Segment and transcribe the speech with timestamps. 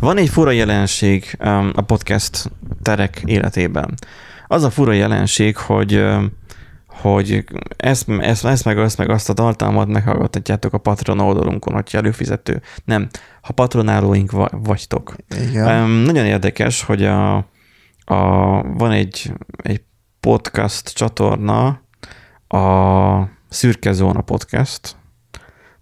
[0.00, 2.50] Van egy fura jelenség um, a podcast
[2.82, 3.94] terek életében.
[4.46, 6.38] Az a fura jelenség, hogy um,
[6.86, 7.44] hogy
[7.76, 12.62] ezt, ezt, ezt meg azt meg azt a tartalmat meghallgathatjátok a Patreon oldalunkon, hogyha előfizető.
[12.84, 13.08] Nem,
[13.42, 15.14] ha patronálóink vagytok.
[15.50, 15.82] Igen.
[15.82, 17.36] Um, nagyon érdekes, hogy a,
[18.04, 18.16] a,
[18.62, 19.82] van egy, egy
[20.20, 21.80] podcast csatorna,
[22.48, 24.96] a Szürke Zóna Podcast,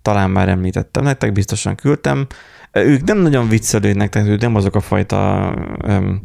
[0.03, 2.27] talán már említettem nektek, biztosan küldtem.
[2.73, 5.55] Ők nem nagyon viccelődnek, tehát ők nem azok a fajta
[5.87, 6.23] um,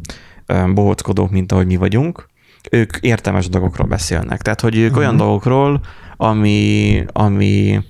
[0.48, 2.28] um, bohockodók, mint ahogy mi vagyunk.
[2.70, 4.42] Ők értelmes dolgokról beszélnek.
[4.42, 4.98] Tehát, hogy ők uh-huh.
[4.98, 5.80] olyan dolgokról,
[6.16, 7.80] ami, ami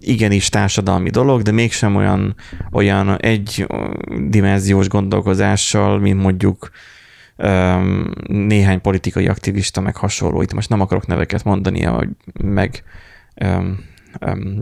[0.00, 2.34] igenis társadalmi dolog, de mégsem olyan,
[2.72, 3.66] olyan egy
[4.28, 6.70] dimenziós gondolkozással, mint mondjuk
[7.36, 10.42] um, néhány politikai aktivista, meg hasonló.
[10.42, 12.08] Itt most nem akarok neveket mondani, hogy
[12.42, 12.82] meg
[13.44, 13.78] um,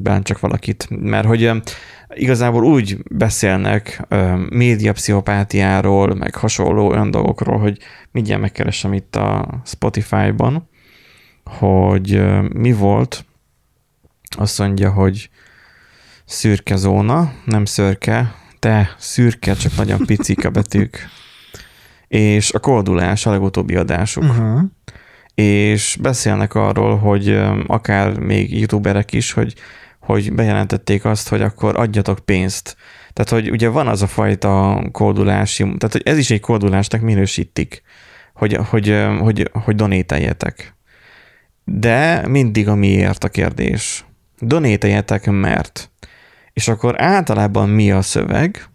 [0.02, 1.50] bántsak valakit, mert hogy
[2.14, 4.06] igazából úgy beszélnek
[4.48, 7.78] médiapszichopátiáról, meg hasonló olyan dolgokról, hogy
[8.10, 10.68] mindjárt megkeresem itt a Spotify-ban,
[11.44, 13.24] hogy mi volt,
[14.36, 15.30] azt mondja, hogy
[16.24, 20.98] szürke zóna, nem szörke, de szürke, csak nagyon picik a betűk
[22.08, 24.22] és a koldulás a legutóbbi adásuk.
[24.22, 24.60] Uh-huh.
[25.42, 29.54] És beszélnek arról, hogy akár még youtuberek is, hogy,
[30.00, 32.76] hogy bejelentették azt, hogy akkor adjatok pénzt.
[33.12, 37.82] Tehát, hogy ugye van az a fajta koldulási, tehát hogy ez is egy koldulásnak minősítik,
[38.34, 40.76] hogy, hogy, hogy, hogy donételjetek.
[41.64, 44.04] De mindig a miért a kérdés.
[44.38, 45.90] Donételjetek mert.
[46.52, 48.71] És akkor általában mi a szöveg,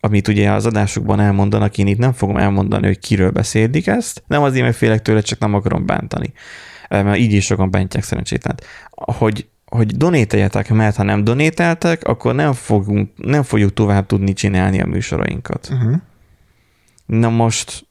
[0.00, 4.42] amit ugye az adásokban elmondanak, én itt nem fogom elmondani, hogy kiről beszélik ezt, nem
[4.42, 6.32] azért, mert félek tőle, csak nem akarom bántani.
[6.88, 8.54] Mert így is sokan bántják szerencsétlen.
[8.90, 14.80] Hogy, hogy donételjetek, mert ha nem donételtek, akkor nem, fogunk, nem fogjuk tovább tudni csinálni
[14.80, 15.68] a műsorainkat.
[15.72, 15.94] Uh-huh.
[17.06, 17.86] Na most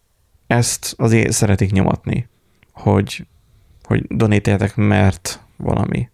[0.47, 2.29] ezt azért szeretik nyomatni,
[2.71, 3.27] hogy,
[3.83, 6.09] hogy donételjetek, mert valami.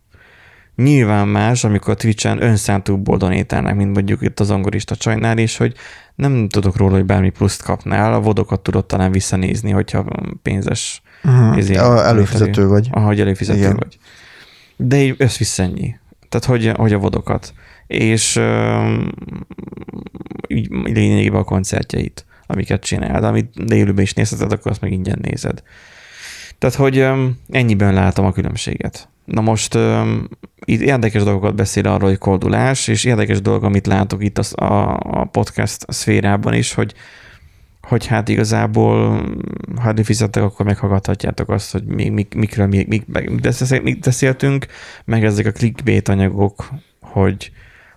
[0.76, 5.76] Nyilván más, amikor Twitch-en önszántúból donétálnak, mint mondjuk itt az angolista csajnál is, hogy
[6.16, 10.06] nem tudok róla, hogy bármi pluszt kapnál, a vodokat tudod talán visszanézni, hogyha
[10.42, 11.58] pénzes uh-huh.
[11.58, 12.88] ezért, előfizető vagy.
[12.92, 13.76] Ahogy előfizető Igen.
[13.76, 13.98] vagy.
[14.76, 15.96] De így össz ennyi.
[16.30, 17.54] Tehát, hogy, hogy a vodokat.
[17.88, 19.04] És uh,
[20.48, 23.22] így lényegében a koncertjeit, amiket csinál.
[23.22, 25.64] De amit élőben is nézheted, akkor azt meg ingyen nézed.
[26.58, 27.08] Tehát, hogy
[27.50, 29.10] ennyiben látom a különbséget.
[29.26, 29.78] Na most
[30.66, 35.26] itt érdekes dolgokat beszél arról, hogy koldulás, és érdekes dolog, amit látok itt a, a
[35.26, 36.94] podcast szférában is, hogy,
[37.82, 39.26] hogy hát igazából,
[39.82, 43.04] ha előfizettek, akkor meghallgathatjátok azt, hogy mi, mi, mikről mi, mi,
[43.82, 44.66] mi beszéltünk,
[45.06, 46.70] meg ezek a clickbait anyagok,
[47.02, 47.52] hogy,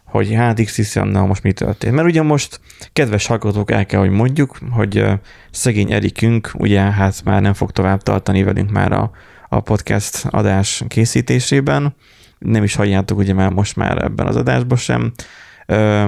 [0.08, 1.94] hogy hát x na most mi történt.
[1.94, 2.60] Mert ugye most,
[2.92, 5.04] kedves hallgatók, el kell, hogy mondjuk, hogy
[5.50, 9.10] szegény Erikünk ugye hát már nem fog tovább tartani velünk már a,
[9.48, 11.94] a podcast adás készítésében,
[12.38, 15.12] nem is halljátok ugye már most már ebben az adásban sem,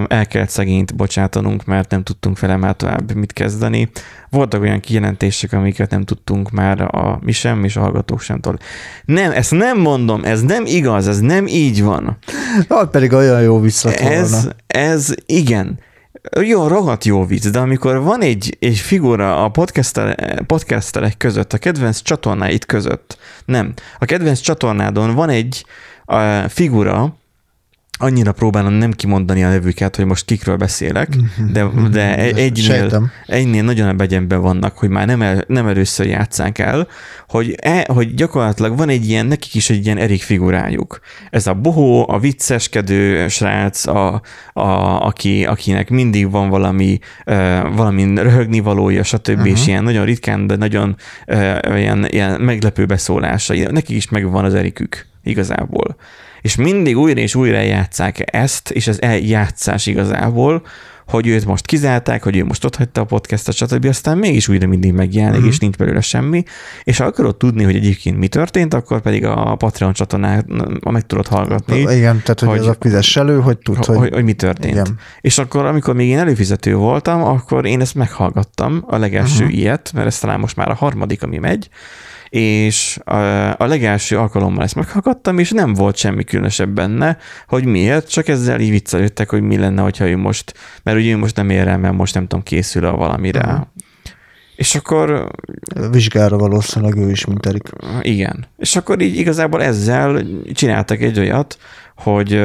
[0.08, 3.90] el kellett szegényt bocsátanunk, mert nem tudtunk vele már tovább mit kezdeni.
[4.30, 8.58] Voltak olyan kijelentések, amiket nem tudtunk már a mi sem, és a hallgatók sem tol.
[9.04, 12.18] Nem, ezt nem mondom, ez nem igaz, ez nem így van.
[12.68, 14.14] Hát pedig olyan jó visszatolna.
[14.14, 15.78] Ez, ez igen.
[16.40, 21.58] Jó, rohadt jó vicc, de amikor van egy, egy figura a podcaster, podcasterek között, a
[21.58, 25.64] kedvenc csatornáit között, nem, a kedvenc csatornádon van egy
[26.04, 27.14] a figura,
[28.02, 31.52] annyira próbálom nem kimondani a nevüket, hogy most kikről beszélek, mhm.
[31.52, 36.88] de, de egynél, egynél nagyon begyenben vannak, hogy már nem, el, nem először játszánk el,
[37.28, 41.00] hogy, e, hogy gyakorlatilag van egy ilyen, nekik is egy ilyen Erik figurájuk.
[41.30, 44.22] Ez a bohó, a vicceskedő srác, a,
[44.52, 44.60] a,
[45.06, 49.28] aki, akinek mindig van valami, uh, valami röhögni valója, stb.
[49.28, 49.48] Uh-huh.
[49.48, 50.96] és ilyen nagyon ritkán, de nagyon
[51.26, 53.54] uh, ilyen, ilyen meglepő beszólása.
[53.70, 55.96] Nekik is megvan az Erikük igazából
[56.40, 60.62] és mindig újra és újra játszák ezt, és ez eljátszás igazából,
[61.06, 63.84] hogy őt most kizárták, hogy ő most ott hagyta a podcastot, stb.
[63.84, 65.52] Aztán mégis újra mindig megjelenik, uh-huh.
[65.52, 66.42] és nincs belőle semmi.
[66.84, 70.44] És ha akarod tudni, hogy egyébként mi történt, akkor pedig a Patreon csatornán
[70.90, 71.78] meg tudod hallgatni.
[71.78, 74.72] Igen, tehát hogy, hogy az a fizess elő, hogy tudsz, hogy, hogy, hogy mi történt.
[74.72, 74.98] Igen.
[75.20, 79.58] És akkor, amikor még én előfizető voltam, akkor én ezt meghallgattam, a legelső uh-huh.
[79.58, 81.68] ilyet, mert ez talán most már a harmadik, ami megy,
[82.30, 83.14] és a,
[83.50, 87.16] a legelső alkalommal ezt meghallgattam, és nem volt semmi különösebb benne,
[87.46, 91.16] hogy miért, csak ezzel így viccelődtek, hogy mi lenne, hogyha ő most, mert ugye ő
[91.16, 93.46] most nem ér el, mert most nem tudom, készül a valamire.
[93.46, 93.66] Uh-huh.
[94.56, 95.30] És akkor...
[95.90, 97.68] Vizsgára valószínűleg ő is, mint Erik.
[98.00, 98.46] Igen.
[98.58, 100.22] És akkor így igazából ezzel
[100.52, 101.58] csináltak egy olyat,
[101.96, 102.42] hogy,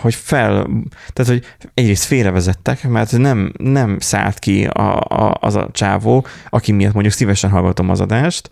[0.00, 0.66] hogy fel,
[1.12, 1.44] tehát hogy
[1.74, 7.14] egyrészt félrevezettek, mert nem, nem szállt ki a, a, az a csávó, aki miatt mondjuk
[7.14, 8.50] szívesen hallgatom az adást,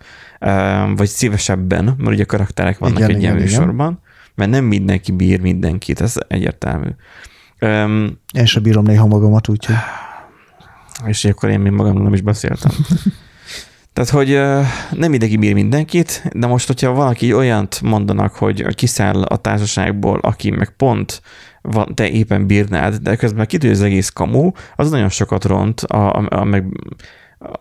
[0.96, 4.00] vagy szívesebben, mert ugye karakterek vannak igen, egy igen, ilyen műsorban,
[4.34, 6.88] mert nem mindenki bír mindenkit, ez egyértelmű.
[8.32, 9.74] Én sem bírom néha magamat, úgyhogy...
[11.06, 12.72] És akkor én még magamról nem is beszéltem.
[13.92, 14.28] Tehát, hogy
[14.98, 20.50] nem mindenki bír mindenkit, de most, hogyha valaki olyant mondanak, hogy kiszáll a társaságból, aki
[20.50, 21.22] meg pont
[21.62, 26.16] van, te éppen bírnád, de közben kitűnő az egész kamu, az nagyon sokat ront a,
[26.16, 26.64] a, a, meg,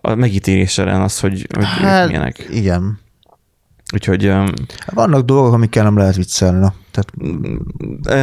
[0.02, 2.48] a megítéléseren az, hogy, hogy hát, milyenek.
[2.50, 3.00] Igen.
[3.94, 4.34] Úgyhogy...
[4.86, 6.60] Vannak dolgok, amikkel nem lehet viccelni.
[6.60, 6.74] Na.
[6.92, 7.12] Tehát...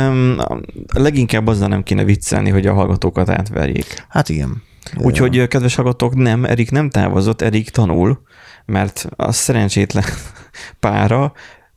[0.08, 0.36] Um,
[0.94, 4.04] leginkább azzal nem kéne viccelni, hogy a hallgatókat átverjék.
[4.08, 4.62] Hát igen.
[4.96, 8.22] Úgyhogy, kedves hallgatók, nem, Erik nem távozott, Erik tanul,
[8.66, 10.04] mert a szerencsétlen
[10.80, 11.32] pára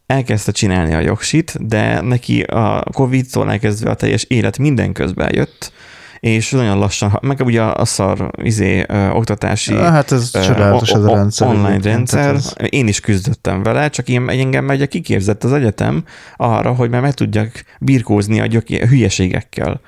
[0.06, 5.72] elkezdte csinálni a jogsit, de neki a Covid-tól elkezdve a teljes élet minden közben jött,
[6.22, 11.16] és nagyon lassan, meg ugye a szar izé, ö, oktatási hát ez csodálatos ez a
[11.16, 11.48] rendszer.
[11.48, 12.34] Online rendszer.
[12.34, 12.54] Ez...
[12.70, 16.04] Én is küzdöttem vele, csak én, engem meg kiképzett az egyetem
[16.38, 19.82] arra, hogy már meg tudjak birkózni a, gyök, a hülyeségekkel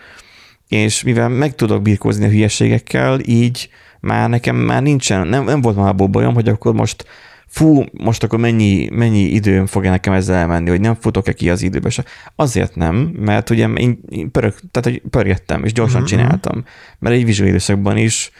[0.74, 3.70] és mivel meg tudok birkózni a hülyeségekkel, így
[4.00, 7.06] már nekem már nincsen, nem, nem volt már abból bajom, hogy akkor most
[7.54, 11.62] fú, most akkor mennyi, mennyi időm fog nekem ezzel elmenni, hogy nem futok-e ki az
[11.62, 11.90] időbe.
[11.90, 12.04] Se.
[12.36, 16.08] Azért nem, mert ugye én, én pörög, tehát, hogy pörgettem, és gyorsan mm-hmm.
[16.08, 16.66] csináltam.
[17.00, 18.32] Mert egy vizsgai időszakban is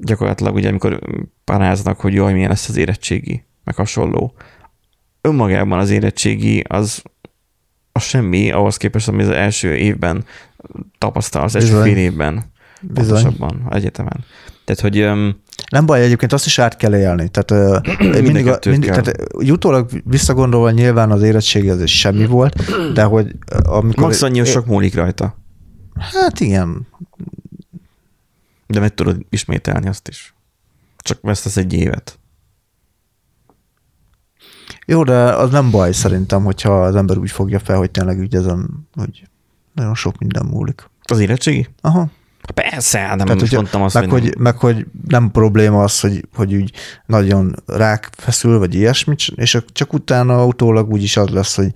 [0.00, 1.00] gyakorlatilag ugye, amikor
[1.44, 4.34] paráznak, hogy jaj, milyen lesz az érettségi, meg hasonló.
[5.20, 7.02] Önmagában az érettségi az,
[7.92, 10.24] az semmi ahhoz képest, ami az első évben
[10.98, 12.44] tapasztal az első fél évben.
[12.94, 14.24] Pontosabban, egyetemen.
[14.68, 15.02] Tehát, hogy...
[15.02, 17.28] Um, nem baj, egyébként azt is át kell élni.
[17.28, 17.80] Tehát,
[18.22, 22.62] mindig, a, mindig, tehát utólag visszagondolva nyilván az érettségi az is semmi volt,
[22.92, 24.02] de hogy amikor...
[24.04, 25.36] Max annyi, sok múlik rajta.
[25.94, 26.86] Hát igen.
[28.66, 30.34] De meg tudod ismételni azt is.
[30.96, 32.18] Csak vesztesz egy évet.
[34.86, 38.34] Jó, de az nem baj szerintem, hogyha az ember úgy fogja fel, hogy tényleg úgy
[38.34, 39.28] ezen, hogy
[39.72, 40.90] nagyon sok minden múlik.
[41.02, 41.68] Az érettségi?
[41.80, 42.08] Aha.
[42.54, 46.24] Persze, nem Tehát, hogy, mondtam azt, meg, hogy, hogy, meg hogy nem probléma az, hogy,
[46.34, 46.72] hogy úgy
[47.06, 51.72] nagyon rák feszül, vagy ilyesmit, és csak utána utólag úgy is az lesz, hogy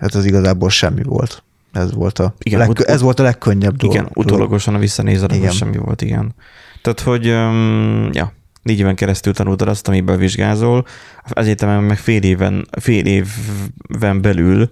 [0.00, 1.42] hát az igazából semmi volt.
[1.72, 3.94] Ez volt a, igen, leg, ut- ez volt a legkönnyebb dolog.
[3.94, 5.50] Igen, utólagosan a visszanézed, igen.
[5.50, 6.34] semmi volt, igen.
[6.82, 8.32] Tehát, hogy um, ja,
[8.62, 10.86] négy éven keresztül tanultad azt, amiből vizsgázol,
[11.22, 14.70] az egyetemen meg fél éven, fél évben belül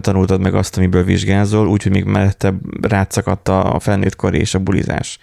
[0.00, 5.18] tanultad meg azt, amiből vizsgázol, úgyhogy még mellette rátszakadt a felnőtt kor és a bulizás.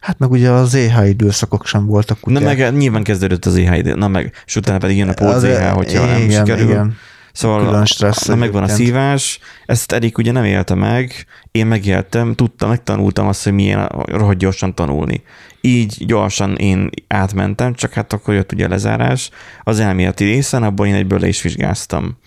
[0.00, 2.26] Hát meg ugye az EH időszakok sem voltak.
[2.26, 2.38] Ugye.
[2.38, 5.42] Na meg nyilván kezdődött az EH idő, na meg, és utána pedig jön a pót
[5.42, 6.70] EH, hogyha igen, nem sikerül.
[6.70, 6.96] Igen.
[7.32, 12.34] Szóval Külön stressz na, megvan a szívás, ezt Erik ugye nem élte meg, én megéltem,
[12.34, 15.22] tudtam, megtanultam azt, hogy milyen rohadt gyorsan tanulni.
[15.60, 19.30] Így gyorsan én átmentem, csak hát akkor jött ugye a lezárás.
[19.62, 22.18] Az elméleti részen, abban én egyből le is vizsgáztam.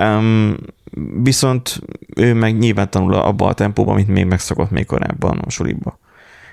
[0.00, 0.56] Um,
[1.22, 1.80] viszont
[2.16, 5.98] ő meg nyilván tanul abba a tempóban, amit még megszokott még korábban a suliba.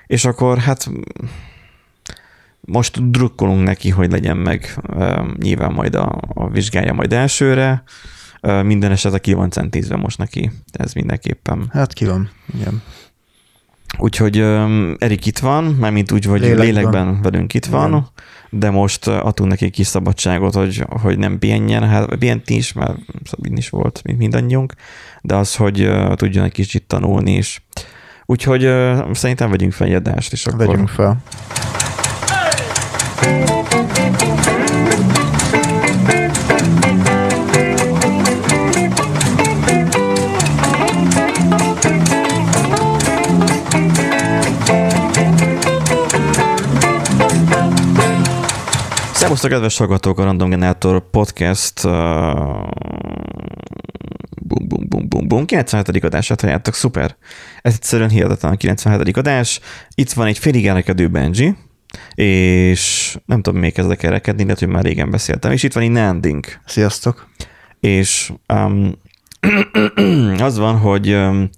[0.06, 0.90] És akkor hát
[2.60, 7.82] most drukkolunk neki, hogy legyen meg um, nyilván majd a, a vizsgája majd elsőre.
[8.42, 11.68] Uh, minden esetre ki van centízve most neki, ez mindenképpen.
[11.72, 12.82] Hát ki van, igen.
[13.96, 18.06] Úgyhogy um, Erik itt van, mármint úgy, hogy lélekben, lélekben velünk itt van, Igen.
[18.50, 23.56] de most adtunk neki kis szabadságot, hogy, hogy nem pihenjen, hát pihent is, mert Szabin
[23.56, 24.74] is volt, mint mindannyiunk,
[25.22, 27.62] de az, hogy uh, tudjon egy kicsit tanulni is.
[28.26, 30.66] Úgyhogy uh, szerintem vegyünk fel egy adást, és akkor...
[30.66, 31.22] Vegyünk fel.
[49.18, 51.92] Szervusztok, kedves hallgatók, a Random Generator Podcast uh,
[54.42, 56.04] bum, bum, bum, bum, bum, 97.
[56.04, 57.16] adását halljátok, szuper.
[57.62, 59.16] Ez egyszerűen hihetetlen a 97.
[59.16, 59.60] adás.
[59.94, 61.56] Itt van egy félig elrekedő Benji,
[62.14, 65.82] és nem tudom, még kezdek el rekedni, de hogy már régen beszéltem, és itt van
[65.82, 66.44] egy Nanding.
[66.66, 67.28] Sziasztok.
[67.80, 68.98] És um,
[70.48, 71.48] az van, hogy um,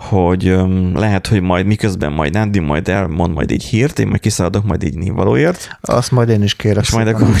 [0.00, 0.56] hogy
[0.94, 4.82] lehet, hogy majd miközben majd Andy majd elmond majd egy hírt, én majd kiszaladok majd
[4.82, 5.78] egy névalóért.
[5.80, 6.82] Azt majd én is kérek.
[6.82, 7.28] És majd akkor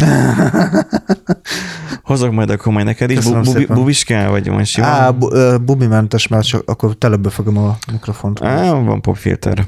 [2.02, 3.24] hozok majd akkor majd neked is.
[3.24, 4.86] Bu- bubiskál, vagy majd sima?
[4.86, 8.42] Á, bu- mentes, mert csak akkor telebbe fogom a mikrofont.
[8.42, 9.66] Á, van popfilter.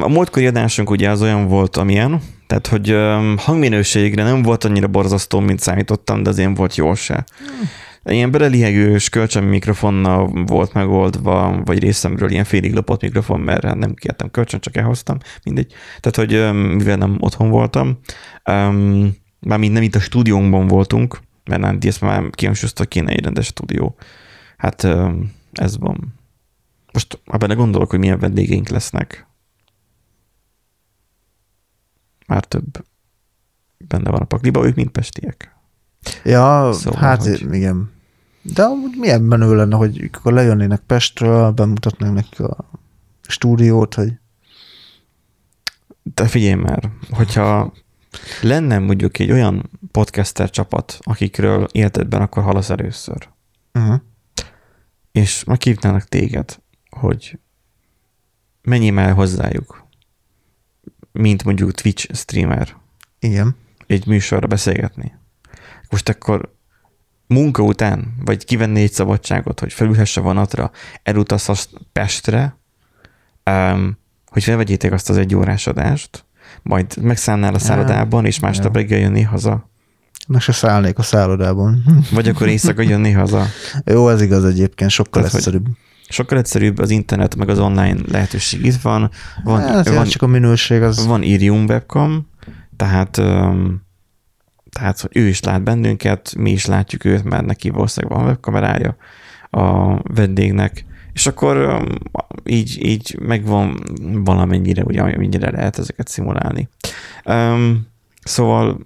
[0.00, 2.96] A múltkori adásunk ugye az olyan volt, amilyen, tehát, hogy
[3.36, 7.24] hangminőségre nem volt annyira borzasztó, mint számítottam, de azért volt jó se.
[7.38, 7.68] Hmm
[8.08, 13.94] Ilyen belelihegős kölcsön mikrofonnal volt megoldva, vagy részemről ilyen félig lopott mikrofon, mert hát nem
[13.94, 15.72] kértem kölcsön, csak elhoztam, mindegy.
[16.00, 17.98] Tehát, hogy mivel nem otthon voltam,
[18.50, 23.46] um, mármint nem itt a stúdiónkban voltunk, mert nem, ezt már kihangsúlyozta, kéne egy rendes
[23.46, 23.96] stúdió.
[24.56, 24.88] Hát
[25.52, 26.14] ez van.
[26.92, 29.26] Most abban gondolok, hogy milyen vendégeink lesznek.
[32.26, 32.84] Már több
[33.78, 35.56] benne van a pakliba, ők mind pestiek.
[36.24, 37.54] Ja, szóval, hát hogy...
[37.54, 37.96] igen.
[38.54, 42.70] De amúgy milyen menő lenne, hogy akkor lejönnének Pestről, bemutatnánk nekik a
[43.28, 44.12] stúdiót, hogy...
[46.14, 47.72] De figyelj már, hogyha
[48.42, 53.28] lenne mondjuk egy olyan podcaster csapat, akikről életedben akkor hallasz először,
[53.74, 54.00] uh-huh.
[55.12, 56.58] és meghívnának téged,
[56.90, 57.38] hogy
[58.62, 59.86] menjél el hozzájuk,
[61.12, 62.76] mint mondjuk Twitch streamer.
[63.18, 63.56] Igen.
[63.86, 65.12] Egy műsorra beszélgetni.
[65.90, 66.56] Most akkor
[67.28, 70.70] munka után, vagy kivenni egy szabadságot, hogy felülhesse vonatra,
[71.02, 72.56] elutazhass Pestre,
[73.50, 76.24] um, hogy felvegyétek azt az egy órás adást,
[76.62, 79.70] majd megszállnál a szállodában, és másnap reggel jönni haza.
[80.28, 81.84] Meg se szállnék a szállodában.
[82.14, 83.46] Vagy akkor éjszaka jönni haza.
[83.84, 85.66] Jó, ez igaz egyébként, sokkal Tehát, egyszerűbb.
[86.08, 89.10] Sokkal egyszerűbb az internet, meg az online lehetőség itt van.
[89.44, 91.06] van, hát, van csak a minőség az...
[91.06, 92.28] Van Irium webcam,
[92.76, 93.22] tehát,
[94.78, 98.96] tehát hogy ő is lát bennünket, mi is látjuk őt, mert neki valószínűleg van webkamerája
[99.50, 101.84] a vendégnek, és akkor
[102.44, 103.82] így, így megvan
[104.24, 106.68] valamennyire, ugye, amennyire lehet ezeket szimulálni.
[107.24, 107.86] Um,
[108.24, 108.78] szóval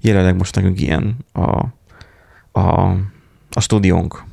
[0.00, 1.66] jelenleg most nekünk ilyen a,
[2.60, 2.90] a,
[3.50, 4.24] a stúdiónk.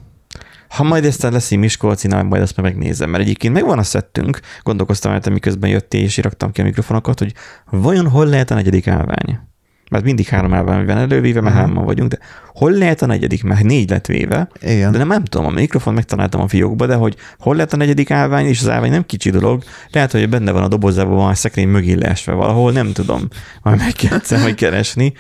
[0.68, 5.12] Ha majd ezt lesz Miskolci, na, majd ezt megnézem, mert egyébként megvan a szettünk, gondolkoztam
[5.12, 7.34] hogy miközben jöttél, és iraktam ki a mikrofonokat, hogy
[7.70, 9.51] vajon hol lehet a negyedik állvány?
[9.92, 11.68] Mert mindig három elven van elővéve, mert uh-huh.
[11.70, 12.18] hárman vagyunk, de
[12.54, 14.92] hol lehet a negyedik, mert négy lett véve, Igen.
[14.92, 18.12] de nem, nem tudom, a mikrofon megtaláltam a fiókba, de hogy hol lehet a negyedik
[18.12, 21.34] állvány, és az állvány nem kicsi dolog, lehet, hogy benne van a dobozában, van a
[21.34, 23.28] szekrény mögé leesve valahol, nem tudom,
[23.62, 25.14] majd meg kell egyszer keresni,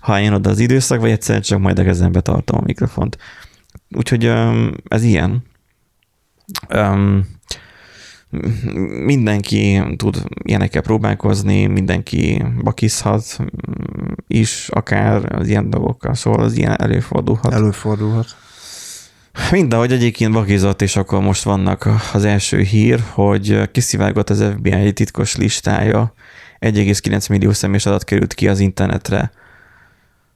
[0.00, 3.18] ha én oda az időszak, vagy egyszerűen csak majd a kezembe tartom a mikrofont.
[3.90, 4.32] Úgyhogy
[4.88, 5.42] ez ilyen.
[6.74, 7.26] Um,
[9.04, 13.38] mindenki tud ilyenekkel próbálkozni, mindenki bakizhat
[14.26, 17.52] is, akár az ilyen dolgokkal, szóval az ilyen előfordulhat.
[17.52, 18.36] Előfordulhat.
[19.50, 25.36] Mindenhogy egyébként bakizott, és akkor most vannak az első hír, hogy kiszivárgott az FBI titkos
[25.36, 26.14] listája,
[26.60, 29.30] 1,9 millió személyes adat került ki az internetre.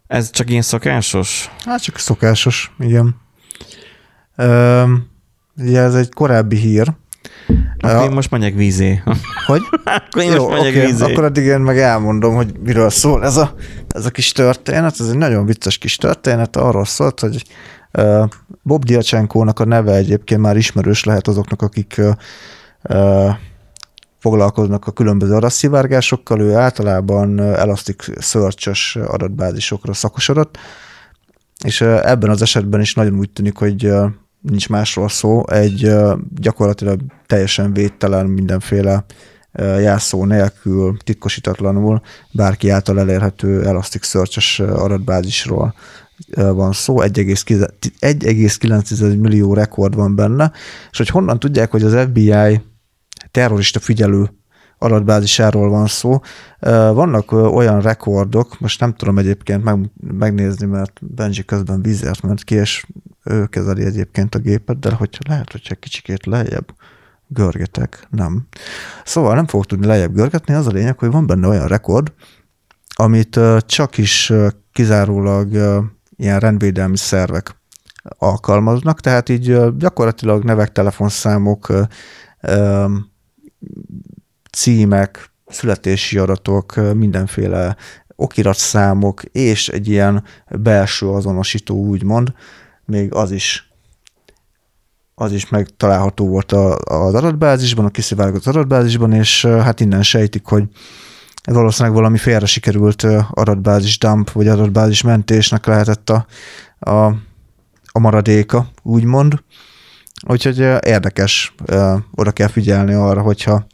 [0.07, 1.51] Ez csak ilyen szokásos?
[1.65, 3.17] Hát csak szokásos, igen.
[4.37, 5.07] Üm,
[5.57, 6.93] ugye ez egy korábbi hír,
[7.79, 8.05] akkor ja.
[8.05, 9.03] én most megyek vízé.
[9.47, 9.61] Hogy?
[9.85, 10.91] akkor én Jó, most megyek okay.
[10.91, 11.05] vízé.
[11.05, 13.55] Akkor addig én meg elmondom, hogy miről szól ez a,
[13.89, 15.01] ez a kis történet.
[15.01, 16.57] Ez egy nagyon vicces kis történet.
[16.57, 17.45] Arról szólt, hogy
[18.63, 22.01] Bob Diacsenkónak a neve egyébként már ismerős lehet azoknak, akik
[24.19, 26.41] foglalkoznak a különböző adatszivárgásokkal.
[26.41, 30.59] Ő általában Elasticsearch-ös adatbázisokra szakosodott,
[31.65, 33.93] és ebben az esetben is nagyon úgy tűnik, hogy
[34.41, 35.95] nincs másról szó, egy
[36.35, 39.05] gyakorlatilag teljesen védtelen mindenféle
[39.59, 42.01] jelszó nélkül, titkosítatlanul
[42.33, 45.75] bárki által elérhető Elasticsearch-es adatbázisról
[46.37, 50.53] van szó, 1,9 millió rekord van benne,
[50.91, 52.61] és hogy honnan tudják, hogy az FBI
[53.31, 54.31] terrorista figyelő
[54.83, 56.21] adatbázisáról van szó.
[56.93, 62.55] Vannak olyan rekordok, most nem tudom egyébként meg, megnézni, mert Benji közben vízért ment ki,
[62.55, 62.87] és
[63.25, 66.75] ő kezeli egyébként a gépet, de hogyha lehet, hogyha kicsikét lejjebb
[67.27, 68.47] görgetek, nem.
[69.05, 72.13] Szóval nem fogok tudni lejjebb görgetni, az a lényeg, hogy van benne olyan rekord,
[72.95, 74.33] amit csak is
[74.73, 75.53] kizárólag
[76.17, 77.57] ilyen rendvédelmi szervek
[78.19, 81.73] alkalmaznak, tehát így gyakorlatilag nevek, telefonszámok,
[84.53, 87.77] címek, születési adatok, mindenféle
[88.17, 92.33] okiratszámok, és egy ilyen belső azonosító, úgymond,
[92.85, 93.71] még az is
[95.15, 100.65] az is megtalálható volt az adatbázisban, a kiszivárgott adatbázisban, és hát innen sejtik, hogy
[101.45, 106.27] valószínűleg valami félre sikerült adatbázis dump, vagy adatbázis mentésnek lehetett a,
[106.91, 107.07] a,
[107.93, 109.43] a maradéka, úgymond.
[110.27, 111.55] Úgyhogy érdekes,
[112.15, 113.67] oda kell figyelni arra, hogyha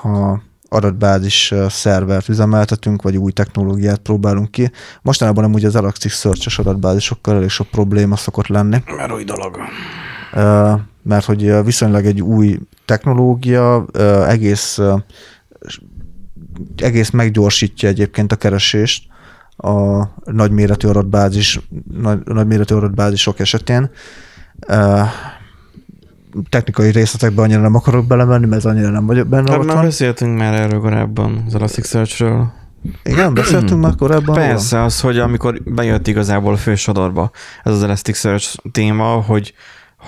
[0.00, 4.70] ha adatbázis szervert üzemeltetünk, vagy új technológiát próbálunk ki.
[5.02, 8.82] Mostanában nem ugye az Elasticsearch-es adatbázisokkal elég sok probléma szokott lenni.
[8.96, 9.58] Mert új dolog.
[11.02, 13.86] Mert hogy viszonylag egy új technológia
[14.28, 14.78] egész,
[16.76, 19.04] egész meggyorsítja egyébként a keresést
[19.56, 21.60] a nagyméretű adatbázis,
[21.92, 23.90] nagy, nagyméretű adatbázisok esetén.
[26.48, 30.54] Technikai részletekben annyira nem akarok belemenni, mert annyira nem vagyok benne Hát már beszéltünk már
[30.54, 32.52] erről korábban, az Elasticsearch-ről.
[33.04, 34.46] Igen, beszéltünk már korábban róla?
[34.48, 37.30] Persze, az, hogy amikor bejött igazából a fősodorba
[37.64, 39.54] ez az Elasticsearch téma, hogy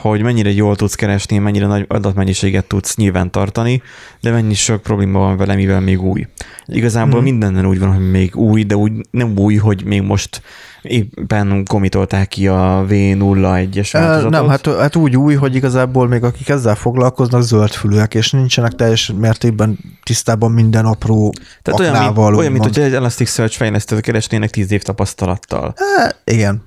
[0.00, 3.83] hogy mennyire jól tudsz keresni, mennyire nagy adatmennyiséget tudsz nyilván tartani,
[4.21, 6.26] de mennyi sok probléma van vele, mivel még új.
[6.67, 7.23] Igazából hmm.
[7.23, 10.43] mindenen úgy van, hogy még új, de úgy nem új, hogy még most
[10.83, 14.31] éppen komitolták ki a V01-es Ö, változatot.
[14.31, 19.12] Nem, hát, hát úgy új, hogy igazából még akik ezzel foglalkoznak, zöldfülűek, és nincsenek teljes
[19.19, 22.25] mértékben tisztában minden apró Tehát olyan, aknával.
[22.25, 25.75] mint, olyan, mint hogy egy Elasticsearch fejlesztőt keresnének 10 év tapasztalattal.
[25.97, 26.62] Hát, igen.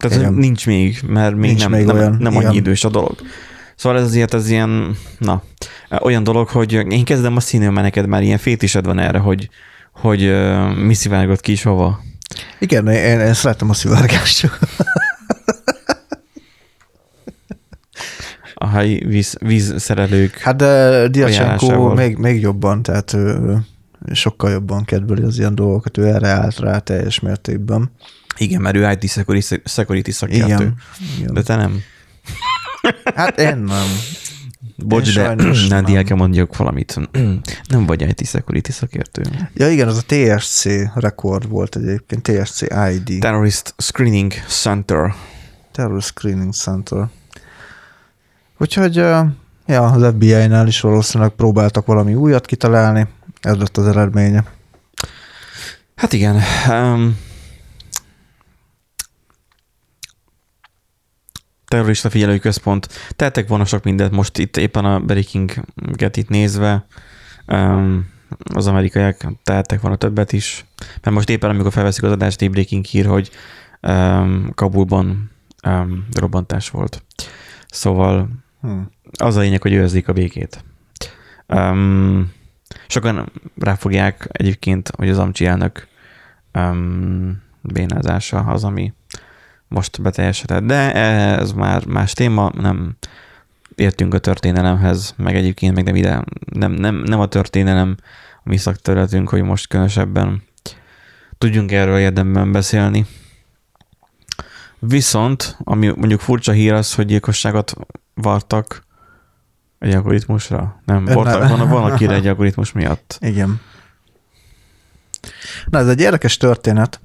[0.00, 0.30] Tehát Igen.
[0.30, 0.40] Igen.
[0.40, 2.46] nincs még, mert még Nincs nem, még nem, olyan, nem igen.
[2.46, 3.14] annyi idős a dolog.
[3.76, 5.42] Szóval ez azért ez ilyen, na,
[6.00, 9.48] olyan dolog, hogy én kezdem hinni, mert neked már ilyen fétised van erre, hogy,
[9.92, 12.00] hogy uh, mi szivárgott ki is hova.
[12.58, 14.50] Igen, én, én szeretem a szivárgást.
[18.54, 20.38] A helyi víz, vízszerelők.
[20.38, 23.58] Hát de Diacsenko még, még jobban, tehát ő,
[24.12, 27.90] sokkal jobban kedveli az ilyen dolgokat, ő erre állt rá teljes mértékben.
[28.36, 30.44] Igen, mert ő IT security, security szakértő.
[30.54, 30.76] Igen.
[31.18, 31.34] igen.
[31.34, 31.82] De te nem.
[33.14, 33.86] Hát én nem.
[34.76, 35.52] Bocs, Én de nem.
[35.68, 36.96] Nádiel kell mondjuk valamit.
[37.68, 39.22] Nem vagy IT security szakértő.
[39.54, 42.60] Ja igen, az a TSC rekord volt egyébként, TSC
[42.92, 45.14] ID, Terrorist Screening Center.
[45.72, 47.08] Terror Screening Center.
[48.58, 48.94] Úgyhogy
[49.66, 53.06] ja, az FBI-nál is valószínűleg próbáltak valami újat kitalálni,
[53.40, 54.44] ez lett az eredménye.
[55.96, 56.40] Hát igen.
[56.68, 57.16] Um,
[61.70, 62.88] terrorista figyelői központ.
[63.16, 66.86] Tehetek volna sok mindent most itt éppen a Breaking Get itt nézve.
[67.46, 68.08] Um,
[68.54, 70.64] az amerikaiak tehettek volna többet is.
[71.02, 73.30] Mert most éppen, amikor felveszik az adást, egy Breaking hír, hogy
[73.82, 75.30] um, Kabulban
[75.66, 77.02] um, robbantás volt.
[77.66, 78.28] Szóval
[78.60, 78.80] Hm.
[79.18, 80.64] az a lényeg, hogy őrzik a békét.
[81.46, 82.32] Um,
[82.86, 85.88] sokan ráfogják egyébként, hogy az Amcsi elnök
[86.54, 88.92] um, bénázása az, ami
[89.70, 90.62] most beteljesedett.
[90.62, 92.96] De ez már más téma, nem
[93.74, 97.96] értünk a történelemhez, meg egyébként meg nem ide, nem, nem, nem a történelem
[98.36, 100.42] a mi szakterületünk, hogy most különösebben
[101.38, 103.06] tudjunk erről érdemben beszélni.
[104.78, 107.74] Viszont, ami mondjuk furcsa hír az, hogy gyilkosságot
[108.14, 108.84] vartak
[109.78, 110.80] egy algoritmusra.
[110.84, 113.18] Nem, vartak, van, van akire egy algoritmus miatt.
[113.20, 113.60] Igen.
[115.64, 117.00] Na, ez egy érdekes történet.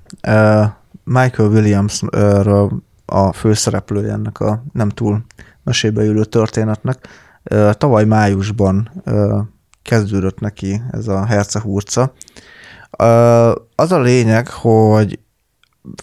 [1.05, 2.71] Michael Williamsről
[3.05, 5.25] a főszereplője ennek a nem túl
[5.63, 7.07] mesébe ülő történetnek.
[7.71, 9.03] Tavaly májusban
[9.81, 12.13] kezdődött neki ez a hercehurca.
[13.75, 15.19] Az a lényeg, hogy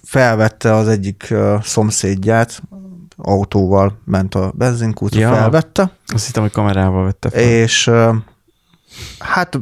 [0.03, 2.63] felvette az egyik szomszédját,
[3.17, 5.33] autóval ment a benzinkútra, Ja.
[5.35, 7.41] felvette, Azt hittem, hogy kamerával vette fel.
[7.41, 7.91] és
[9.19, 9.59] hát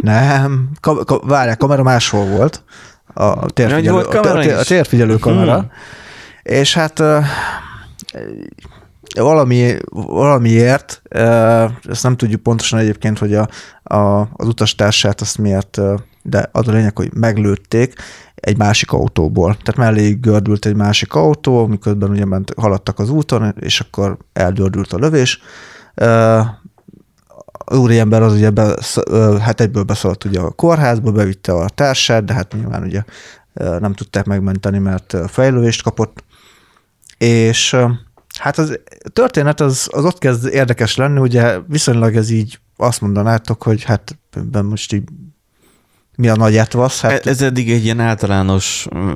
[0.00, 2.64] nem, ka, ka, várjál, kamera máshol volt.
[3.14, 4.66] A térfigyelő, a, a is?
[4.66, 5.58] térfigyelő kamera.
[5.58, 5.70] Hmm.
[6.42, 7.02] És hát
[9.14, 11.02] valami, valamiért,
[11.88, 13.48] ezt nem tudjuk pontosan egyébként, hogy a,
[13.82, 15.78] a, az utastársát azt miért,
[16.22, 17.94] de az a lényeg, hogy meglőtték
[18.34, 19.56] egy másik autóból.
[19.56, 24.92] Tehát mellé gördült egy másik autó, miközben ugye ment, haladtak az úton, és akkor eldördült
[24.92, 25.42] a lövés.
[27.72, 28.76] Úriember az ugye be,
[29.40, 33.02] hát egyből beszaladt ugye a kórházba, bevitte a társát, de hát nyilván ugye
[33.54, 36.24] nem tudták megmenteni, mert ö, fejlővést kapott.
[37.18, 37.76] És
[38.38, 38.80] hát az
[39.12, 44.18] történet az, az ott kezd érdekes lenni, ugye viszonylag ez így azt mondanátok, hogy hát
[44.30, 45.08] ebben most így
[46.22, 47.00] mi a nagy etvasz?
[47.00, 49.10] Hát, ez eddig egy ilyen általános mm,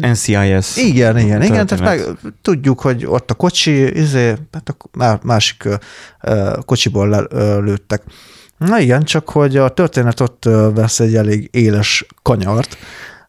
[0.00, 0.76] NCIS.
[0.76, 2.00] igen, igen, igen, tehát meg
[2.42, 5.68] tudjuk, hogy ott a kocsi, izé, hát a má- másik
[6.64, 8.02] kocsiból le, ö, lőttek.
[8.58, 10.44] Na igen, csak hogy a történet ott
[10.74, 12.76] vesz egy elég éles kanyart,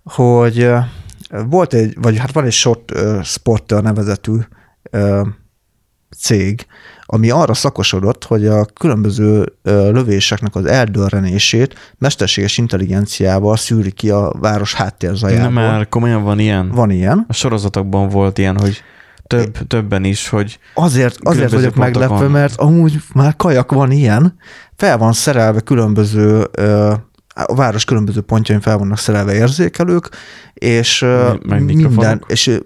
[0.03, 0.69] hogy
[1.29, 2.91] volt egy, vagy hát van egy short
[3.23, 4.37] sporter nevezetű
[6.17, 6.65] cég,
[7.09, 14.73] ami arra szakosodott, hogy a különböző lövéseknek az eldörrenését mesterséges intelligenciával szűri ki a város
[14.73, 15.43] háttérzajából.
[15.43, 16.69] Nem már komolyan van ilyen?
[16.69, 17.25] Van ilyen.
[17.27, 18.81] A sorozatokban volt ilyen, hogy
[19.27, 24.37] több, többen is, hogy Azért, azért vagyok meglepve, mert amúgy már kajak van ilyen,
[24.75, 26.93] fel van szerelve különböző ö,
[27.45, 30.09] a város különböző pontjain fel vannak szerelve érzékelők,
[30.53, 31.05] és
[31.43, 32.59] Meg minden, és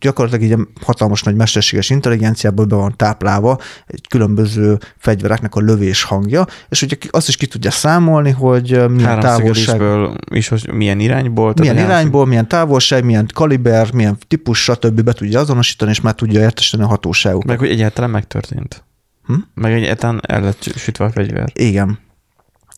[0.00, 6.02] gyakorlatilag így egy hatalmas nagy mesterséges intelligenciából be van táplálva egy különböző fegyvereknek a lövés
[6.02, 9.82] hangja, és ugye azt is ki tudja számolni, hogy milyen távolság,
[10.30, 11.54] is, hogy milyen irányból.
[11.58, 15.00] milyen a irányból, milyen távolság, milyen kaliber, milyen típus, stb.
[15.00, 17.46] be tudja azonosítani, és már tudja értesíteni a hatóságokat.
[17.46, 18.84] Meg hogy egyáltalán megtörtént.
[19.26, 19.34] Hm?
[19.54, 21.50] Meg egyáltalán el lett sütve a fegyver.
[21.54, 21.98] Igen.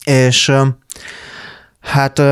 [0.07, 0.53] És
[1.81, 2.23] hát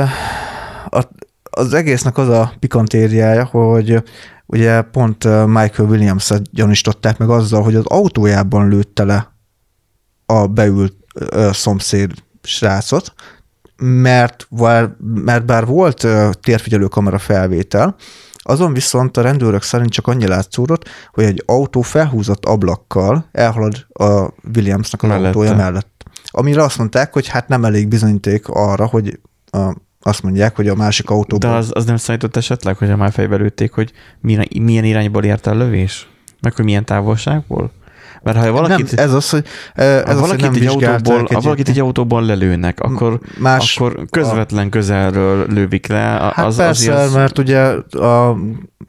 [1.43, 4.03] az egésznek az a pikantériája, hogy
[4.47, 9.33] ugye pont Michael Williams-et gyanúsították meg azzal, hogy az autójában lőtte le
[10.27, 12.11] a beült ö, szomszéd
[12.43, 13.13] srácot,
[13.77, 14.47] mert,
[15.15, 17.97] mert bár volt ö, térfigyelő kamera felvétel,
[18.47, 24.29] azon viszont a rendőrök szerint csak annyi látszódott, hogy egy autó felhúzott ablakkal elhalad a
[24.55, 25.27] Williamsnak az Mellette.
[25.27, 25.94] autója mellett.
[26.37, 29.19] Amire azt mondták, hogy hát nem elég bizonyíték arra, hogy
[29.51, 31.53] a, azt mondják, hogy a másik De autóban.
[31.55, 35.57] az, az nem számított esetleg, hogy már fejbe lőtték, hogy milyen, milyen irányból ért el
[35.57, 36.09] lövés?
[36.41, 37.71] Meg hogy milyen távolságból?
[38.23, 39.45] Mert ha valakit, nem, ez az, hogy,
[39.75, 43.77] ez ha az, hogy valakit, nem egy autóból, ha valakit egy autóból lelőnek, akkor, más,
[43.77, 46.17] akkor közvetlen közelről lövik le.
[46.17, 48.37] a- Hát az, persze, az, mert ugye a,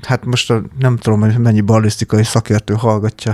[0.08, 3.34] hát most a, nem tudom, hogy mennyi ballisztikai szakértő hallgatja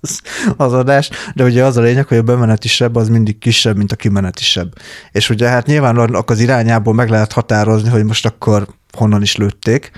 [0.00, 0.20] az-
[0.56, 3.92] az adást, de ugye az a lényeg, hogy a bemeneti seb az mindig kisebb, mint
[3.92, 4.72] a kimeneti seb.
[5.12, 9.36] És ugye hát nyilván annak az irányából meg lehet határozni, hogy most akkor honnan is
[9.36, 9.90] lőtték,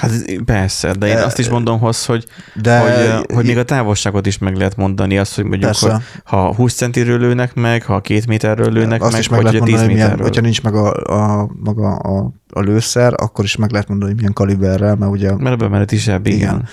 [0.00, 0.10] Hát
[0.44, 2.24] persze, de én azt is mondom hozzá, hogy,
[2.62, 5.92] de hogy, hogy még a távolságot is meg lehet mondani, azt, hogy mondjuk, Persze.
[5.92, 9.52] hogy ha 20 centiről lőnek meg, ha két méterről lőnek azt meg, is meg vagy
[9.52, 10.26] lehet ugye 10 mondani, hogy milyen, méterről.
[10.26, 14.18] hogyha nincs meg a, a, maga a, a lőszer, akkor is meg lehet mondani, hogy
[14.18, 16.38] milyen kaliberrel, mert ugye Mert a bemeneti seb, igen.
[16.38, 16.68] Igen.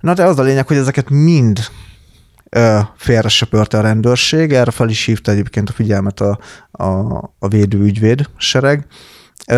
[0.00, 1.60] Na de az a lényeg, hogy ezeket mind
[2.96, 3.28] félre
[3.78, 6.38] a rendőrség, erre fel is hívta egyébként a figyelmet a,
[6.70, 8.86] a, a védőügyvéd sereg.
[9.46, 9.54] Ö,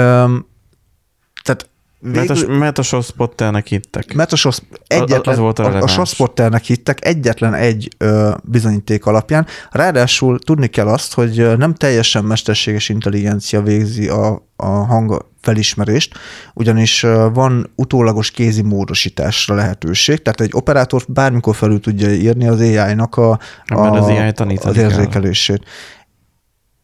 [1.43, 4.15] tehát Mert a, végül, mert a showspotternek hittek.
[4.15, 5.93] mert a, sosz, egyetlen, az volt a a, a releváns.
[5.93, 9.47] sospotternek hittek egyetlen egy ö, bizonyíték alapján.
[9.71, 16.19] Ráadásul tudni kell azt, hogy nem teljesen mesterséges intelligencia végzi a, a hang felismerést,
[16.55, 17.01] ugyanis
[17.33, 23.39] van utólagos kézi módosításra lehetőség, tehát egy operátor bármikor felül tudja írni az AI-nak a,
[23.67, 25.65] Mert az AI a, az érzékelését.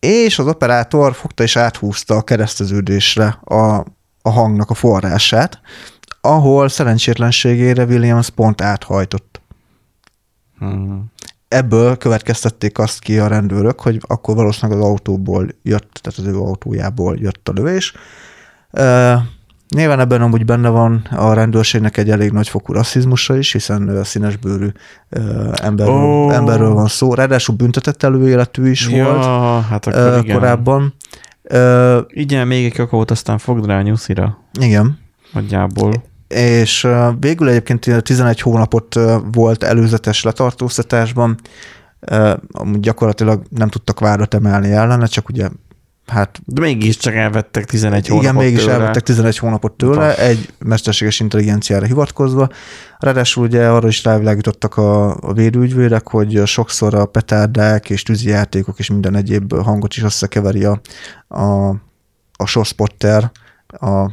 [0.00, 3.84] És az operátor fogta és áthúzta a kereszteződésre a,
[4.22, 5.60] a hangnak a forrását,
[6.20, 9.40] ahol szerencsétlenségére Williams pont áthajtott.
[10.58, 11.04] Hmm.
[11.48, 16.36] Ebből következtették azt ki a rendőrök, hogy akkor valószínűleg az autóból jött, tehát az ő
[16.38, 17.94] autójából jött a lövés.
[18.70, 19.20] Uh,
[19.74, 24.68] Nyilván ebben amúgy benne van a rendőrségnek egy elég nagyfokú rasszizmusa is, hiszen színesbőrű
[25.62, 26.34] emberről, oh.
[26.34, 27.14] emberről van szó.
[27.14, 29.24] Ráadásul büntetett előéletű is ja, volt
[29.64, 30.36] hát akkor igen.
[30.36, 30.94] korábban.
[31.42, 34.38] Ö, Igen, még egy kakaót, aztán fogd rá a nyuszira.
[34.60, 34.98] Igen.
[35.32, 36.02] Nagyjából.
[36.28, 36.88] és
[37.20, 38.98] végül egyébként 11 hónapot
[39.32, 41.36] volt előzetes letartóztatásban,
[42.50, 45.48] amúgy gyakorlatilag nem tudtak vádat emelni ellene, csak ugye
[46.06, 48.72] hát De mégiscsak elvettek 11 igen, hónapot mégis tőle.
[48.72, 50.18] elvettek 11 hónapot tőle, Utas.
[50.18, 52.48] egy mesterséges intelligenciára hivatkozva.
[52.98, 58.90] Ráadásul ugye arra is rávilágítottak a, a védőügyvédek, hogy sokszor a petárdák és tűzijátékok és
[58.90, 60.80] minden egyéb hangot is összekeveri a,
[61.28, 61.68] a,
[62.36, 63.30] a shotspotter
[63.68, 64.10] a,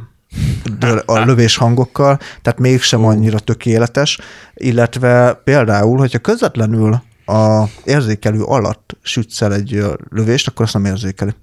[1.04, 4.18] a lövés hangokkal, tehát mégsem annyira tökéletes,
[4.54, 11.34] illetve például, hogyha közvetlenül a érzékelő alatt sütsz el egy lövést, akkor azt nem érzékeli.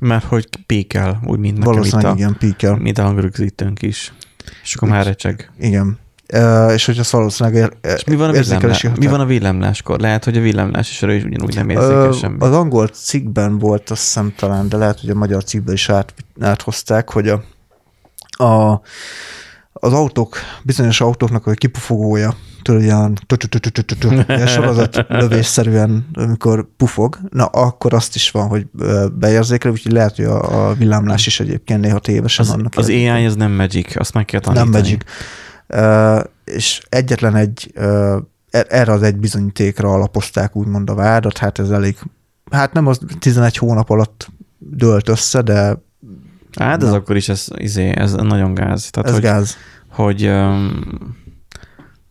[0.00, 2.76] Mert hogy pékel, úgy, mint nekem itt Valószínűleg a, igen, píkel.
[2.76, 4.12] mint a hangrögzítőnk is.
[4.62, 5.50] És akkor már recseg.
[5.58, 5.98] Igen.
[6.34, 8.86] Uh, és hogyha valószínűleg ér, És mi van a villámlás?
[8.98, 10.00] Mi van a villámláskor?
[10.00, 12.36] Lehet, hogy a villámlás is is ugyanúgy nem érzékel Ö, semmi.
[12.38, 16.14] Az angol cikkben volt, azt hiszem talán, de lehet, hogy a magyar cikkben is át,
[16.40, 17.42] áthozták, hogy a,
[18.44, 18.80] a,
[19.72, 28.14] az autók, bizonyos autóknak a kipufogója, tudod, ilyen sorozat lövésszerűen, amikor pufog, na akkor azt
[28.14, 28.66] is van, hogy
[29.12, 32.88] beérzékel, úgyhogy lehet, hogy a, a villámlás is egyébként néha tévesen Az, annak az.
[32.88, 34.70] AI az nem magic, azt meg kell tanítani.
[34.70, 35.02] Nem Magic.
[35.68, 38.16] Uh, és egyetlen egy, uh,
[38.50, 41.96] erre az egy bizonyítékra alapozták úgymond a vádat, hát ez elég,
[42.50, 45.86] hát nem az 11 hónap alatt dőlt össze, de
[46.58, 48.90] Hát ez akkor is ez, izé, ez nagyon gáz.
[48.90, 49.56] Tehát, ez hogy, gáz.
[49.88, 51.16] hogy um,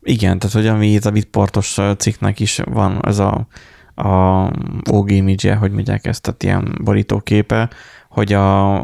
[0.07, 3.47] igen, tehát hogy ami itt a bitportos cikknek is van, ez a,
[3.95, 4.51] a
[4.91, 7.69] OG image hogy mondják ezt, tehát ilyen borítóképe,
[8.09, 8.75] hogy a,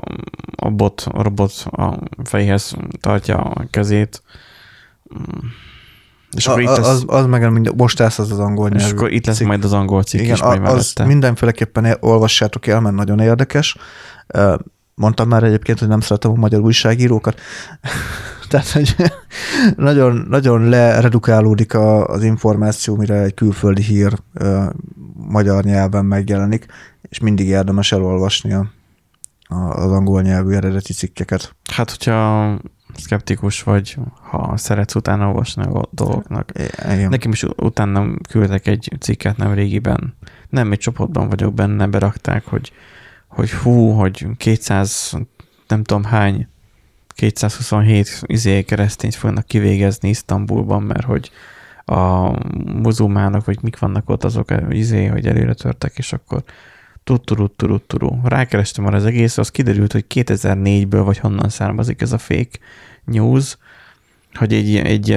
[0.55, 4.23] a bot, a robot a fejhez tartja a kezét.
[5.17, 5.47] Mm,
[6.35, 8.81] És A, akkor itt az, az, az meg mind, most lesz az az angol és
[8.81, 9.47] nyelvű akkor itt lesz cikk.
[9.47, 11.05] majd az angol cikk Igen, is majd az mellette.
[11.05, 13.77] mindenféleképpen él- olvassátok el, mert nagyon érdekes.
[14.95, 17.39] Mondtam már egyébként, hogy nem szeretem a magyar újságírókat.
[18.53, 18.95] Tehát, hogy
[19.75, 24.65] nagyon, nagyon leredukálódik a, az információ, mire egy külföldi hír ö,
[25.15, 26.65] magyar nyelven megjelenik,
[27.01, 28.71] és mindig érdemes elolvasni a,
[29.47, 31.55] a, az angol nyelvű eredeti cikkeket.
[31.71, 32.59] Hát, hogyha
[32.95, 36.51] szkeptikus vagy, ha szeretsz utána olvasni a dolgoknak.
[36.83, 37.09] Igen.
[37.09, 40.15] Nekem is utána küldtek egy cikket nem régiben.
[40.49, 42.71] Nem, egy csoportban vagyok benne, berakták, hogy,
[43.27, 45.17] hogy hú, hogy 200,
[45.67, 46.47] nem tudom hány,
[47.15, 51.31] 227 izé keresztényt fognak kivégezni Isztambulban, mert hogy
[51.85, 52.31] a
[52.71, 56.43] muzulmánok, vagy mik vannak ott, azok izé, hogy előre törtek, és akkor
[57.03, 58.19] tutturú, turú, turú.
[58.23, 62.59] Rákerestem arra az egész, az kiderült, hogy 2004-ből vagy honnan származik ez a fake
[63.05, 63.57] news,
[64.33, 65.11] hogy egy, ilyen- egy,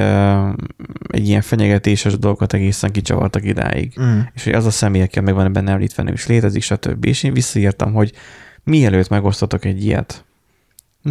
[1.08, 3.92] egy ilyen fenyegetéses dolgot egészen kicsavartak idáig.
[4.00, 4.18] Mm.
[4.34, 7.04] És hogy az a személy, aki meg van benne említve, nem is létezik, stb.
[7.04, 8.12] És én visszaírtam, hogy
[8.64, 10.25] mielőtt megosztotok egy ilyet,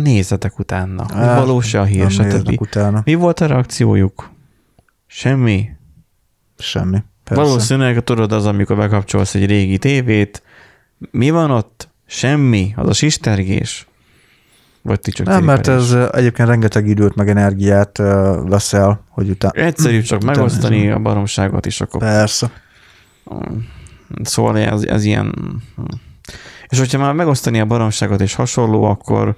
[0.02, 2.62] nézzetek utána, Hát, valós-e a hír, stb.
[2.62, 3.02] utána.
[3.06, 4.30] Mi volt a reakciójuk?
[5.08, 5.70] Semmi.
[6.58, 7.04] Semmi.
[7.24, 7.44] Persze.
[7.44, 10.44] Valószínűleg tudod az, amikor bekapcsolsz egy régi tévét,
[11.12, 11.90] mi van ott?
[12.06, 12.74] Semmi.
[12.76, 13.88] Az a sistergés.
[14.82, 19.30] Vagy ti csak Nem, mert ez ö, egyébként rengeteg időt meg energiát ö, veszel, hogy
[19.30, 19.54] utána...
[19.54, 22.52] Egyszerű csak Utána megosztani a baromságot, és akkor Persze.
[24.24, 25.34] Szóval ez, ez ilyen...
[26.68, 29.36] És hogyha már megosztani a baromságot és hasonló, akkor,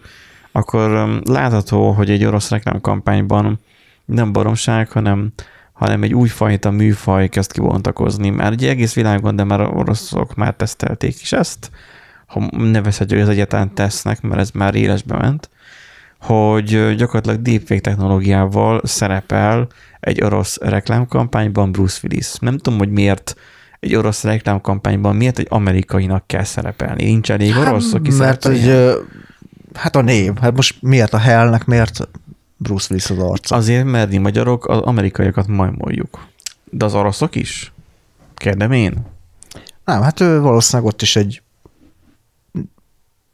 [0.58, 3.60] akkor látható, hogy egy orosz reklámkampányban
[4.06, 5.34] nem baromság, hanem,
[5.74, 8.30] hanem egy újfajta műfaj kezd kibontakozni.
[8.30, 11.72] Már ugye egész világon, de már oroszok már tesztelték is ezt,
[12.26, 15.50] ha nevezhetjük, hogy ez egyáltalán tesznek, mert ez már élesbe ment,
[16.22, 19.68] hogy gyakorlatilag deepfake technológiával szerepel
[20.00, 22.36] egy orosz reklámkampányban Bruce Willis.
[22.40, 23.36] Nem tudom, hogy miért
[23.80, 27.04] egy orosz reklámkampányban miért egy amerikainak kell szerepelni.
[27.04, 28.96] Nincs elég orosz, aki mert hogy,
[29.78, 32.08] hát a név, hát most miért a Hellnek, miért
[32.58, 33.56] Bruce Willis az arca?
[33.56, 36.28] Azért, mert mi magyarok az amerikaiakat majmoljuk.
[36.64, 37.72] De az oroszok is?
[38.36, 39.06] Kérdem én.
[39.86, 41.42] Nem, hát ő valószínűleg ott is egy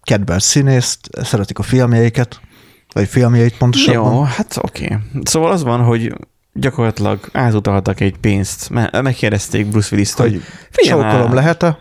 [0.02, 2.42] kedvelt színész, szeretik a filmjeiket,
[2.94, 4.14] vagy filmjeit pontosabban.
[4.14, 4.86] Jó, hát oké.
[4.86, 4.98] Okay.
[5.24, 6.14] Szóval az van, hogy
[6.54, 11.78] gyakorlatilag átutaltak egy pénzt, me- megkérdezték Bruce Willis-t, hogy Hogy figyelj lehet-e?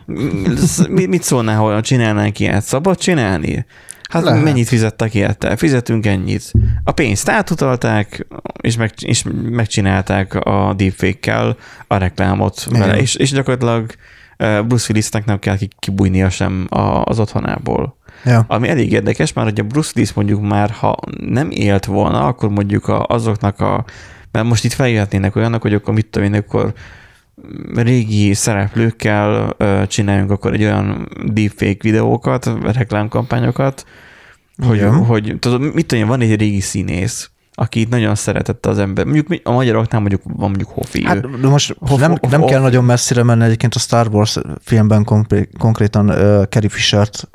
[0.89, 2.65] mi- mit szólnál, hogy csinálnánk ilyet?
[2.65, 3.67] Szabad csinálni?
[4.13, 4.45] Hát Lehet.
[4.45, 5.57] mennyit fizettek érte?
[5.57, 6.53] Fizetünk ennyit.
[6.85, 8.27] A pénzt átutalták,
[8.61, 12.81] és, meg, és megcsinálták a deepfake-kel a reklámot Igen.
[12.81, 13.91] vele, és, és gyakorlatilag
[14.67, 16.67] Bruce Willisnek nem kell ki- kibújnia sem
[17.05, 17.97] az otthonából.
[18.25, 18.45] Ja.
[18.49, 22.49] Ami elég érdekes, már hogy a Bruce Willis mondjuk már, ha nem élt volna, akkor
[22.49, 23.85] mondjuk a, azoknak a,
[24.33, 26.73] mert most itt feljöhetnének olyanok, hogy akkor mit tudom én, akkor
[27.75, 33.85] régi szereplőkkel csináljunk akkor egy olyan deepfake videókat, reklámkampányokat,
[34.67, 35.05] hogy, Igen.
[35.05, 39.05] hogy tudod, mit tudom van egy régi színész, aki nagyon szeretette az ember.
[39.05, 41.05] Mondjuk a magyaroknál mondjuk van mondjuk Hofi.
[41.05, 44.09] Hát, de most Hoff- nem, hoff- nem hoff- kell nagyon messzire menni, egyébként a Star
[44.13, 47.29] Wars filmben konkré- konkrétan uh, Carrie Fisher-t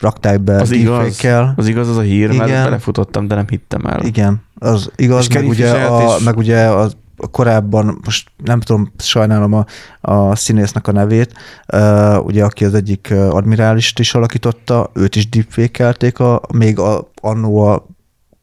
[0.00, 1.24] rakták be Az igaz,
[1.56, 2.64] az igaz az a hír, mert Igen.
[2.64, 4.00] belefutottam, de nem hittem el.
[4.04, 6.90] Igen, az igaz, És meg Carrie ugye, a, is- meg ugye a
[7.30, 9.66] korábban, most nem tudom, sajnálom a,
[10.00, 11.34] a színésznek a nevét,
[11.72, 15.88] uh, ugye aki az egyik uh, admirálist is alakította, őt is deepfake
[16.24, 17.86] a, még a, annó a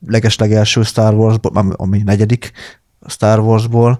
[0.08, 2.52] legeslegelső Star Warsból, ami, negyedik
[3.08, 4.00] Star Warsból,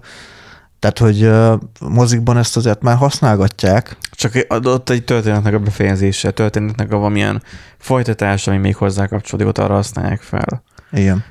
[0.78, 3.96] tehát, hogy uh, mozikban ezt azért már használgatják.
[4.10, 7.42] Csak adott egy történetnek a befejezése, történetnek a valamilyen
[7.78, 10.62] folytatása, ami még hozzá kapcsolódik, ott arra használják fel.
[10.92, 11.24] Igen.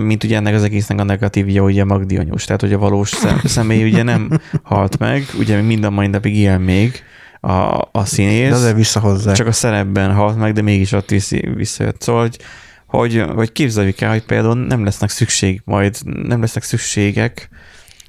[0.00, 3.40] Mint ugye ennek az egésznek a negatívja, ugye Magdi anyós, tehát hogy a valós szem,
[3.44, 4.30] személy ugye nem
[4.62, 7.02] halt meg, ugye mind a mai napig él még
[7.40, 9.36] a, a De színész, azért visszahozzák.
[9.36, 12.00] csak a szerepben halt meg, de mégis ott viszi, visszajött.
[12.00, 12.38] Szóval, hogy,
[12.86, 17.48] hogy, hogy képzeljük el, hogy például nem lesznek szükség majd, nem lesznek szükségek,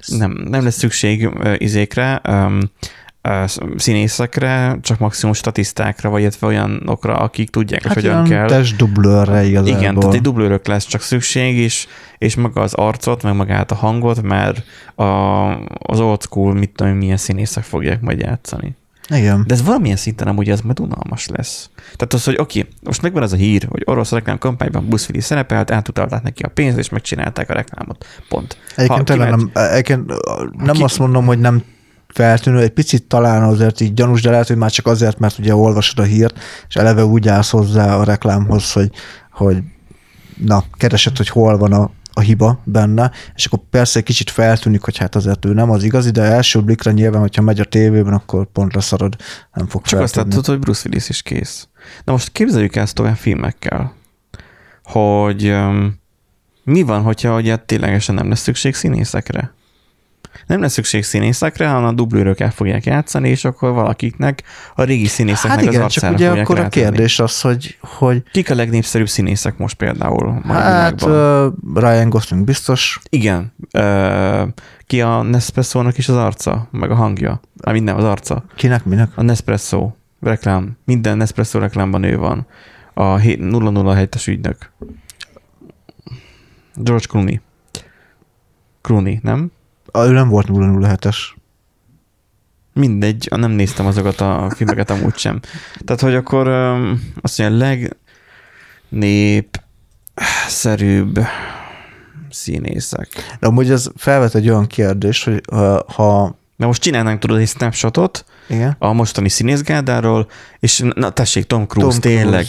[0.06, 2.60] nem, nem lesz szükség uh, izékre, um,
[3.76, 8.46] színészekre, csak maximum statisztákra, vagy illetve olyanokra, akik tudják, hát hogy hogyan kell.
[8.46, 9.80] testdublőrre igazából.
[9.80, 11.86] Igen, tehát egy dublőrök lesz csak szükség, és,
[12.18, 14.62] és maga az arcot, meg magát a hangot, mert
[14.94, 15.04] a,
[15.78, 18.76] az old school, mit tudom, milyen színészek fogják majd játszani.
[19.08, 19.44] Igen.
[19.46, 21.70] De ez valamilyen szinten amúgy ez majd unalmas lesz.
[21.76, 26.22] Tehát az, hogy oké, most megvan ez a hír, hogy orosz reklámkampányban Willis szerepelt, átutalták
[26.22, 28.06] neki a pénzt, és megcsinálták a reklámot.
[28.28, 28.56] Pont.
[28.76, 30.12] Egyébként tényleg kimegy- nem, egyébként
[30.56, 31.62] nem ki- azt mondom, hogy nem
[32.12, 35.54] feltűnő, egy picit talán azért így gyanús, de lehet, hogy már csak azért, mert ugye
[35.54, 38.90] olvasod a hírt, és eleve úgy állsz hozzá a reklámhoz, hogy,
[39.32, 39.62] hogy
[40.36, 44.82] na, keresed, hogy hol van a, a hiba benne, és akkor persze egy kicsit feltűnik,
[44.82, 48.12] hogy hát azért ő nem az igazi, de első blikre nyilván, hogyha megy a tévében,
[48.12, 49.16] akkor pont leszarod,
[49.52, 50.36] nem fog Csak azt feltűnni.
[50.36, 51.68] látod, hogy Bruce Willis is kész.
[52.04, 53.94] Na most képzeljük ezt olyan filmekkel,
[54.84, 55.98] hogy um,
[56.64, 59.52] mi van, hogyha ugye ténylegesen nem lesz szükség színészekre?
[60.46, 64.42] Nem lesz szükség színészekre, hanem a dublőrök el fogják játszani, és akkor valakiknek
[64.74, 66.84] a régi színészeknek Hát igen, az csak ugye akkor a rátenni.
[66.86, 70.40] kérdés az, hogy, hogy Kik a legnépszerűbb színészek most például?
[70.48, 73.52] a hát uh, Ryan Gosling biztos, Igen.
[73.72, 74.44] Ö,
[74.86, 77.40] ki a Nespresso-nak is az arca, meg a hangja?
[77.60, 78.44] Ah, minden az arca.
[78.56, 79.08] kinek, minek?
[79.14, 79.90] A Nespresso
[80.20, 80.76] reklám.
[80.84, 82.46] Minden Nespresso reklámban ő van.
[82.94, 84.70] A 007-es ügynök.
[86.74, 87.40] George Clooney.
[88.80, 89.50] Clooney, nem?
[89.92, 91.16] Ah, ő nem volt 007-es.
[92.72, 95.40] Mindegy, nem néztem azokat a filmeket amúgy sem.
[95.84, 96.48] Tehát, hogy akkor
[97.20, 97.78] azt mondja,
[98.90, 101.20] legnépszerűbb
[102.30, 103.08] színészek.
[103.40, 105.40] De amúgy ez felvet egy olyan kérdés, hogy
[105.86, 111.66] ha Na most csinálnánk tudod egy snapshotot igen, a mostani színészgádáról, és na tessék, Tom
[111.66, 112.46] Cruise, Tom Cruise, tényleg.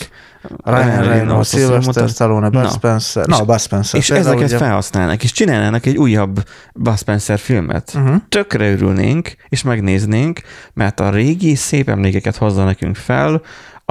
[0.64, 2.72] Ryan Reynolds, Sylvester Stallone, Bud.
[2.72, 4.00] Spencer, És- na, Bud Spencer.
[4.00, 7.92] És ezeket ugye- felhasználnak, és csinálnának egy újabb Bud Spencer filmet.
[7.96, 8.16] Uh-huh.
[8.30, 10.42] Tökre örülnénk, és megnéznénk,
[10.74, 13.42] mert a régi szép emlékeket hozza nekünk fel,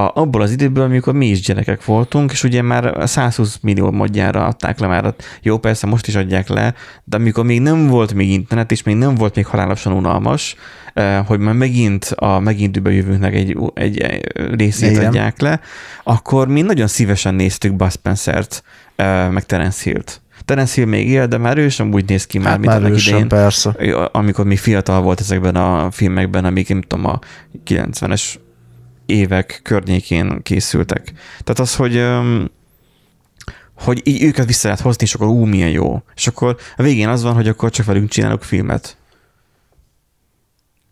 [0.00, 4.46] a, abból az időből, amikor mi is gyerekek voltunk, és ugye már 120 millió modjára
[4.46, 5.14] adták le már.
[5.42, 8.96] Jó, persze most is adják le, de amikor még nem volt még internet, és még
[8.96, 10.56] nem volt még halálosan unalmas,
[10.94, 14.22] eh, hogy már megint a megint jövőnknek egy, egy, egy
[14.56, 15.06] részét Igen.
[15.06, 15.60] adják le,
[16.02, 18.62] akkor mi nagyon szívesen néztük Bud Spencer-t,
[18.96, 20.20] eh, meg Terence Hill-t.
[20.44, 22.82] Terence Hill még él, de már ő sem úgy néz ki már, Hát mint már
[22.82, 23.70] annak sem, idején persze.
[24.12, 27.18] amikor még fiatal volt ezekben a filmekben, amik nem tudom, a
[27.66, 28.34] 90-es
[29.10, 31.12] évek környékén készültek.
[31.44, 32.04] Tehát az, hogy
[33.74, 36.02] hogy így őket vissza lehet hozni, és akkor ú, milyen jó.
[36.14, 38.96] És akkor a végén az van, hogy akkor csak velünk csinálok filmet.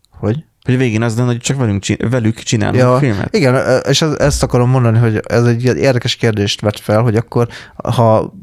[0.09, 0.43] Hogy?
[0.63, 3.35] Hogy a végén az lenne, hogy csak velünk, csin- velük csinálunk Ja, filmet.
[3.35, 7.47] igen, és ez- ezt akarom mondani, hogy ez egy érdekes kérdést vet fel, hogy akkor,
[7.75, 8.33] ha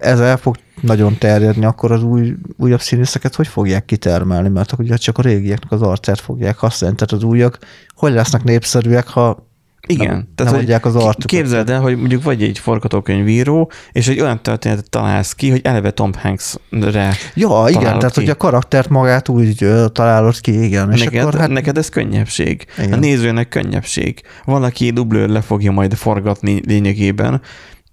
[0.00, 4.84] ez el fog nagyon terjedni, akkor az új, újabb színészeket hogy fogják kitermelni, mert akkor
[4.84, 7.58] ugye csak a régieknek az arcát fogják használni, tehát az újak
[7.94, 9.48] hogy lesznek népszerűek, ha
[9.86, 10.06] Igen.
[10.06, 11.24] nem, Tehát, nem adják az arcukat.
[11.24, 15.90] Képzeld el, hogy mondjuk vagy egy forgatókönyvíró, és egy olyan történetet találsz ki, hogy eleve
[15.90, 18.20] Tom Hanks-re Ja, igen, találod tehát ki.
[18.20, 20.92] hogy a karaktert magát úgy találod ki, igen.
[20.92, 22.66] És neked, akkor hát neked ez könnyebbség.
[22.78, 22.92] Igen.
[22.92, 24.22] A nézőnek könnyebbség.
[24.44, 27.40] Valaki dublőr le fogja majd forgatni lényegében,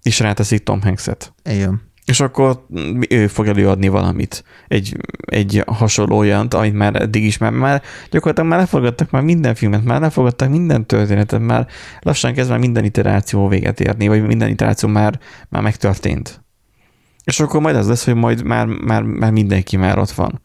[0.02, 1.32] és ráteszik Tom Hanks-et.
[1.44, 1.86] igen.
[2.08, 2.64] És akkor
[3.08, 8.50] ő fog előadni valamit, egy, egy hasonló olyant, amit már eddig is, már, már gyakorlatilag
[8.50, 11.66] már leforgattak már minden filmet, már leforgattak minden történetet, már
[12.00, 16.44] lassan kezd már minden iteráció véget érni, vagy minden iteráció már, már megtörtént.
[17.24, 20.40] És akkor majd az lesz, hogy majd már, már, már mindenki már ott van.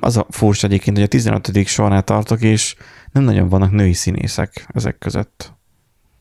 [0.00, 1.66] Az a furcsa egyébként, hogy a 15.
[1.66, 2.74] sornál tartok, és
[3.12, 5.52] nem nagyon vannak női színészek ezek között.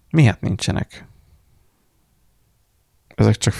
[0.10, 1.08] Miért nincsenek?
[3.16, 3.54] Ezek csak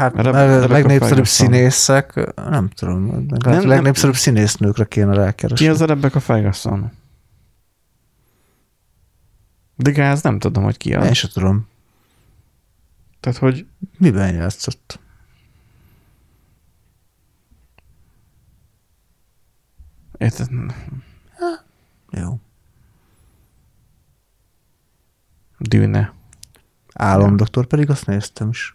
[0.00, 1.46] Hát Rebe- a Rebecca legnépszerűbb Ferguson.
[1.46, 3.66] színészek, nem tudom, nem, Nem, a nem.
[3.68, 5.64] legnépszerűbb színésznőkre kéne rákeresni.
[5.64, 6.90] Ki az a Rebecca Ferguson?
[9.76, 11.06] De gáz nem tudom, hogy ki az.
[11.06, 11.68] Én sem tudom.
[13.20, 13.66] Tehát, hogy
[13.98, 14.98] Miben játszott?
[20.18, 20.48] érted?
[22.10, 22.38] Jó.
[25.58, 26.12] Dűne.
[26.92, 28.74] Álomdoktor pedig azt néztem is.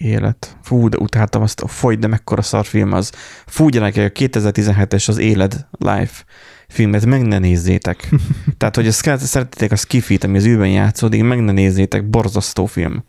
[0.00, 0.56] Élet.
[0.62, 3.12] Fú, de utáltam azt, fogy, de mekkora szarfilm az.
[3.46, 6.24] Fú, gyerekek, a 2017-es az Élet Life
[6.68, 8.08] filmet meg ne nézzétek.
[8.58, 13.04] Tehát, hogy ezt szeretitek a skifit, ami az űrben játszódik, meg ne nézzétek, borzasztó film.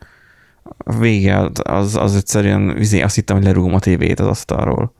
[0.77, 4.93] A vége az, az egyszerűen, izé, azt hittem, hogy lerúgom a tévét az asztalról.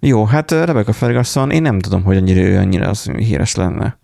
[0.00, 3.98] Jó, hát Rebecca Ferguson, én nem tudom, hogy annyira ő annyira az híres lenne.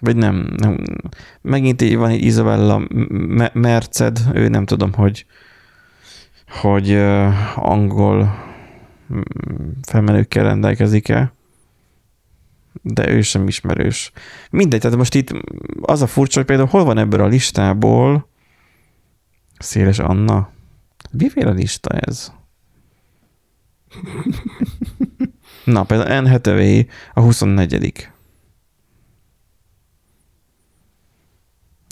[0.00, 0.78] Vagy nem, nem.
[1.40, 5.26] Megint van egy Isabella M- Merced, ő nem tudom, hogy
[6.50, 6.94] hogy
[7.54, 8.34] angol
[9.82, 11.32] felmenőkkel rendelkezik-e,
[12.82, 14.12] de ő sem ismerős.
[14.50, 15.32] Mindegy, tehát most itt
[15.80, 18.28] az a furcsa, hogy például hol van ebből a listából
[19.58, 20.50] Széles Anna?
[21.10, 22.32] Miféle lista ez?
[25.64, 26.82] Na, például Anne Hathaway
[27.14, 28.09] a 24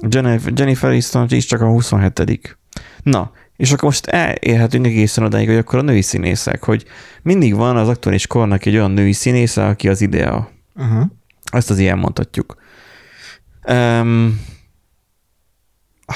[0.09, 2.59] Jennifer, Aniston is csak a 27
[3.03, 6.85] Na, és akkor most elérhetünk egészen odáig, hogy akkor a női színészek, hogy
[7.23, 10.51] mindig van az aktuális kornak egy olyan női színésze, aki az idea.
[10.75, 11.05] Uh-huh.
[11.53, 12.57] Ezt az ilyen mondhatjuk.
[13.69, 14.41] Um,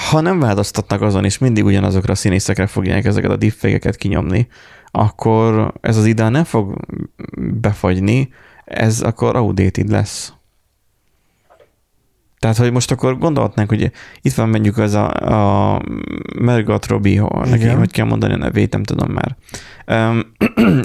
[0.09, 4.47] ha nem változtatnak azon, és mindig ugyanazokra a színészekre fogják ezeket a deepfake kinyomni,
[4.91, 6.77] akkor ez az ideál nem fog
[7.37, 8.29] befagyni,
[8.65, 10.33] ez akkor outdated lesz.
[12.43, 13.91] Tehát, hogy most akkor gondolhatnánk, hogy
[14.21, 15.09] itt van mondjuk ez a,
[15.75, 15.81] a
[16.39, 19.35] Mergat Robbie, neki, hogy kell mondani a nevét, nem tudom már.
[19.87, 20.23] Um,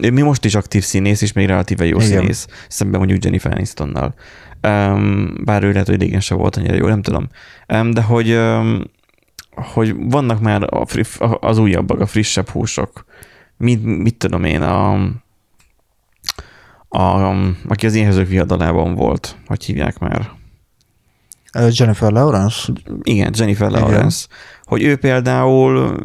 [0.15, 2.09] mi most is aktív színész, és még relatíve jó Igen.
[2.09, 4.15] színész, szemben mondjuk Jennifer Anistonnal.
[4.63, 7.29] Um, bár ő lehet, hogy régen sem volt annyira jó, nem tudom.
[7.69, 8.83] Um, de hogy, um,
[9.51, 10.87] hogy vannak már a,
[11.41, 13.05] az újabbak, a frissebb húsok.
[13.57, 14.93] Mit, mit tudom én, a,
[16.89, 17.35] a,
[17.69, 20.38] aki az éhezők viadalában volt, hogy hívják már?
[21.71, 22.73] Jennifer Lawrence?
[23.03, 24.27] Igen, Jennifer Lawrence.
[24.27, 24.39] Igen.
[24.65, 25.97] Hogy ő például,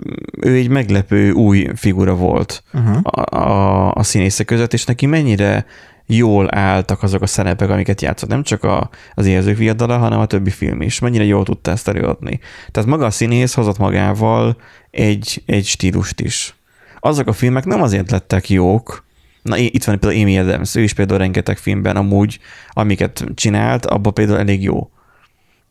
[0.41, 2.97] ő egy meglepő új figura volt uh-huh.
[3.01, 5.65] a, a, a színészek között, és neki mennyire
[6.05, 8.29] jól álltak azok a szerepek, amiket játszott.
[8.29, 10.99] Nem csak a, az érzők viadala, hanem a többi film is.
[10.99, 12.39] Mennyire jól tudta ezt előadni.
[12.71, 14.57] Tehát maga a színész hozott magával
[14.91, 16.55] egy, egy stílust is.
[16.99, 19.03] Azok a filmek nem azért lettek jók,
[19.43, 22.39] Na itt van például Amy Adams, ő is például rengeteg filmben amúgy,
[22.69, 24.89] amiket csinált, abban például elég jó.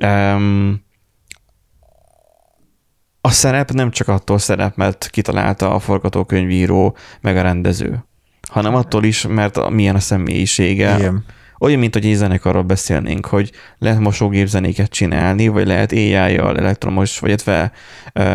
[0.02, 0.84] Um,
[3.20, 8.04] a szerep nem csak attól szerep, mert kitalálta a forgatókönyvíró, meg a rendező,
[8.50, 10.96] hanem attól is, mert milyen a személyisége.
[10.98, 11.24] Igen.
[11.58, 17.18] Olyan, mint hogy egy zenekarról beszélnénk, hogy lehet mosógép zenéket csinálni, vagy lehet AI-jal elektromos,
[17.18, 17.72] vagy illetve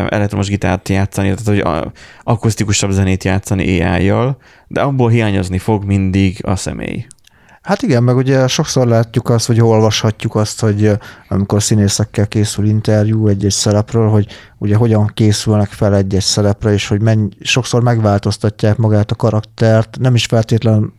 [0.08, 1.90] elektromos gitárt játszani, tehát hogy
[2.22, 7.06] akusztikusabb zenét játszani AI-jal, de abból hiányozni fog mindig a személy.
[7.62, 10.92] Hát igen, meg ugye sokszor látjuk azt, hogy olvashatjuk azt, hogy
[11.28, 14.26] amikor színészekkel készül interjú egy-egy szerepről, hogy
[14.58, 20.14] ugye hogyan készülnek fel egy-egy szerepre, és hogy menny, sokszor megváltoztatják magát a karaktert, nem
[20.14, 20.92] is feltétlenül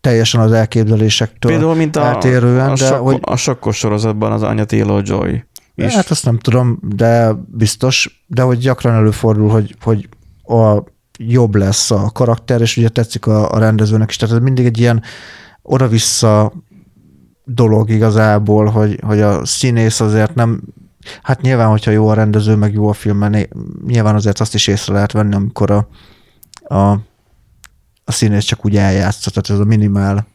[0.00, 3.18] teljesen az elképzelésektől Például, mint a, eltérően, a, de sokko, hogy...
[3.20, 5.94] a sokkos sorozatban az anya Taylor Joy is.
[5.94, 10.08] Hát azt nem tudom, de biztos, de hogy gyakran előfordul, hogy, hogy
[10.42, 10.82] a
[11.18, 14.16] jobb lesz a karakter, és ugye tetszik a, a rendezőnek is.
[14.16, 15.02] Tehát ez mindig egy ilyen
[15.70, 16.52] oda-vissza
[17.44, 20.62] dolog igazából, hogy, hogy a színész azért nem,
[21.22, 23.30] hát nyilván, hogyha jó a rendező, meg jó a film,
[23.86, 25.88] nyilván azért azt is észre lehet venni, amikor a,
[26.74, 26.90] a,
[28.04, 30.26] a színész csak úgy eljátszott, tehát ez a minimál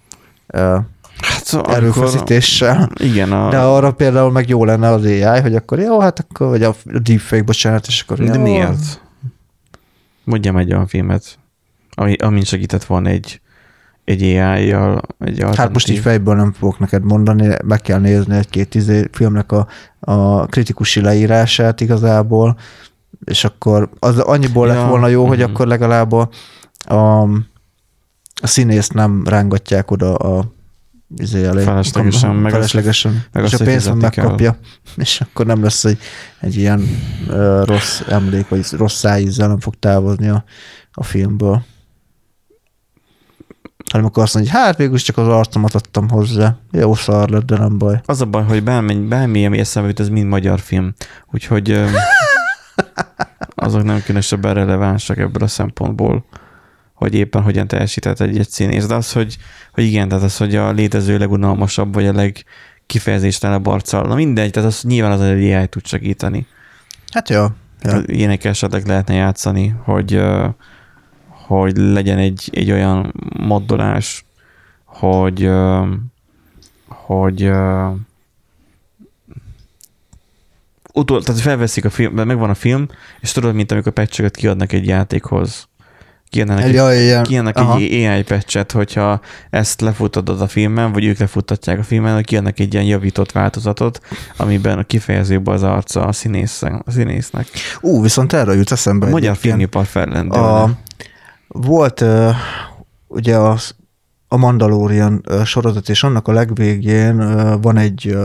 [0.54, 0.78] uh,
[1.18, 2.82] Hát erőfeszítéssel.
[2.82, 3.32] Akkor, igen.
[3.32, 3.50] A...
[3.50, 6.76] De arra például meg jó lenne az AI, hogy akkor jó, hát akkor, vagy a
[6.84, 8.42] deepfake, bocsánat, és akkor De jó.
[8.42, 9.02] miért?
[10.24, 11.40] Mondjam egy olyan filmet,
[11.94, 13.42] ami, amin segített volna egy
[14.06, 15.02] egy AI-jal.
[15.20, 19.52] Egy hát most így fejből nem fogok neked mondani, meg kell nézni egy-két izé filmnek
[19.52, 19.68] a,
[20.00, 22.58] a kritikusi leírását igazából,
[23.26, 24.74] és akkor az annyiból ja.
[24.74, 25.30] lett volna jó, mm-hmm.
[25.30, 25.50] hogy mhm.
[25.50, 26.30] akkor legalább a,
[26.94, 27.22] a,
[28.42, 30.54] a színészt nem rángatják oda a
[31.18, 34.58] izé elé, feleslegesen, meg feleslegesen meg és a pénzt megkapja, el.
[34.96, 36.00] és akkor nem lesz egy,
[36.40, 36.80] egy ilyen
[37.28, 40.44] uh, rossz emlék, vagy rossz szájízzel nem fog távozni a,
[40.92, 41.64] a filmből
[43.96, 46.56] hanem akkor azt mondja, hogy hát végül csak az arcomat adtam hozzá.
[46.72, 48.02] Jó szar lett, de nem baj.
[48.06, 50.94] Az a baj, hogy bármi, bármi ami eszembe jut, ez mind magyar film.
[51.32, 51.72] Úgyhogy
[53.56, 56.26] azok nem különösebben relevánsak ebből a szempontból,
[56.94, 58.86] hogy éppen hogyan teljesített egy, egy színész.
[58.86, 59.38] De az, hogy,
[59.72, 64.70] hogy igen, tehát az, hogy a létező legunalmasabb, vagy a legkifejezéstelenebb arccal, na mindegy, tehát
[64.70, 66.48] az nyilván az egy AI tud segíteni.
[67.12, 67.46] Hát jó.
[67.82, 68.02] Ja.
[68.06, 70.22] Ilyenek esetleg lehetne játszani, hogy
[71.48, 74.26] hogy legyen egy, egy olyan moddolás,
[74.86, 75.50] hogy,
[76.88, 77.52] hogy
[80.94, 82.88] utol, tehát felveszik a film, megvan a film,
[83.20, 85.68] és tudod, mint amikor pecseket kiadnak egy játékhoz.
[86.30, 91.80] Kiadnak, egy, ja, kiadnak egy AI patchet, hogyha ezt lefuttatod a filmen, vagy ők lefuttatják
[91.80, 94.00] a filmen, kiadnak egy ilyen javított változatot,
[94.38, 97.48] amiben a kifejezőbb az arca a, színész, a színésznek.
[97.82, 99.06] Ú, viszont erre jut eszembe.
[99.06, 100.44] A magyar filmipar fellendül.
[100.44, 100.78] A,
[101.48, 102.36] volt uh,
[103.08, 103.58] ugye a,
[104.28, 108.18] a Mandalorian uh, sorozat, és annak a legvégén uh, van egy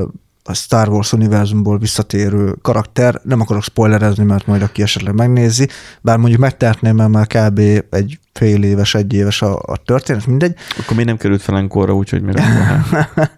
[0.44, 3.20] a Star Wars univerzumból visszatérő karakter.
[3.24, 5.68] Nem akarok spoilerezni, mert majd aki esetleg megnézi,
[6.00, 7.58] bár mondjuk megtehetném, mert már kb.
[7.90, 10.54] egy fél éves, egy éves a, a történet, mindegy.
[10.78, 12.34] Akkor még nem került fel enkorra, úgyhogy még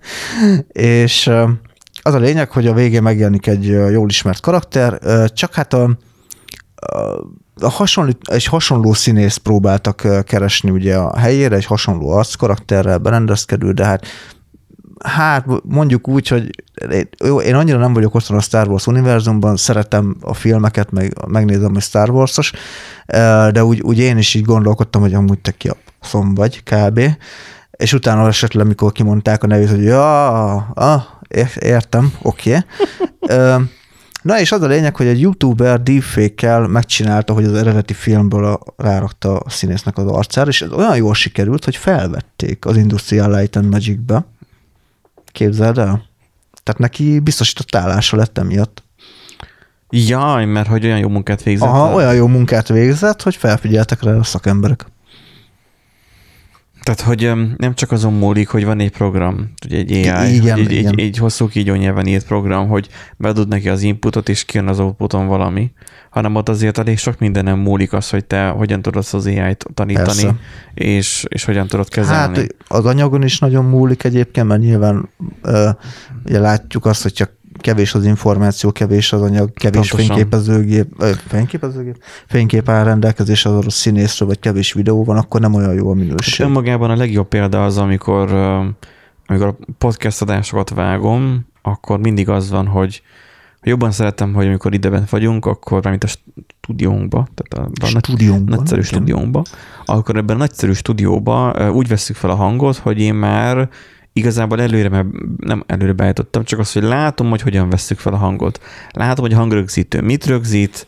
[0.73, 1.31] És
[2.03, 5.01] az a lényeg, hogy a végén megjelenik egy jól ismert karakter,
[5.33, 5.99] csak hát a,
[6.75, 7.27] a
[7.61, 13.85] a hasonló, egy hasonló színész próbáltak keresni ugye a helyére, egy hasonló arckarakterrel berendezkedő, de
[13.85, 14.07] hát
[15.05, 16.51] hát mondjuk úgy, hogy
[17.25, 21.73] jó, én annyira nem vagyok otthon a Star Wars univerzumban, szeretem a filmeket, meg megnézem,
[21.73, 22.53] hogy Star Wars-os,
[23.53, 27.01] de úgy, úgy én is így gondolkodtam, hogy amúgy te ki a szom vagy, kb.
[27.71, 31.03] És utána esetleg, mikor kimondták a nevét, hogy ja, ah,
[31.59, 32.57] értem, oké.
[33.21, 33.63] Okay.
[34.23, 38.61] Na és az a lényeg, hogy egy youtuber deepfake-kel megcsinálta, hogy az eredeti filmből a,
[38.77, 43.57] rárakta a színésznek az arcára, és ez olyan jól sikerült, hogy felvették az Industrial Light
[43.57, 44.25] and Magic-be.
[45.27, 46.07] Képzeld el?
[46.63, 48.83] Tehát neki biztosított állása lett emiatt.
[49.91, 51.69] Jaj, mert hogy olyan jó munkát végzett.
[51.69, 54.87] Aha, olyan jó munkát végzett, hogy felfigyeltek rá a szakemberek.
[56.83, 60.73] Tehát, hogy nem csak azon múlik, hogy van egy program, ugye egy AI, Igen, egy,
[60.73, 60.93] igen.
[60.93, 64.81] egy, egy hosszú kígyó nyelven írt program, hogy beadod neki az inputot, és kijön az
[64.81, 65.73] outputon valami,
[66.11, 70.07] hanem ott azért elég sok mindenem múlik az, hogy te hogyan tudod az AI-t tanítani,
[70.07, 70.37] Persze.
[70.75, 72.39] és, és hogyan tudod kezelni.
[72.39, 75.09] Hát az anyagon is nagyon múlik egyébként, mert nyilván
[75.43, 75.71] ö,
[76.25, 80.07] ugye látjuk azt, hogy csak kevés az információ, kevés az anyag, kevés Pontosan.
[80.17, 85.55] fényképezőgép, ö, fényképezőgép, fénykép áll rendelkezés az adott színészről, vagy kevés videó van, akkor nem
[85.55, 86.47] olyan jó a Hát minőség.
[86.47, 88.33] önmagában a legjobb példa az, amikor,
[89.27, 93.03] amikor a podcast adásokat vágom, akkor mindig az van, hogy
[93.63, 96.09] jobban szeretem, hogy amikor ideben vagyunk, akkor mármint a
[96.61, 98.57] stúdiónkba, tehát a, a nagy, Stúdiónkban.
[98.57, 98.93] nagyszerű igen.
[98.93, 99.43] stúdiónkba,
[99.85, 103.69] akkor ebben a nagyszerű stúdióba úgy veszük fel a hangot, hogy én már
[104.13, 105.07] igazából előre, mert
[105.37, 108.61] nem előre beállítottam, csak az, hogy látom, hogy hogyan vesszük fel a hangot.
[108.91, 110.87] Látom, hogy a hangrögzítő mit rögzít,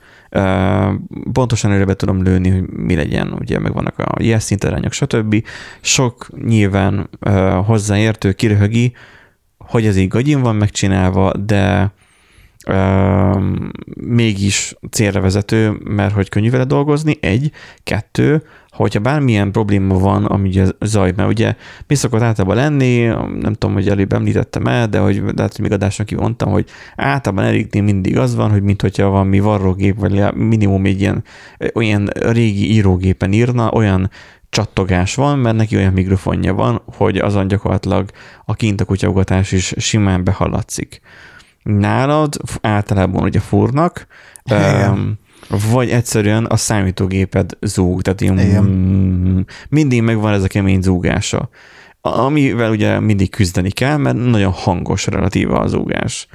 [1.32, 5.44] pontosan előre be tudom lőni, hogy mi legyen, ugye megvannak a jelszinterányok, stb.
[5.80, 7.08] Sok nyilván
[7.64, 8.92] hozzáértő kiröhögi,
[9.58, 11.92] hogy ez így gagyin van megcsinálva, de
[12.66, 13.38] ö,
[13.96, 17.50] mégis célra vezető, mert hogy könnyű vele dolgozni, egy,
[17.82, 18.42] kettő,
[18.74, 21.54] hogyha bármilyen probléma van, ami ugye zaj, mert ugye
[21.86, 23.04] mi szokott általában lenni,
[23.40, 27.44] nem tudom, hogy előbb említettem el, de hogy lehet, hogy még adásnak kimondtam, hogy általában
[27.44, 31.24] Eriknél mindig az van, hogy mint hogyha valami varrógép, vagy minimum egy ilyen
[31.74, 34.10] olyan régi írógépen írna, olyan
[34.48, 38.10] csattogás van, mert neki olyan mikrofonja van, hogy azon gyakorlatilag
[38.44, 41.00] a kint a kutyaugatás is simán behallatszik.
[41.64, 44.06] Nálad általában ugye fúrnak,
[44.50, 45.18] öm,
[45.72, 48.62] vagy egyszerűen a számítógéped zúg, tehát ilyen Igen.
[48.64, 51.48] mm, mindig megvan ez a kemény zúgása,
[52.00, 56.26] amivel ugye mindig küzdeni kell, mert nagyon hangos relatíva a zúgás.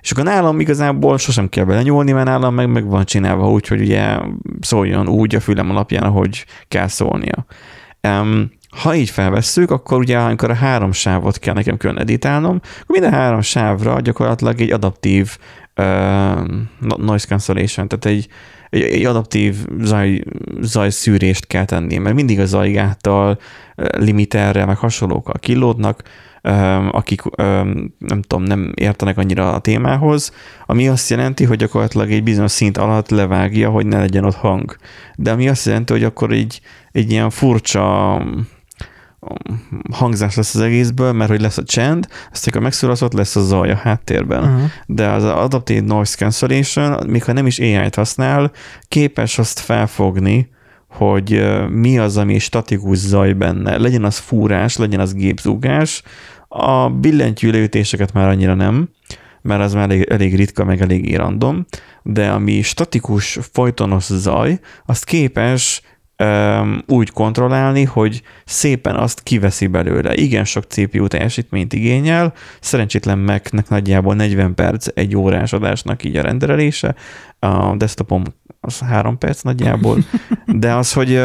[0.00, 3.80] És akkor nálam igazából sosem kell belenyúlni, mert nálam meg, meg van csinálva úgy, hogy
[3.80, 4.18] ugye
[4.60, 7.46] szóljon úgy a fülem alapján, ahogy kell szólnia.
[8.02, 12.84] Um, ha így felvesszük, akkor ugye amikor a három sávot kell nekem külön editálnom, akkor
[12.86, 15.38] minden három sávra gyakorlatilag egy adaptív
[15.76, 15.86] uh,
[16.96, 18.28] noise cancellation, tehát egy,
[18.70, 20.22] egy, egy adaptív zaj,
[20.60, 23.38] zajszűrést kell tenni, mert mindig a zajgáttal,
[23.76, 26.02] limiterrel, meg hasonlókkal kilódnak,
[26.90, 27.22] akik
[27.98, 30.32] nem tudom, nem értenek annyira a témához,
[30.66, 34.76] ami azt jelenti, hogy gyakorlatilag egy bizonyos szint alatt levágja, hogy ne legyen ott hang.
[35.16, 36.60] De ami azt jelenti, hogy akkor egy,
[36.92, 38.22] egy ilyen furcsa
[39.92, 43.70] hangzás lesz az egészből, mert hogy lesz a csend, aztán amikor megszólalsz, lesz a zaj
[43.70, 44.42] a háttérben.
[44.42, 44.70] Uh-huh.
[44.86, 48.50] De az Adaptive Noise Cancellation, még ha nem is AI-t használ,
[48.88, 50.50] képes azt felfogni,
[50.88, 53.78] hogy mi az, ami statikus zaj benne.
[53.78, 56.02] Legyen az fúrás, legyen az gépzúgás.
[56.48, 58.88] A billentyűleütéseket már annyira nem,
[59.42, 61.66] mert az már elég, elég ritka, meg elég random,
[62.02, 65.82] de ami statikus, folytonos zaj, azt képes
[66.86, 70.14] úgy kontrollálni, hogy szépen azt kiveszi belőle.
[70.14, 76.22] Igen sok CPU teljesítményt igényel, szerencsétlen Mac-nek nagyjából 40 perc egy órás adásnak így a
[76.22, 76.94] renderelése,
[77.38, 78.22] a desktopom
[78.60, 79.98] az 3 perc nagyjából,
[80.46, 81.22] de az, hogy,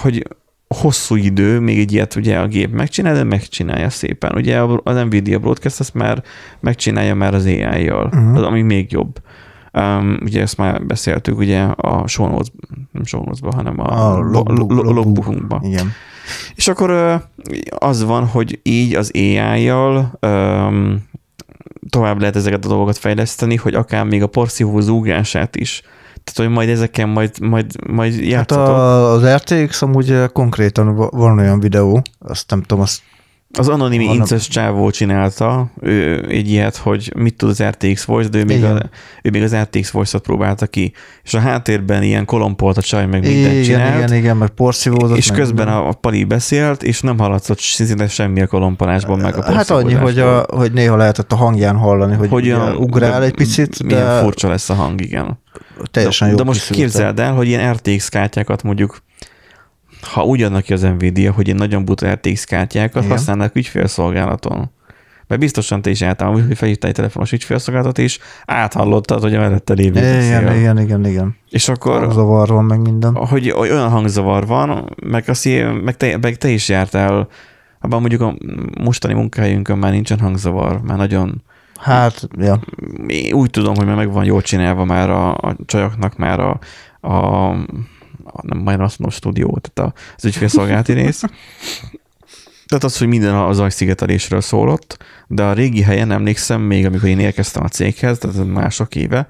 [0.00, 0.26] hogy
[0.74, 4.32] hosszú idő, még egy ilyet ugye a gép megcsinál, de megcsinálja szépen.
[4.34, 6.22] Ugye az Nvidia Broadcast azt már
[6.60, 8.36] megcsinálja már az AI-jal, Mhm.
[8.36, 9.20] az, ami még jobb.
[9.72, 12.48] Um, ugye ezt már beszéltük ugye a show notes,
[12.92, 14.94] nem show notes hanem a, A logbook- lo- lo- logbook.
[14.94, 15.62] logbookunkban.
[15.64, 15.92] Igen.
[16.54, 17.20] És akkor
[17.78, 21.02] az van, hogy így az AI-jal öm,
[21.90, 25.82] tovább lehet ezeket a dolgokat fejleszteni, hogy akár még a porszívó zúgását is.
[26.24, 28.66] Tehát, hogy majd ezeken majd, majd, majd Hát játszatok.
[28.68, 33.00] a, az RTX amúgy konkrétan va- van olyan videó, azt nem tudom, azt
[33.58, 38.28] Az anonim Vannak- incest csávó csinálta ő, egy ilyet, hogy mit tud az RTX Voice,
[38.28, 38.76] de ő még, Igen.
[38.76, 38.80] a,
[39.22, 40.92] ő még az RTX Voice-ot próbálta ki.
[41.22, 43.96] És a háttérben ilyen kolompolt a csaj, meg mindent igen, csinált.
[43.96, 45.16] igen, igen, meg porszívózott.
[45.16, 45.82] és meg közben minden.
[45.84, 49.92] a, a Pali beszélt, és nem hallatszott szinte semmi a kolompalásból, meg a Hát annyi,
[49.94, 53.82] hogy, a, hogy néha lehetett a hangján hallani, hogy, hogy olyan- ugrál de egy picit,
[53.82, 55.38] Milyen de furcsa lesz a hang, igen.
[55.90, 58.98] teljesen de, jó de most képzeld el, hogy ilyen RTX kártyákat mondjuk,
[60.00, 63.16] ha úgy adnak ki az Nvidia, hogy ilyen nagyon buta RTX kártyákat Igen.
[63.16, 64.70] használnak ügyfélszolgálaton.
[65.26, 69.72] Mert biztosan te is álltál, hogy felhívtál egy telefonos ügyfélszolgálatot, és áthallottad, hogy a mellette
[69.72, 70.40] lévő beszél.
[70.40, 71.36] Igen, igen, igen, igen.
[71.50, 73.14] És akkor Zavar van meg minden.
[73.14, 75.48] hogy olyan hangzavar van, meg, azt,
[75.84, 77.28] meg, te, meg te is jártál,
[77.80, 78.34] abban mondjuk a
[78.80, 81.42] mostani munkahelyünkön már nincsen hangzavar, már nagyon
[81.80, 82.60] Hát, ja.
[83.06, 86.58] Én úgy tudom, hogy már meg van jól csinálva már a, a csajoknak már a,
[87.08, 87.54] a
[88.42, 91.22] nem majd azt mondom stúdió, tehát az ügyfélszolgálati rész.
[92.66, 97.18] Tehát az, hogy minden az ajszigetelésről szólott, de a régi helyen emlékszem, még amikor én
[97.18, 99.28] érkeztem a céghez, tehát mások éve,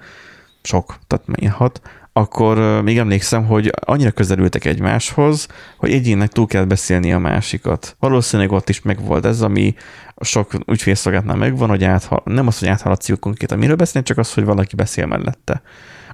[0.62, 1.80] sok, tehát milyen hat,
[2.12, 5.46] akkor még emlékszem, hogy annyira közelültek egymáshoz,
[5.76, 7.96] hogy egyének túl kell beszélni a másikat.
[7.98, 9.74] Valószínűleg ott is megvolt ez, ami
[10.20, 14.44] sok ügyfélszolgáltnál megvan, hogy átha, nem az, hogy áthaladsz konkrétan miről beszélni, csak az, hogy
[14.44, 15.62] valaki beszél mellette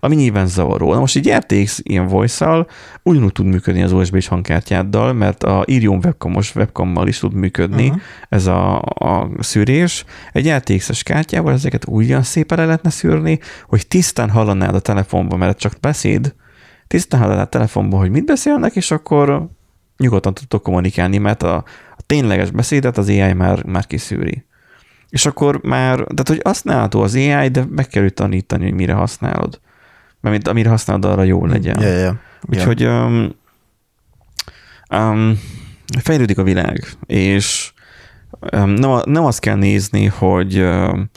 [0.01, 0.93] ami nyilván zavaró.
[0.93, 2.67] Na most egy RTX ilyen voice-szal
[3.03, 8.03] ugyanúgy tud működni az USB-s hangkártyáddal, mert a Irion webcamos webcammal is tud működni uh-huh.
[8.29, 10.05] ez a, a szűrés.
[10.33, 15.59] Egy RTX-es kártyával ezeket ugyan szépen le lehetne szűrni, hogy tisztán hallanád a telefonban, mert
[15.59, 16.35] csak beszéd,
[16.87, 19.49] tisztán hallanád a telefonban, hogy mit beszélnek, és akkor
[19.97, 21.55] nyugodtan tudtok kommunikálni, mert a,
[21.97, 24.45] a tényleges beszédet az AI már, már kiszűri.
[25.09, 29.61] És akkor már, tehát hogy használható az AI, de meg kell tanítani, hogy mire használod
[30.31, 31.81] mert amire használod, arra jó legyen.
[31.81, 33.05] Ja, ja, Úgyhogy ja.
[33.05, 33.35] Um,
[34.91, 35.41] um,
[36.01, 37.73] fejlődik a világ, és
[38.53, 41.11] um, nem, nem azt kell nézni, hogy um,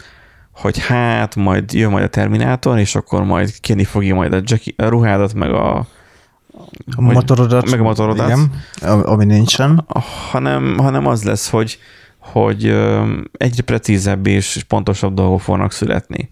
[0.52, 4.74] hogy hát majd jön majd a Terminátor, és akkor majd kérni fogja majd a, Jackie,
[4.78, 5.88] a ruhádat, meg a,
[6.96, 8.28] a motorodat, meg a motorodat.
[8.28, 8.52] Igen,
[9.02, 9.86] ami nincsen.
[10.32, 11.80] Hanem, hanem az lesz, hogy,
[12.18, 12.66] hogy
[13.32, 16.30] egyre precízebb és pontosabb dolgok fognak születni.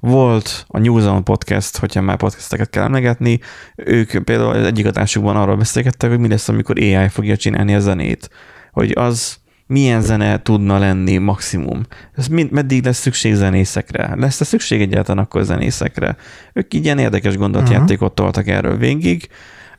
[0.00, 3.40] Volt a New Zealand Podcast, hogyha már podcasteket kell emlegetni,
[3.74, 7.80] ők például az egyik adásukban arról beszélgettek, hogy mi lesz, amikor AI fogja csinálni a
[7.80, 8.30] zenét.
[8.72, 11.82] Hogy az milyen zene tudna lenni maximum.
[12.14, 14.14] Ez mind, meddig lesz szükség zenészekre?
[14.16, 16.16] Lesz-e szükség egyáltalán akkor zenészekre?
[16.52, 18.14] Ők így ilyen érdekes gondolatjátékot uh-huh.
[18.14, 19.28] toltak erről végig.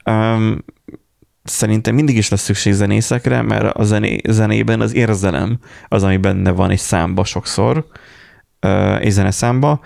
[0.06, 0.64] Um,
[1.44, 6.52] szerintem mindig is lesz szükség zenészekre, mert a zené, zenében az érzelem az, ami benne
[6.52, 7.86] van egy számba sokszor,
[9.00, 9.80] és zeneszámba,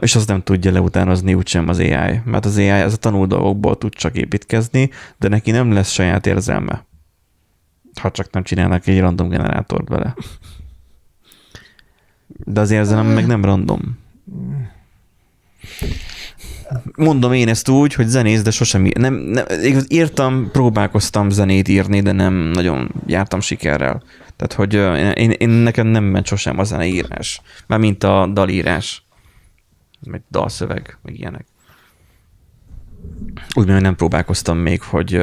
[0.00, 3.78] és az nem tudja leutánozni úgysem az AI, mert az AI az a tanul dolgokból
[3.78, 6.84] tud csak építkezni, de neki nem lesz saját érzelme.
[8.00, 10.14] Ha csak nem csinálnak egy random generátort vele.
[12.26, 13.98] De az érzelem meg nem random.
[16.96, 18.96] Mondom én ezt úgy, hogy zenész, de sosem ír.
[18.96, 19.44] Nem, nem,
[19.88, 24.02] írtam, próbálkoztam zenét írni, de nem nagyon jártam sikerrel.
[24.36, 24.74] Tehát, hogy
[25.18, 29.04] én, én nekem nem ment sosem a zeneírás, már mint a dalírás
[30.04, 31.46] meg dalszöveg, meg ilyenek.
[33.54, 35.22] Úgy, hogy nem próbálkoztam még, hogy,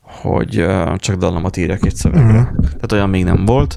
[0.00, 0.66] hogy
[0.96, 2.40] csak dallamat írjak egy szövegre.
[2.40, 2.64] Uh-huh.
[2.64, 3.76] Tehát olyan még nem volt,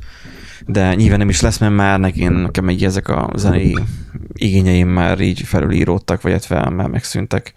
[0.72, 3.78] de nyilván nem is lesz, mert már nekem, nekem egy ezek a zenei
[4.34, 7.54] igényeim már így felülíródtak, vagy illetve már megszűntek.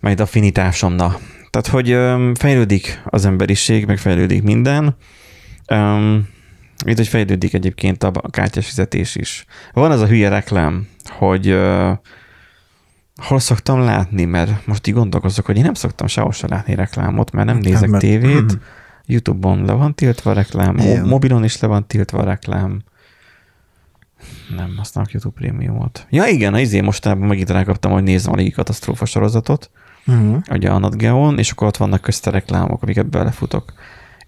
[0.00, 1.16] Majd affinitásomna.
[1.50, 1.96] Tehát, hogy
[2.38, 4.96] fejlődik az emberiség, meg fejlődik minden.
[6.84, 9.44] Itt, hogy fejlődik egyébként a kártyás fizetés is.
[9.72, 11.90] Van az a hülye reklám, hogy uh,
[13.22, 17.32] hol szoktam látni, mert most így gondolkozok, hogy én nem szoktam sehol sem látni reklámot,
[17.32, 18.02] mert nem nézek nem, mert...
[18.02, 18.58] tévét,
[19.08, 21.06] YouTube-on le van tiltva a reklám, Igen.
[21.06, 22.82] mobilon is le van tiltva a reklám.
[24.56, 26.06] Nem használok YouTube prémiumot.
[26.10, 29.70] Ja igen, az izé mostanában megint rákaptam, hogy nézem a légi katasztrófa sorozatot,
[30.06, 30.36] uh-huh.
[30.50, 31.02] ugye a Nat
[31.36, 33.72] és akkor ott vannak közte reklámok, amiket belefutok.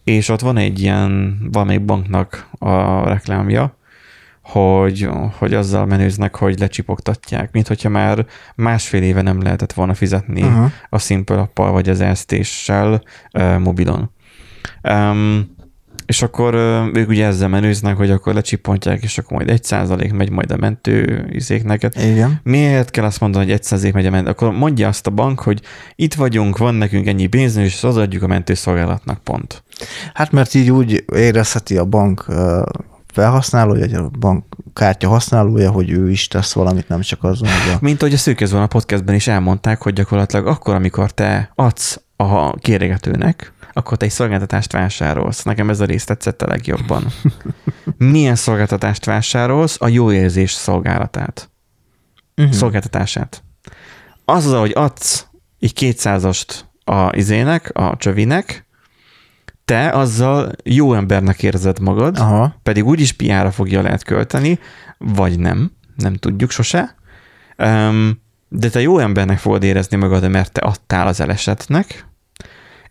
[0.04, 3.76] És ott van egy ilyen, valamelyik banknak a reklámja,
[4.42, 5.08] hogy,
[5.38, 10.70] hogy azzal menőznek, hogy lecsipogtatják, mint hogyha már másfél éve nem lehetett volna fizetni uh-huh.
[10.88, 13.02] a Simple appal vagy az elsztéssel
[13.32, 14.10] uh, mobilon.
[14.82, 15.58] Um,
[16.06, 16.54] és akkor
[16.94, 20.56] ők ugye ezzel menőznek, hogy akkor lecsipontják, és akkor majd egy százalék megy majd a
[20.56, 21.88] mentő izéknek.
[21.96, 22.40] Igen.
[22.42, 24.30] Miért kell azt mondani, hogy egy százalék megy a mentő?
[24.30, 25.60] Akkor mondja azt a bank, hogy
[25.96, 29.62] itt vagyunk, van nekünk ennyi pénzünk, és az adjuk a mentőszolgálatnak pont.
[30.14, 32.26] Hát mert így úgy érezheti a bank
[33.12, 37.78] felhasználója, vagy a bankkártya használója, hogy ő is tesz valamit, nem csak azon, hogy a...
[37.80, 42.54] Mint ahogy a szűkezvon a podcastben is elmondták, hogy gyakorlatilag akkor, amikor te adsz a
[42.54, 45.42] kéregetőnek, akkor te egy szolgáltatást vásárolsz.
[45.42, 47.06] Nekem ez a rész tetszett a legjobban.
[47.98, 49.76] Milyen szolgáltatást vásárolsz?
[49.80, 51.50] A jó érzés szolgálatát.
[52.36, 52.54] Uh-huh.
[52.54, 53.42] Szolgáltatását.
[54.24, 55.26] Az az, hogy adsz
[55.60, 58.68] egy kétszázast a izének, a csövinek,
[59.64, 62.54] te azzal jó embernek érzed magad, Aha.
[62.62, 64.58] pedig úgyis piára fogja lehet költeni,
[64.98, 66.94] vagy nem, nem tudjuk sose.
[67.58, 72.09] Um, de te jó embernek fogod érezni magad, mert te adtál az elesetnek,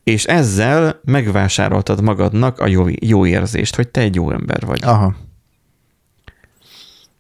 [0.04, 4.84] és ezzel megvásároltad magadnak a jó, jó érzést, hogy te egy jó ember vagy.
[4.84, 5.16] Aha.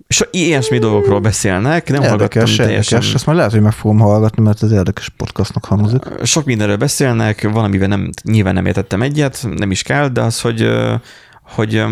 [0.07, 2.97] És ilyesmi dolgokról beszélnek, nem érdekes, hallgattam teljesen.
[2.97, 6.03] Érdekes, ezt már lehet, hogy meg fogom hallgatni, mert ez érdekes podcastnak hangzik.
[6.23, 10.69] Sok mindenről beszélnek, valamivel nem, nyilván nem értettem egyet, nem is kell, de az, hogy
[11.41, 11.83] hogy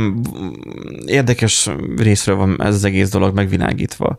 [1.05, 4.17] érdekes részről van ez az egész dolog megvilágítva.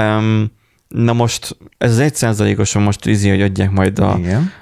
[0.00, 0.50] Um,
[0.94, 4.16] Na most ez az egy százalékosan most izi, hogy adják majd a...
[4.18, 4.52] Igen.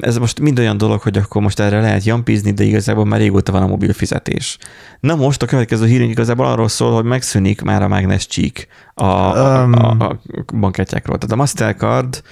[0.00, 3.52] Ez most mind olyan dolog, hogy akkor most erre lehet jampizni, de igazából már régóta
[3.52, 4.58] van a mobil fizetés.
[5.00, 9.04] Na most a következő hírünk igazából arról szól, hogy megszűnik már a mágnes csík a,
[9.04, 9.72] a, Um.
[9.72, 10.20] a, a
[10.58, 11.18] bankkártyákról.
[11.18, 12.22] Tehát a Mastercard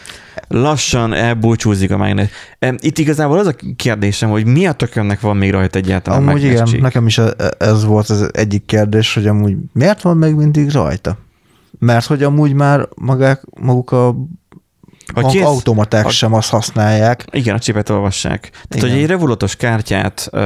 [0.49, 2.29] lassan elbúcsúzik a mágnes.
[2.79, 6.51] Itt igazából az a kérdésem, hogy mi a tökönnek van még rajta egyáltalán Amúgy mágnes
[6.53, 6.81] igen, csík?
[6.81, 7.21] nekem is
[7.59, 11.25] ez volt az egyik kérdés, hogy amúgy miért van még mindig rajta?
[11.79, 14.15] Mert hogy amúgy már magák, maguk a
[15.15, 17.25] Ha kész- automaták ha- sem azt használják.
[17.31, 18.41] Igen, a csipet olvassák.
[18.51, 18.91] Tehát, Igen.
[18.91, 20.41] hogy egy revolutos kártyát uh,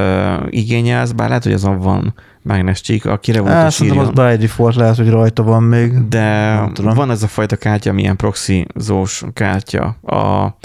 [0.49, 4.97] igényelsz, bár lehet, hogy azon van mágnes csík, aki revolutos szerintem az by default lehet,
[4.97, 6.09] hogy rajta van még.
[6.09, 9.85] De van ez a fajta kártya, milyen proxyzós kártya.
[10.03, 10.57] A,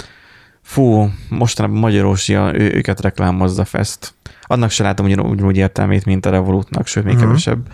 [0.62, 4.14] fú, mostanában Magyarósia, ő, őket reklámozza Fest.
[4.42, 7.22] Annak se látom ugyanúgy, értelmét, mint a Revolutnak, sőt, még Mhm.
[7.22, 7.66] kevesebb.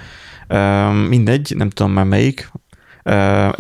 [1.08, 2.50] Mindegy, nem tudom már melyik.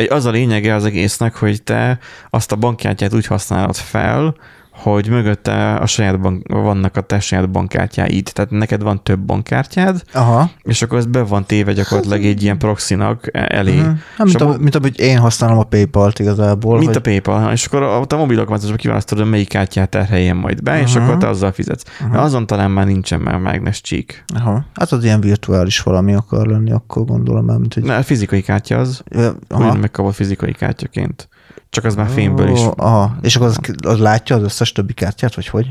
[0.08, 1.98] Az a lényege az egésznek, hogy te
[2.30, 4.34] azt a bankkártyát úgy használod fel,
[4.72, 8.30] hogy mögötte a saját bank, vannak a te saját bankkártyáid.
[8.32, 10.50] Tehát neked van több bankkártyád, Aha.
[10.62, 13.76] és akkor ez be van téve gyakorlatilag egy ilyen proxynak elé.
[13.80, 13.90] Mhm.
[14.16, 16.74] Hát, mint, a a, mint ahogy én használom a PayPal-t igazából.
[16.74, 20.36] Mint hogy, a PayPal, és akkor ott a mobil alkalmazásban kiválasztod, hogy melyik kártyát terheljen
[20.36, 21.02] majd be, és Mhm.
[21.04, 21.84] akkor te azzal fizetsz.
[22.00, 22.22] Uh-huh.
[22.22, 24.24] Azon talán már nincsen már mágnes csík.
[24.34, 24.64] Aha.
[24.74, 27.82] Hát az ilyen virtuális valami akar lenni, akkor gondolom mint hogy...
[27.82, 31.28] Na, a fizikai kártya az, Ö, ugyan megkapod fizikai kártyaként.
[31.72, 33.16] Csak az már fémből is Ó, Aha.
[33.20, 35.66] És akkor az, az látja az összes többi kártyát, vagy hogy?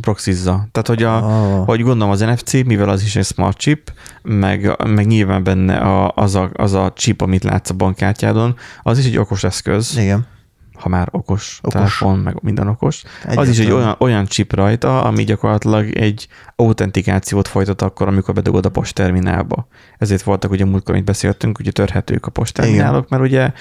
[0.00, 0.68] proxizza.
[0.72, 1.66] Tehát, hogy, a, Ah.
[1.66, 3.92] hogy gondolom az NFC, mivel az is egy smart chip,
[4.22, 8.98] meg, meg nyilván benne a, az, a, az a chip, amit látsz a bankkártyádon, az
[8.98, 10.26] is egy okos eszköz, Igen.
[10.74, 11.72] ha már okos, okos.
[11.72, 13.02] Telefon, meg minden okos.
[13.36, 18.66] Az is egy olyan, olyan chip rajta, ami gyakorlatilag egy autentikációt folytat akkor, amikor bedugod
[18.66, 19.66] a postterminálba.
[19.98, 23.52] Ezért voltak ugye múltkor, amit beszéltünk, ugye törhetők a postterminálok, mert ugye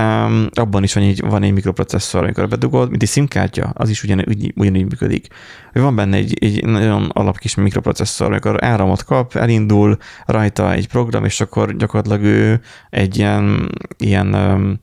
[0.00, 4.02] um, abban is van egy, van egy mikroprocesszor, amikor bedugod, mint egy SIM-kártya, az is
[4.02, 5.26] ugyan, ugy, ugyanígy működik.
[5.72, 9.96] Van benne egy, egy nagyon alapkis mikroprocesszor, amikor áramot kap, elindul
[10.26, 14.80] rajta egy program, és akkor gyakorlatilag ő egy ilyen, ilyen um,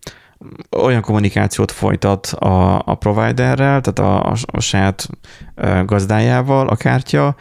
[0.77, 5.09] olyan kommunikációt folytat a, a providerrel, tehát a, a, a saját
[5.85, 7.35] gazdájával a kártya,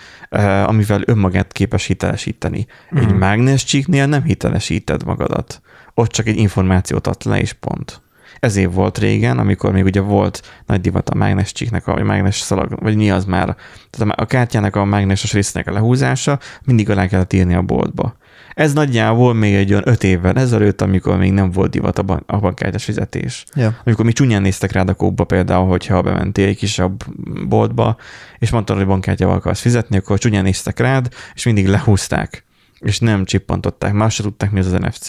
[0.64, 2.66] amivel önmagát képes hitelesíteni.
[2.95, 2.99] Mm.
[2.99, 5.61] Egy mágnes csíknél nem hitelesíted magadat.
[5.99, 8.01] Ott csak egy információt ad le, és pont.
[8.41, 12.39] Ezért volt régen, amikor még ugye volt nagy divat a mágnes csíknek, a vagy mágnes
[12.39, 13.57] szalag, vagy mi az már.
[13.91, 18.17] Tehát a, kártyának a mágneses résznek a lehúzása mindig alá kellett írni a boltba.
[18.55, 22.25] Ez nagyjából még egy olyan öt évvel ezelőtt, amikor még nem volt divat a, ban-
[22.27, 23.45] a bankkártyás fizetés.
[23.55, 23.81] Ja.
[23.85, 27.05] Amikor mi csúnyán néztek rád a kóba például, hogyha bementél egy kisebb
[27.49, 27.97] boltba,
[28.39, 32.45] és mondtad, hogy bankkártyával akarsz fizetni, akkor csúnyán néztek rád, és mindig lehúzták,
[32.79, 35.09] és nem csippantották, más se tudták, mi az az NFC.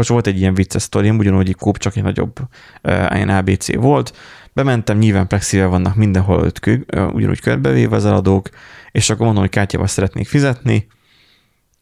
[0.00, 2.36] Most volt egy ilyen vicces sztorim, ugyanúgy egy kóp, csak egy nagyobb
[2.82, 4.16] ilyen ABC volt.
[4.52, 8.48] Bementem, nyilván plexivel vannak mindenhol öt kő, ugyanúgy körbevéve az eladók,
[8.92, 10.86] és akkor mondom, hogy kártyával szeretnék fizetni,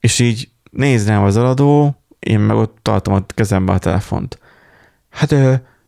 [0.00, 4.38] és így néz rám az eladó, én meg ott tartom a kezembe a telefont.
[5.10, 5.34] Hát,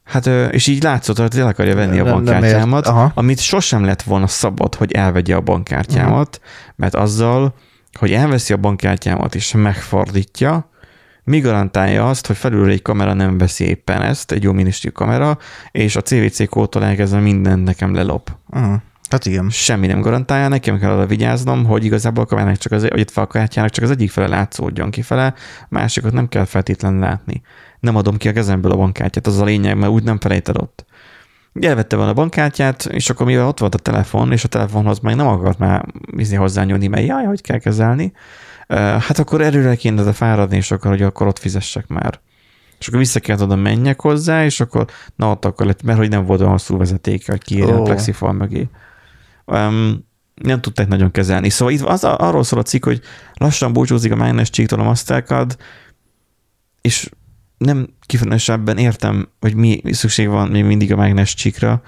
[0.04, 2.86] hát és így látszott, hogy el akarja venni a Nem- nem bankkártyámat.
[2.86, 3.12] Aha.
[3.14, 6.40] amit sosem lett volna szabad, hogy elvegye a bankkártyámat,
[6.76, 7.54] mert azzal,
[7.98, 10.69] hogy elveszi a bankkártyámat és megfordítja,
[11.30, 15.38] mi garantálja azt, hogy felülről egy kamera nem veszi éppen ezt, egy jó minőségű kamera,
[15.70, 18.36] és a CVC kódtól elkezdve minden nekem lelop.
[18.50, 18.74] Uh-huh.
[19.10, 19.50] Hát igen.
[19.50, 23.16] Semmi nem garantálja, nekem kell arra vigyáznom, hogy igazából a kamerának csak az, vagy itt
[23.16, 25.34] a kártyának csak az egyik fele látszódjon kifele,
[25.68, 27.42] másikat nem kell feltétlenül látni.
[27.80, 30.84] Nem adom ki a kezemből a bankkártyát, az a lényeg, mert úgy nem felejted ott.
[31.52, 35.16] Elvette volna a bankkártyát, és akkor mivel ott volt a telefon, és a telefonhoz meg
[35.16, 35.84] nem akart már
[36.16, 38.12] izni hozzányúlni, mert jaj, hogy kell kezelni,
[38.76, 42.20] hát akkor erőre kéne de fáradni, és akkor, hogy akkor ott fizessek már.
[42.78, 44.86] És akkor vissza kellett oda menjek hozzá, és akkor
[45.16, 47.82] na ott akkor lett, mert hogy nem volt olyan hosszú vezetéke, hogy kiírja a Ó.
[47.82, 48.68] plexifal mögé.
[49.44, 51.48] Um, nem tudták nagyon kezelni.
[51.48, 53.00] Szóval itt az, arról szól a cikk, hogy
[53.34, 55.56] lassan búcsúzik a mágnes csíktól a Mastercard,
[56.80, 57.10] és
[57.64, 61.82] nem kifejezetten értem, hogy mi szükség van még mindig a mágnes csíkra.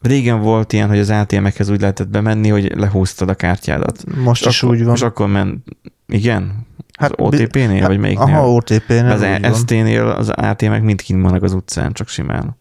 [0.00, 4.04] Régen volt ilyen, hogy az ATM-ekhez úgy lehetett bemenni, hogy lehúztad a kártyádat.
[4.24, 4.94] Most és is akkor, úgy van.
[4.94, 5.64] És akkor ment,
[6.06, 6.66] igen?
[6.98, 8.34] Hát, az OTP-nél, hát, vagy melyiknél?
[8.34, 9.10] Aha, OTP-nél.
[9.10, 9.54] az van.
[9.54, 12.56] ST-nél az ATM-ek mind kint vannak az utcán, csak simán.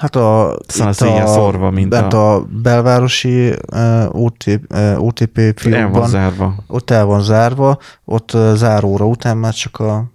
[0.00, 5.38] Hát a, Szóval itt ilyen szórva, mint bent a- a, belvárosi uh, OTP, uh, OTP
[5.38, 6.54] El van fiókban, zárva.
[6.66, 10.14] ott el van zárva, ott uh, záróra után már csak a...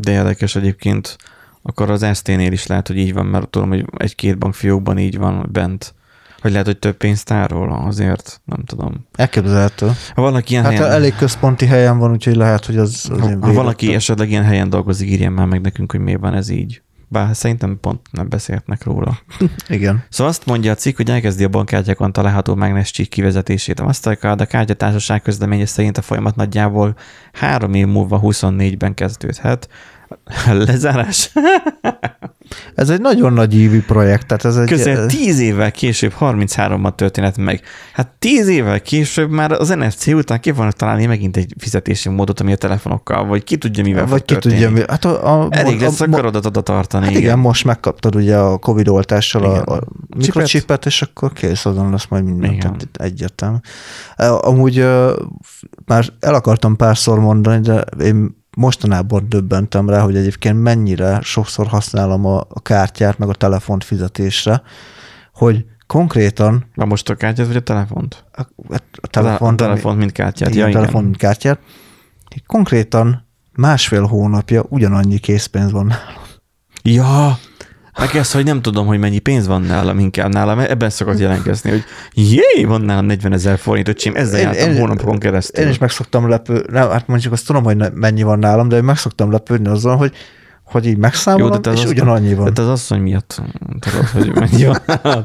[0.00, 1.16] De érdekes egyébként,
[1.62, 5.48] akkor az ST-nél is lehet, hogy így van, mert tudom, hogy egy-két bankfiókban így van
[5.52, 5.94] bent.
[6.42, 9.06] Vagy lehet, hogy több pénzt tárol azért, nem tudom.
[9.14, 9.86] Elképzelhető.
[10.14, 13.36] Ha valaki ilyen Hát helyen, elég központi helyen van, úgyhogy lehet, hogy az, az ha,
[13.40, 16.82] ha valaki esetleg ilyen helyen dolgozik, írjen már meg nekünk, hogy miért van ez így.
[17.12, 19.18] Bár szerintem pont nem beszélhetnek róla.
[19.68, 20.04] Igen.
[20.08, 23.80] Szóval azt mondja a cikk, hogy elkezdi a bankkártyákon található mágnescsík kivezetését.
[23.80, 26.96] A Mastercard a kártyatársaság közleménye szerint a folyamat nagyjából
[27.32, 29.68] három év múlva 24-ben kezdődhet.
[30.66, 31.32] Lezárás
[32.74, 34.68] Ez egy nagyon nagy ívű projekt, tehát ez egy...
[34.68, 37.62] közel 10 évvel később 33-ban történet meg.
[37.92, 42.40] Hát 10 évvel később már az NFC után ki vannak találni megint egy fizetési módot,
[42.40, 44.54] ami a telefonokkal, vagy ki tudja, mivel vagy ki történni.
[44.54, 47.04] tudja, mi, hát a, a, Elég lesz a, mo- karodat oda tartani.
[47.06, 49.62] Hát igen, most megkaptad ugye a Covid oltással Igen.
[49.62, 49.80] a, a
[50.16, 52.60] mikrocsipet, és akkor kész, azon lesz majd minden Igen.
[52.60, 53.56] tehát egyértelmű.
[54.16, 54.86] E, Amúgy
[55.86, 62.26] már el akartam párszor mondani, de én mostanában döbbentem rá, hogy egyébként mennyire sokszor használom
[62.26, 64.62] a, a kártyát, meg a telefont fizetésre,
[65.34, 68.24] hogy konkrétan Van most a kártyát, vagy a telefont?
[68.32, 70.48] a, a A telefon, telefont, mint kártyát.
[70.48, 70.80] igen, Ja, igen.
[70.80, 71.58] telefon mint kártyát,
[72.46, 76.22] konkrétan másfél hónapja ugyanannyi készpénz van nálam.
[76.82, 77.38] Ja,
[77.98, 81.70] meg ez, hogy nem tudom, hogy mennyi pénz van nálam, inkább nálam ebben szokott jelentkezni,
[81.70, 81.84] hogy
[82.14, 85.64] jé, van nálam 40 ezer forint, öcsém, ezzel Én- jártam én- hónapokon keresztül.
[85.64, 88.68] Én is meg szoktam lepő, nem, hát mondjuk azt tudom, hogy ne, mennyi van nálam,
[88.68, 90.12] de én meg szoktam lepődni azon, hogy,
[90.64, 92.44] hogy így megszámolom, Jó, de és az ugyanannyi van.
[92.44, 93.42] De te az asszony miatt
[93.80, 94.78] tudod, hogy mennyi van.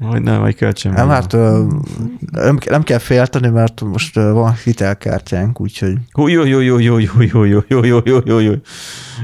[0.00, 0.92] Hogy nem, vagy kölcsön.
[0.92, 1.66] Nem, hát ö,
[2.32, 6.98] nem, nem kell félteni, mert most ö, van hitelkártyánk, úgyhogy, Hú, jó, jó, jó, jó,
[6.98, 8.54] jó, jó, jó, jó, jó, jó, jó, jó,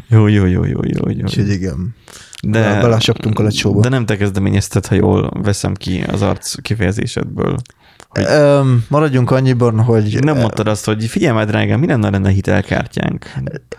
[0.08, 1.22] jó, jó, jó, jó, jó, jó.
[1.22, 1.94] úgyhogy igen.
[2.42, 3.80] De, Belecsaptunk a lecsóba.
[3.80, 7.56] de nem te kezdeményezted, ha jól veszem ki az arc kifejezésedből.
[8.08, 8.26] Hogy-
[8.88, 13.26] maradjunk annyiban, hogy Nem mondtad azt, hogy figyelj már, drágám, mi lenne, lenne hitelkártyánk?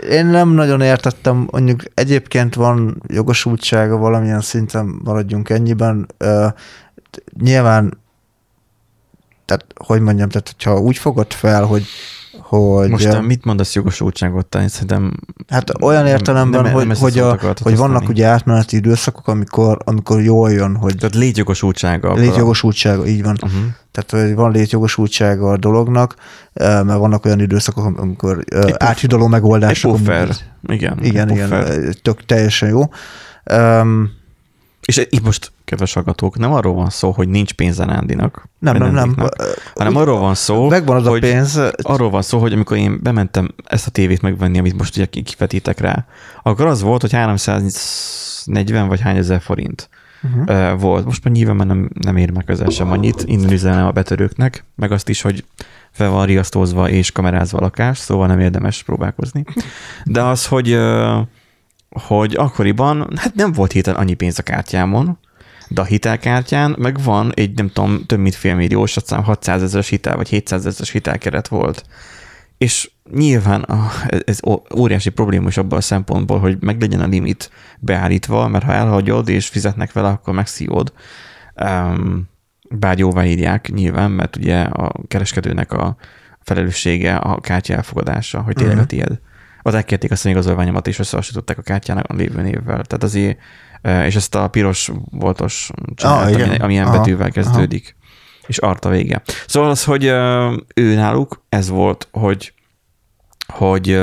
[0.09, 6.07] én nem nagyon értettem, mondjuk egyébként van jogosultsága valamilyen szinten, maradjunk ennyiben.
[7.41, 7.97] Nyilván,
[9.45, 11.85] tehát hogy mondjam, tehát hogyha úgy fogod fel, hogy
[12.41, 14.45] hogy Most te mit mondasz jogosultságot?
[14.45, 15.13] Tehát Szerintem
[15.47, 18.05] Hát olyan értelemben, nem- hogy, nem a hogy, szót a, hogy vannak használni.
[18.05, 22.09] ugye átmeneti időszakok, amikor, amikor jól jön, hogy Tehát létjogosultsága.
[22.09, 23.37] a- létjogosultsága, így van.
[23.43, 23.61] Uh-huh.
[23.91, 26.15] Tehát hogy van létjogosultsága a dolognak,
[26.53, 29.91] mert vannak olyan időszakok, amikor eh, áthidaló Egy megoldások.
[29.95, 30.29] puffer.
[30.67, 30.97] Igen.
[31.01, 32.81] Igen, egy igen, tök teljesen jó.
[33.57, 34.09] Um,
[34.87, 38.49] És itt most, kedves hallgatók, nem arról van szó, hogy nincs pénze Nándinak.
[38.59, 39.15] nem, nem, nem.
[39.75, 42.99] Hanem arról van szó, Megvan az hogy a pénz, arról van szó, hogy amikor én
[43.03, 46.05] bementem ezt a tévét megvenni, amit most ugye ki- kivetítek rá,
[46.43, 49.89] akkor az volt, hogy 340 vagy hány ezer forint
[50.23, 50.73] uh-huh.
[50.73, 51.05] uh, volt.
[51.05, 54.63] Most már nyilván már nem, nem ér meg közel sem annyit, innen üzenem a betörőknek,
[54.75, 55.45] meg azt is, hogy
[55.91, 59.43] fel van riasztózva és kamerázva a lakás, szóval nem érdemes próbálkozni.
[60.03, 60.77] De az, hogy,
[61.99, 65.17] hogy akkoriban, hát nem volt héten annyi pénz a kártyámon,
[65.67, 69.89] de a hitelkártyán meg van egy, nem tudom, több mint félmilliós, azt hiszem 600 ezeres
[69.89, 71.85] hitel, vagy 700 ezeres hitelkeret volt.
[72.57, 73.89] És nyilván a,
[74.25, 74.39] ez
[74.77, 79.29] óriási probléma is abban a szempontból, hogy meg legyen a limit beállítva, mert ha elhagyod
[79.29, 80.93] és fizetnek vele, akkor megszívod.
[81.65, 82.29] Um,
[82.69, 85.95] bár jóvá írják nyilván, mert ugye a kereskedőnek a
[86.41, 88.83] felelőssége a kártya elfogadása, hogy tényleg Mhm.
[88.83, 89.19] a tiéd.
[89.67, 92.83] Az elkérték azt a igazolványomat, és összehasonlították a kártyának a lévő névvel.
[92.83, 93.39] Tehát azért,
[94.05, 97.95] és ezt a piros voltos csinált, Ah, ami, ami ilyen Aha, betűvel kezdődik.
[98.47, 99.21] És arta vége.
[99.47, 100.03] Szóval az, hogy
[100.75, 102.53] ő náluk, ez volt, hogy
[103.47, 103.93] hogy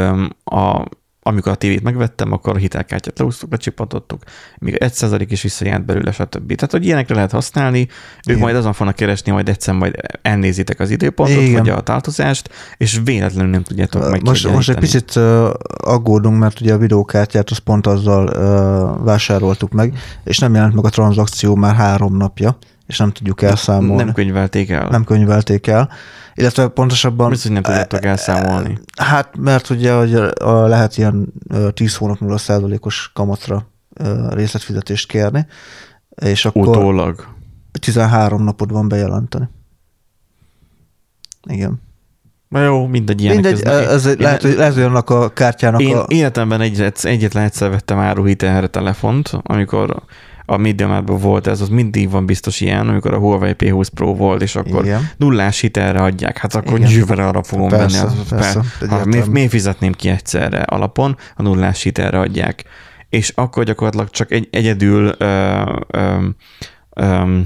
[0.44, 0.84] a,
[1.26, 4.22] amikor a tévét megvettem, akkor a hitelkártyát leúztuk, lecsipantottuk,
[4.58, 6.54] még egy százalék is visszajelent belőle, stb.
[6.54, 7.88] Tehát, hogy ilyenekre lehet használni, ők
[8.24, 8.38] Igen.
[8.38, 11.58] majd azon fognak keresni, majd egyszer majd elnézitek az időpontot, Igen.
[11.58, 16.72] vagy a tartozást, és véletlenül nem tudjátok most, most egy picit uh, aggódunk, mert ugye
[16.72, 21.74] a videókártyát az pont azzal uh, vásároltuk meg, és nem jelent meg a tranzakció már
[21.74, 22.56] három napja,
[22.86, 24.02] és nem tudjuk elszámolni.
[24.02, 24.88] Nem könyvelték el.
[24.88, 25.90] nem könyvelték el.
[26.35, 27.28] Illetve pontosabban...
[27.28, 28.78] Biztos, hogy nem tudjátok elszámolni.
[28.99, 30.11] Hát, mert ugye hogy
[30.43, 33.66] lehet ilyen ö, 10 hónap 0 százalékos kamatra
[34.30, 35.47] részletfizetést kérni,
[36.09, 37.26] és akkor Utólag.
[37.80, 39.49] 13 napod van bejelenteni.
[41.49, 41.82] Igen.
[42.49, 43.43] Na jó, mindegy ilyenek.
[43.43, 46.05] Mindegy, ez- ez, én- lehet, hogy, annak a kártyának Én a...
[46.09, 50.03] életemben egyet, egyetlen egyszer vettem áruhitelre telefont, amikor
[50.47, 54.42] a MediaMarktban volt ez, az mindig van biztos ilyen, amikor a Huawei P20 Pro volt,
[54.42, 55.09] és akkor Igen.
[55.16, 58.18] nullás hitelre adják, hát akkor nyilván arra fogom Persze, venni.
[58.20, 62.64] Az, persze, per, ha, miért, miért fizetném ki egyszerre alapon, a nullás hitelre adják.
[63.09, 66.26] És akkor gyakorlatilag csak egy, egyedül ö, ö,
[66.90, 67.38] ö,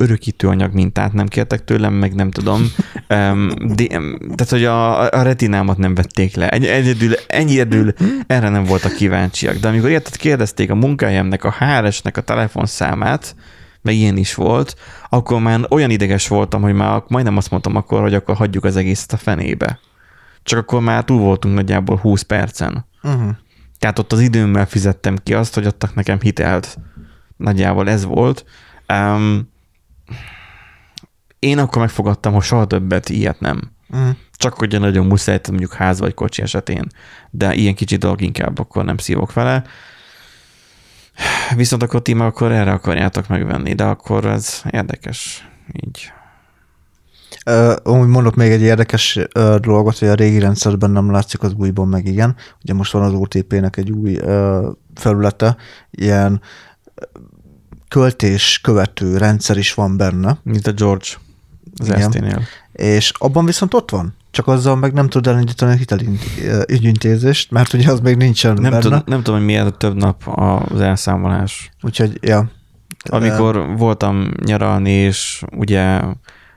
[0.00, 2.72] örökítőanyag mintát nem kértek tőlem, meg nem tudom.
[3.08, 3.86] Um, de,
[4.34, 6.48] tehát, hogy a, a retinámat nem vették le.
[6.48, 7.92] Egy, egyedül, egyedül
[8.26, 9.56] erre nem voltak kíváncsiak.
[9.56, 13.34] De amikor érted, kérdezték a munkahelyemnek, a HRS-nek a telefonszámát,
[13.82, 14.74] meg ilyen is volt,
[15.08, 18.76] akkor már olyan ideges voltam, hogy már majdnem azt mondtam akkor, hogy akkor hagyjuk az
[18.76, 19.78] egészet a fenébe.
[20.42, 22.86] Csak akkor már túl voltunk nagyjából 20 percen.
[23.02, 23.30] Uh-huh.
[23.78, 26.78] Tehát ott az időmmel fizettem ki azt, hogy adtak nekem hitelt.
[27.36, 28.44] Nagyjából ez volt.
[28.88, 29.49] Um,
[31.40, 33.70] én akkor megfogadtam, hogy soha többet ilyet nem.
[33.90, 34.16] Uh-huh.
[34.32, 36.86] Csak hogy nagyon muszáj, mondjuk ház vagy kocsi esetén.
[37.30, 39.64] De ilyen kicsi dolog inkább akkor nem szívok vele.
[41.56, 45.48] Viszont akkor ti akkor erre akarjátok megvenni, de akkor ez érdekes.
[45.72, 46.12] Így.
[47.46, 51.88] Uh, mondok még egy érdekes uh, dolgot, hogy a régi rendszerben nem látszik, az újban
[51.88, 52.36] meg igen.
[52.62, 55.56] Ugye most van az OTP-nek egy új uh, felülete,
[55.90, 56.40] ilyen
[57.88, 60.38] költés követő rendszer is van benne.
[60.42, 61.08] Mint a George
[61.80, 62.42] az ST-nél.
[62.72, 64.14] És abban viszont ott van.
[64.30, 68.78] Csak azzal meg nem tud elindítani a hitelügyintézést, mert ugye az még nincsen nem benne.
[68.78, 71.70] Tud, nem tudom, hogy miért több nap az elszámolás.
[71.82, 72.50] Úgyhogy, ja.
[73.08, 76.00] Amikor uh, voltam nyaralni, és ugye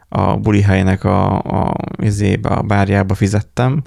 [0.09, 3.81] a buli helynek a, a, izébe, a bárjába fizettem,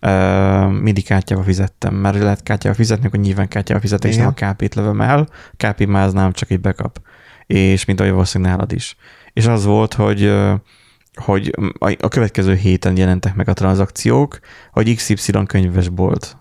[0.00, 4.32] uh, mindig kártyába fizettem, mert lehet kártyába fizetni, akkor nyilván kártyába fizetek, és nem a
[4.32, 7.00] KP-t lövöm el, KP máznám, csak egy backup.
[7.46, 8.96] És mint ahogy valószínűleg nálad is.
[9.38, 10.32] És az volt, hogy
[11.14, 11.54] hogy
[12.00, 14.38] a következő héten jelentek meg a tranzakciók,
[14.72, 16.36] hogy XY könyvesbolt.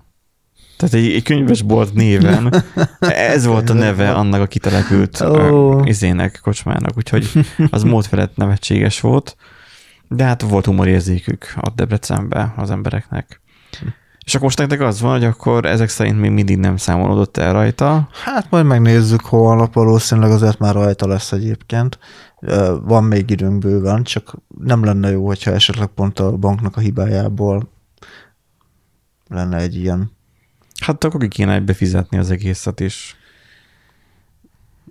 [0.77, 2.63] Tehát egy, egy könyvesbolt néven,
[3.31, 5.87] ez volt a neve annak a kitelepült oh.
[5.87, 7.31] izének, kocsmának, úgyhogy
[7.69, 9.35] az mód felett nevetséges volt,
[10.07, 13.41] de hát volt humorérzékük a Debrecenben az embereknek.
[14.25, 17.53] És akkor most nektek az van, hogy akkor ezek szerint még mindig nem számolódott el
[17.53, 18.09] rajta.
[18.23, 21.99] Hát majd megnézzük holnap, valószínűleg azért már rajta lesz egyébként.
[22.81, 27.69] Van még időnk bőven, csak nem lenne jó, hogyha esetleg pont a banknak a hibájából
[29.27, 30.11] lenne egy ilyen.
[30.81, 33.15] Hát akkor ki kéne befizetni az egészet is.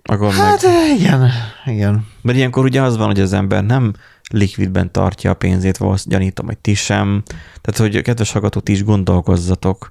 [0.03, 0.99] Akkor hát meg...
[0.99, 1.29] igen,
[1.65, 2.05] igen.
[2.21, 3.93] Mert ilyenkor ugye az van, hogy az ember nem
[4.29, 7.23] likvidben tartja a pénzét, valószínűleg gyanítom, hogy ti sem.
[7.61, 9.89] Tehát, hogy kedves hallgatók, ti is gondolkozzatok.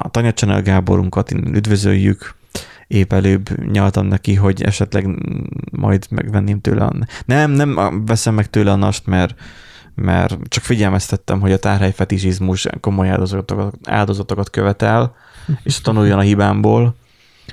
[0.00, 2.34] A Tanya Channel Gáborunkat üdvözöljük,
[2.88, 5.06] épp előbb nyaltam neki, hogy esetleg
[5.70, 6.84] majd megvenném tőle.
[6.84, 6.92] A...
[7.24, 9.34] Nem, nem veszem meg tőle a nast, mert,
[9.94, 15.14] mert csak figyelmeztettem, hogy a tárhely fetisizmus komoly áldozatokat, áldozatokat követel,
[15.62, 16.96] és tanuljon a hibámból,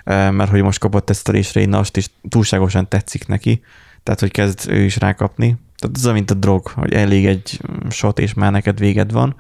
[0.06, 3.62] mert hogy most kapott tesztelésre egy nast, és túlságosan tetszik neki,
[4.04, 5.58] tehát hogy kezd ő is rákapni.
[5.78, 7.60] Tehát ez mint a drog, hogy elég egy
[7.90, 9.36] shot, és már neked véged van.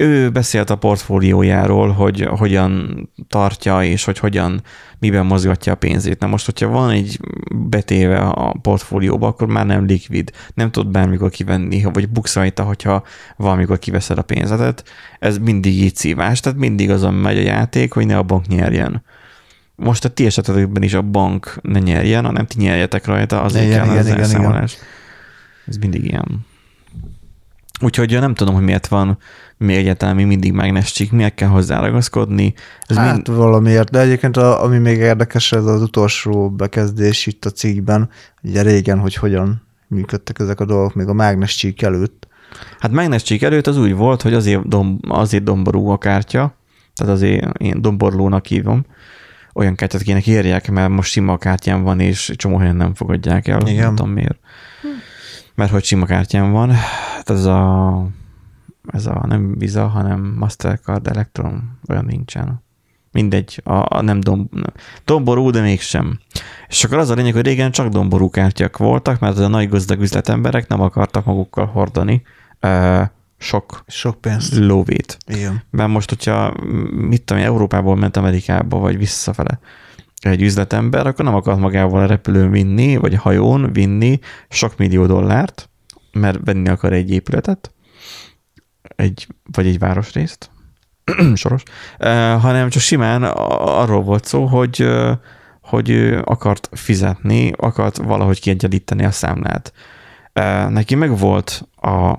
[0.00, 4.62] Ő beszélt a portfóliójáról, hogy hogyan tartja, és hogy hogyan,
[4.98, 6.20] miben mozgatja a pénzét.
[6.20, 7.20] Na most, hogyha van egy
[7.54, 10.30] betéve a portfólióba, akkor már nem likvid.
[10.54, 13.02] Nem tud bármikor kivenni, vagy buksz rajta, hogyha
[13.36, 14.84] valamikor kiveszed a pénzedet.
[15.18, 19.02] Ez mindig így szívás, tehát mindig azon megy a játék, hogy ne a bank nyerjen
[19.74, 23.76] most a ti esetekben is a bank ne nyerjen, hanem ti nyerjetek rajta, azért igen,
[23.76, 24.72] kell igen, az igen, elszámolás.
[24.72, 24.84] Igen.
[25.66, 26.46] Ez mindig ilyen.
[27.80, 29.18] Úgyhogy nem tudom, hogy miért van
[29.58, 32.54] mi egyáltalán mindig mágnescsik, miért kell hozzá ragaszkodni.
[32.86, 33.38] Ez hát mind...
[33.38, 38.10] valamiért, de egyébként a, ami még érdekes, ez az utolsó bekezdés itt a cikkben,
[38.42, 42.26] ugye régen, hogy hogyan működtek ezek a dolgok még a mágnescsík előtt.
[42.78, 46.54] Hát mágnescsík előtt az úgy volt, hogy azért, domb, azért domború a kártya,
[46.94, 48.84] tehát azért én domborlónak hívom,
[49.54, 53.60] olyan kártyát kéne kérjek, mert most sima kártyám van, és csomó helyen nem fogadják el.
[53.60, 53.84] Igen.
[53.84, 54.38] Nem tudom miért.
[55.58, 58.06] Mert hogy sima kártyám van, hát ez a,
[58.92, 62.62] ez a nem Visa, hanem Mastercard Electron, olyan nincsen.
[63.12, 64.48] Mindegy, a, a nem domb,
[65.04, 66.18] domború, de mégsem.
[66.68, 69.68] És akkor az a lényeg, hogy régen csak domború kártyak voltak, mert az a nagy
[69.68, 72.22] gazdag üzletemberek nem akartak magukkal hordani
[72.60, 73.02] uh,
[73.38, 74.54] sok, sok pénzt.
[74.54, 75.18] lóvét.
[75.26, 75.62] Igen.
[75.70, 76.54] Mert most, hogyha
[76.90, 79.58] mit tudom, Európából ment Amerikába, vagy visszafele,
[80.20, 85.06] egy üzletember, akkor nem akart magával a repülőn vinni, vagy a hajón vinni sok millió
[85.06, 85.70] dollárt,
[86.12, 87.72] mert venni akar egy épületet,
[88.96, 90.50] egy, vagy egy városrészt,
[91.34, 91.62] soros,
[91.98, 92.06] uh,
[92.40, 95.10] hanem csak simán arról volt szó, hogy, uh,
[95.60, 95.90] hogy
[96.24, 99.72] akart fizetni, akart valahogy kiegyenlíteni a számlát.
[100.34, 102.18] Uh, neki meg volt a,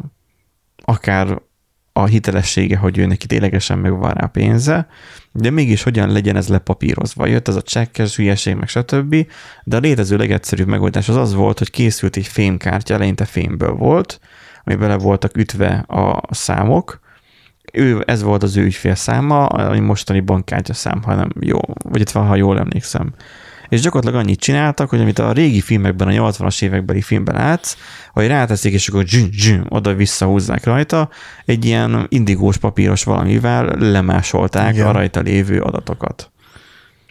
[0.75, 1.41] akár
[1.93, 4.87] a hitelessége, hogy ő neki ténylegesen megvan rá pénze,
[5.31, 7.25] de mégis hogyan legyen ez lepapírozva.
[7.25, 9.15] Jött ez a csekkes hülyeség, meg stb.
[9.63, 14.19] De a létező legegyszerűbb megoldás az az volt, hogy készült egy fémkártya, eleinte fémből volt,
[14.63, 16.99] ami bele voltak ütve a számok,
[17.73, 22.01] ő, ez volt az ő ügyfél száma, a mostani bankkártya szám, ha nem jó, vagy
[22.01, 23.13] itt van, ha jól emlékszem
[23.69, 27.75] és gyakorlatilag annyit csináltak, hogy amit a régi filmekben, a 80-as évekbeli filmben látsz,
[28.13, 31.09] hogy ráteszik, és akkor dzsün, dzsün, oda visszahúzzák rajta,
[31.45, 34.87] egy ilyen indigós papíros valamivel lemásolták Igen.
[34.87, 36.31] a rajta lévő adatokat.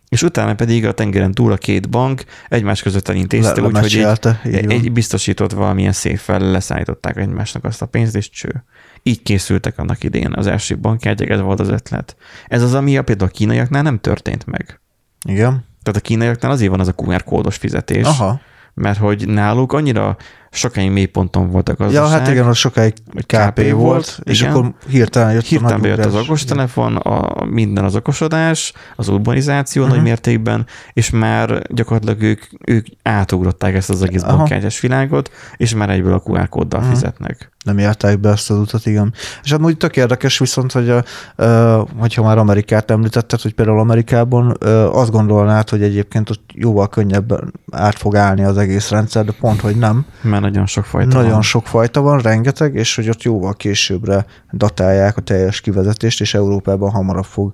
[0.09, 4.07] és utána pedig a tengeren túl a két bank egymás között elintézte, úgyhogy
[4.43, 8.65] egy, egy biztosított valamilyen széffel leszállították egymásnak azt a pénzt, és cső.
[9.03, 12.17] Így készültek annak idén az első bankkártyák, ez volt az ötlet.
[12.47, 14.81] Ez az, ami a például a kínaiaknál nem történt meg.
[15.27, 15.68] Igen.
[15.91, 18.41] Tehát a kínaiaknál azért van az a QR kódos fizetés, Aha.
[18.75, 20.17] mert hogy náluk annyira
[20.51, 24.53] sokáig mélyponton voltak az Ja, hát igen, az sokáig KP, KP volt, volt, és igen.
[24.53, 29.97] akkor hirtelen jött Hirtelen a bejött az okostelefon, a, minden az okosodás, az urbanizáció uh-huh.
[29.97, 35.91] nagy mértékben, és már gyakorlatilag ők, ők átugrották ezt az egész bankkártyás világot, és már
[35.91, 36.89] egyből a QR kóddal Mhm.
[36.91, 37.51] fizetnek.
[37.65, 39.15] Nem járták be ezt az utat, igen.
[39.43, 41.05] És hát úgy tök érdekes viszont, hogy a,
[41.37, 44.57] ö, hogyha már Amerikát említetted, hogy például Amerikában
[44.93, 49.61] azt gondolnád, hogy egyébként ott jóval könnyebben át fog állni az egész rendszer, de pont,
[49.61, 50.07] hogy nem.
[50.21, 51.43] Mert nagyon sok fajta Nagyon van.
[51.43, 56.91] sok fajta van, rengeteg, és hogy ott jóval későbbre datálják a teljes kivezetést, és Európában
[56.91, 57.53] hamarabb fog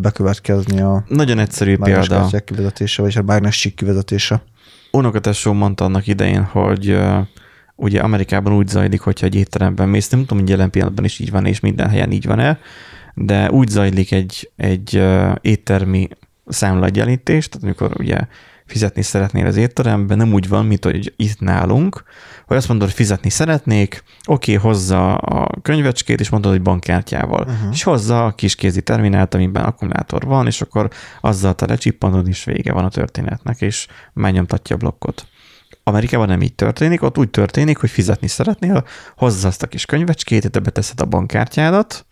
[0.00, 2.18] bekövetkezni a Nagyon egyszerű példa.
[2.18, 4.42] mágnes kivezetése, vagy a mágnes kivezetése.
[4.92, 6.98] Unokatesó mondta annak idején, hogy
[7.74, 11.30] ugye Amerikában úgy zajlik, hogyha egy étteremben mész, nem tudom, hogy jelen pillanatban is így
[11.30, 12.58] van, és minden helyen így van-e,
[13.14, 15.02] de úgy zajlik egy, egy
[15.40, 16.08] éttermi
[16.46, 18.18] számlaegyenlítés, tehát amikor ugye
[18.66, 22.02] fizetni szeretnél az étteremben, nem úgy van, mint hogy itt nálunk,
[22.46, 27.40] hogy azt mondod, hogy fizetni szeretnék, oké, hozza a könyvecskét, és mondod, hogy bankkártyával.
[27.40, 27.72] Uh-huh.
[27.72, 30.90] És hozza a kis kézi terminált, amiben akkumulátor van, és akkor
[31.20, 35.26] azzal te lecsippanod, és vége van a történetnek, és megnyomtatja a blokkot.
[35.82, 38.84] Amerikában nem így történik, ott úgy történik, hogy fizetni szeretnél,
[39.16, 42.05] hozza azt a kis könyvecskét, te beteszed a bankkártyádat,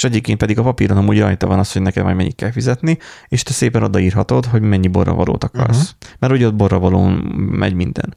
[0.00, 2.98] és egyébként pedig a papíron amúgy rajta van az, hogy neked majd mennyit kell fizetni,
[3.28, 5.76] és te szépen odaírhatod, hogy mennyi borravalót akarsz.
[5.76, 6.16] Uh-huh.
[6.18, 8.16] Mert ugye ott borravalón megy minden.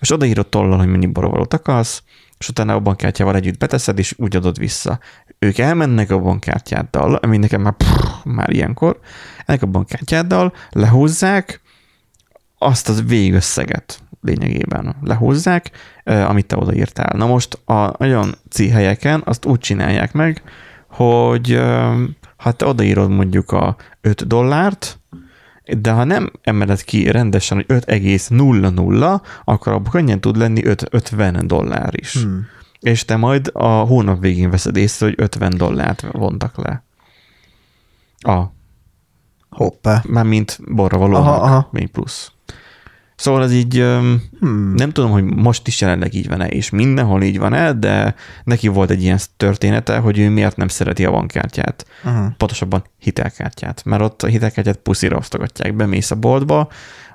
[0.00, 2.02] És odaírod tollal, hogy mennyi borravalót akarsz,
[2.38, 4.98] és utána a bankkártyával együtt beteszed, és úgy adod vissza.
[5.38, 9.00] Ők elmennek a bankkártyáddal, ami nekem már, pff, már ilyenkor,
[9.46, 11.60] ennek a bankkártyáddal lehúzzák
[12.58, 15.70] azt az végösszeget lényegében lehúzzák,
[16.04, 17.16] eh, amit te odaírtál.
[17.16, 18.34] Na most a nagyon
[18.70, 20.42] helyeken azt úgy csinálják meg,
[20.92, 21.60] hogy
[22.36, 25.00] ha te odaírod mondjuk a 5 dollárt,
[25.64, 31.46] de ha nem emeled ki rendesen, hogy 5,00, akkor abban könnyen tud lenni 5, 50
[31.46, 32.12] dollár is.
[32.12, 32.46] Hmm.
[32.80, 36.82] És te majd a hónap végén veszed észre, hogy 50 dollárt vontak le.
[38.18, 38.42] A,
[39.50, 40.02] Hoppá.
[40.08, 41.68] már mint borra valónak, Aha, aha.
[41.70, 42.32] még plusz.
[43.22, 43.84] Szóval ez így,
[44.40, 44.74] Hmm.
[44.74, 48.14] nem tudom, hogy most is jelenleg így van-e, és mindenhol így van-e, de
[48.44, 51.86] neki volt egy ilyen története, hogy ő miért nem szereti a bankkártyát.
[52.04, 52.36] Uh-huh.
[52.36, 53.84] Pontosabban hitelkártyát.
[53.84, 55.74] Mert ott a hitelkártyát puszira osztogatják.
[55.74, 56.68] Bemész a boltba,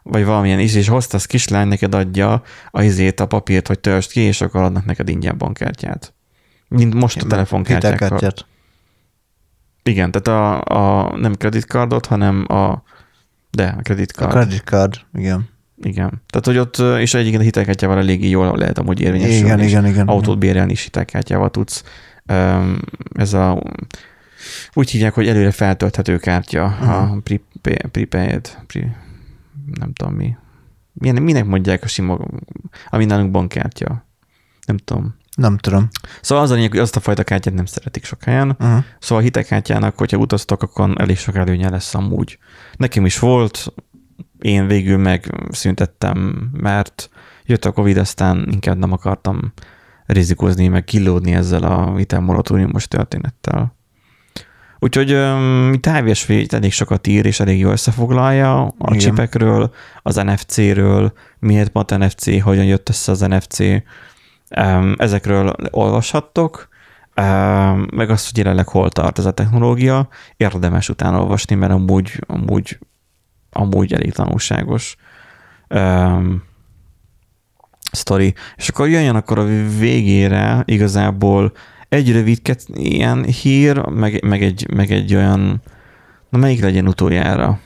[0.04, 2.42] vagy valamilyen is, és hoztasz kislány, neked adja
[2.72, 6.14] a izét, a papírt, hogy töltsd ki, és akkor adnak neked ingyen bankkártyát.
[6.68, 7.92] Mint most a telefonkártyákkal.
[8.08, 8.46] Hitelkártyát.
[9.84, 12.84] Igen, tehát a, a nem kreditkardot, hanem a
[13.52, 14.32] de, a A kreditkard.
[14.32, 15.50] credit card, igen.
[15.82, 16.22] Igen.
[16.30, 19.46] Tehát, hogy ott, és egyébként a hitelkártyával eléggé jól lehet amúgy érvényesülni.
[19.46, 20.08] Igen, igen, igen.
[20.08, 21.84] Autót bérelni is hitelkártyával tudsz.
[23.14, 23.64] Ez a,
[24.74, 27.12] úgy hívják, hogy előre feltölthető kártya, uh-huh.
[27.12, 29.06] a prepa- prepaid, pre,
[29.80, 30.36] nem tudom mi.
[30.94, 32.20] Milyen, minek mondják a sima,
[32.90, 34.06] ami nálunk bankkártya?
[34.66, 35.16] Nem tudom.
[35.36, 35.88] Nem tudom.
[36.22, 38.50] Szóval az a lényeg, hogy azt a fajta kártyát nem szeretik sok helyen.
[38.50, 38.84] Uh-huh.
[39.00, 42.38] Szóval a hitelkártyának, hogyha utaztok, akkor elég sok előnye lesz amúgy.
[42.78, 43.74] Nekem is volt,
[44.40, 47.10] én végül megszüntettem, mert
[47.46, 49.54] jött a Covid, aztán inkább nem akartam
[50.06, 53.76] rizikózni, meg kilódni ezzel a hitelmoratóriumos történettel.
[54.80, 55.86] Úgyhogy um, itt
[56.54, 58.98] elég sokat ír, és elég jól összefoglalja a Igen.
[58.98, 66.68] csipekről, az NFC-ről, miért pont NFC, hogyan jött össze az NFC, um, ezekről olvashattok,
[67.16, 70.08] um, meg azt, hogy jelenleg hol tart ez a technológia,
[70.38, 72.80] érdemes utána olvasni, mert amúgy, amúgy,
[73.52, 74.96] amúgy elég tanulságos
[75.70, 76.44] um,
[77.92, 78.34] sztori.
[78.56, 79.46] És akkor jöjjön akkor a
[79.80, 81.52] végére igazából
[81.90, 82.40] egy rövid
[82.74, 85.62] ilyen hír, meg, meg, egy, meg egy olyan,
[86.30, 87.60] na melyik legyen utoljára?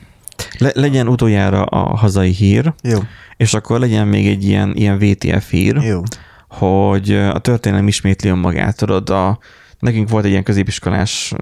[0.58, 2.98] Le, legyen utoljára a hazai hír, Jó,
[3.36, 6.02] és akkor legyen még egy ilyen, ilyen VTF hír, jó.
[6.48, 8.76] hogy a történelem ismétli önmagát.
[8.76, 9.38] Tudod, a,
[9.78, 11.32] nekünk volt egy ilyen középiskolás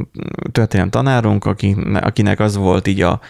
[0.53, 3.21] történelem tanárunk, aki, akinek az volt így a,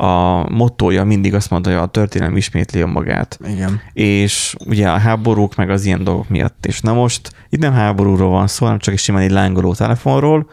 [0.00, 3.80] a mottoja, mindig azt mondta, hogy a történelem ismétli önmagát Igen.
[3.92, 6.66] és ugye a háborúk meg az ilyen dolgok miatt.
[6.66, 10.50] És na most itt nem háborúról van szó, hanem csak is simán egy lángoló telefonról,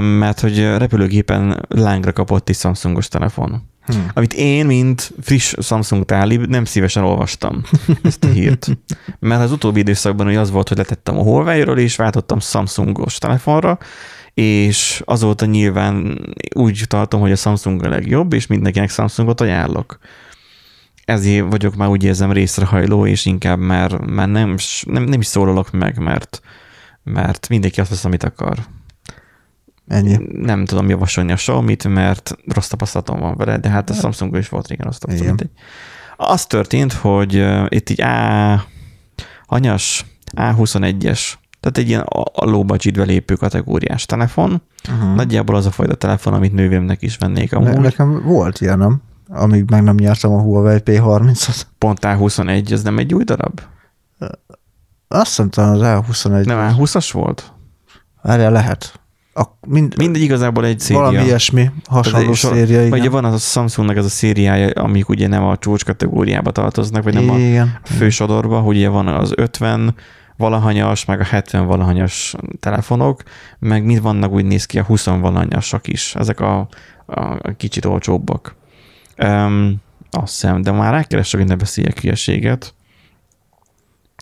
[0.00, 3.62] mert hogy repülőgépen lángra kapott egy Samsungos telefon.
[3.86, 3.94] Hm.
[4.14, 7.62] Amit én, mint friss Samsung tálib, nem szívesen olvastam
[8.02, 8.78] ezt a hírt.
[9.18, 13.78] Mert az utóbbi időszakban ugye az volt, hogy letettem a Huawei-ről, és váltottam Samsungos telefonra,
[14.34, 16.18] és azóta nyilván
[16.54, 19.98] úgy tartom, hogy a Samsung a legjobb, és mindenkinek Samsungot ajánlok.
[21.04, 25.70] Ezért vagyok már úgy érzem részrehajló, és inkább már, már nem, nem, nem is szólalok
[25.70, 26.40] meg, mert,
[27.02, 28.58] mert mindenki azt vesz, amit akar.
[29.88, 30.16] Ennyi.
[30.32, 34.48] Nem tudom javasolni a Xiaomi-t, mert rossz tapasztalatom van vele, de hát a Samsung is
[34.48, 35.48] volt régen rossz tapasztalatom.
[35.50, 35.50] Igen.
[36.16, 38.64] Az történt, hogy itt így A,
[39.46, 40.04] anyas
[40.36, 41.32] A21-es,
[41.64, 44.62] tehát egy ilyen a- a low budgetbe lépő kategóriás telefon.
[44.92, 45.14] Uh-huh.
[45.14, 47.78] Nagyjából az a fajta telefon, amit nővémnek is vennék Ne, amúgy.
[47.80, 49.02] nekem volt ilyen, nem?
[49.28, 51.60] Amíg meg nem nyertem a Huawei P30-at.
[51.78, 53.60] Pont A21, ez nem egy új darab?
[55.08, 55.80] Azt hiszem talán az
[56.10, 56.44] A21.
[56.46, 57.52] Nem, A20-as volt?
[58.22, 58.98] Erre lehet.
[59.34, 61.02] A, mind, Mindegy, igazából egy széria.
[61.02, 62.90] valami ilyesmi hasonló sor- széria, igen.
[62.98, 67.02] Vagy van az a Samsungnak ez a szériája, amik ugye nem a csúcs kategóriába tartoznak,
[67.02, 67.78] vagy nem a igen.
[67.84, 69.94] fősodorba, hogy ugye van az 50
[70.36, 73.22] valahanyas, meg a 70 valahanyas telefonok,
[73.58, 76.14] meg mind vannak úgy néz ki a 20 valahanyasak is.
[76.14, 76.58] Ezek a,
[77.06, 78.54] a, a kicsit olcsóbbak.
[79.18, 82.74] Um, azt hiszem, de már rákeresek, hogy ne beszéljek hülyeséget.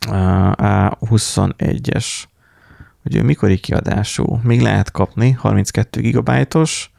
[0.08, 2.06] Uh, a 21-es.
[3.02, 4.40] Hogy ő mikori kiadású?
[4.42, 6.90] Még lehet kapni, 32 gigabájtos,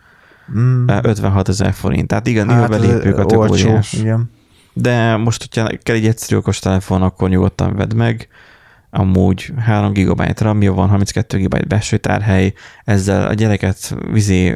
[0.57, 0.87] Mm.
[0.87, 2.07] uh, 56 ezer forint.
[2.07, 3.65] Tehát igen, hát, belépő kategóriás.
[3.65, 4.31] Olcsó, igen.
[4.73, 8.27] De most, hogyha kell egy egyszerű okos telefon, akkor nyugodtan vedd meg.
[8.95, 12.53] Amúgy 3 GB RAM van, 32 GB belső tárhely,
[12.83, 14.55] ezzel a gyereket vizé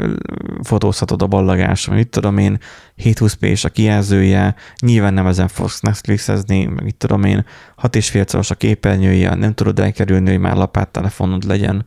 [0.64, 2.58] fotózhatod a ballagáson, mit tudom én,
[3.04, 7.46] 720p és a kijelzője, nyilván nem ezen fogsz Netflixezni, meg mit tudom én,
[7.82, 11.86] 6,5 szoros a képernyője, nem tudod elkerülni, hogy már lapát telefonod legyen,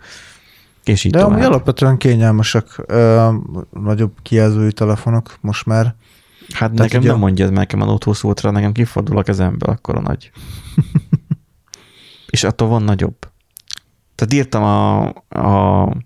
[0.85, 1.51] és így De amúgy tovább.
[1.51, 3.29] alapvetően kényelmesek ö,
[3.71, 5.95] nagyobb kijelzői telefonok most már.
[6.55, 9.75] Hát nekem ugye- nem mondjad, mert nekem a Note 20 Ultra, nekem kifordul a kezemből,
[9.75, 10.31] akkor a nagy.
[12.31, 13.17] És attól van nagyobb.
[14.15, 15.97] Tehát írtam a, a,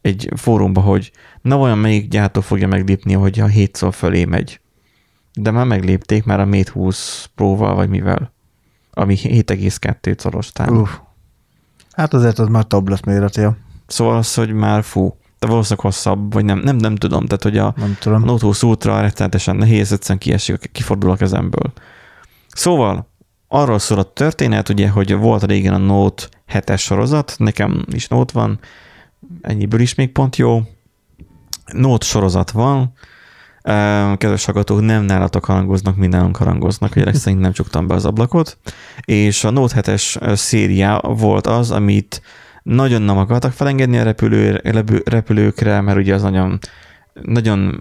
[0.00, 4.60] egy fórumba, hogy na vajon melyik gyártó fogja meglépni, hogy a 7 szor fölé megy.
[5.34, 8.32] De már meglépték már a Mate 20 Pro-val, vagy mivel,
[8.90, 10.50] ami 7,2 szoros.
[10.66, 10.90] Uff.
[11.92, 13.46] Hát azért az már tablet méretű,
[13.86, 17.58] Szóval az, hogy már fú, de valószínűleg hosszabb, vagy nem, nem, nem tudom, tehát hogy
[17.58, 18.24] a, nem tudom.
[18.24, 21.72] Note 20 Ultra rettenetesen nehéz, egyszerűen kiesik, kifordul a kezemből.
[22.48, 23.11] Szóval
[23.52, 28.32] arról szól a történet, ugye, hogy volt régen a Note 7-es sorozat, nekem is Note
[28.34, 28.58] van,
[29.40, 30.62] ennyiből is még pont jó.
[31.72, 32.92] Note sorozat van,
[34.16, 38.58] kedves hallgatók, nem nálatok harangoznak, mi nálunk harangoznak, hogy szerint nem csuktam be az ablakot,
[39.04, 42.22] és a Note 7-es széria volt az, amit
[42.62, 44.60] nagyon nem akartak felengedni a repülő-
[45.04, 46.58] repülőkre, mert ugye az nagyon,
[47.22, 47.80] nagyon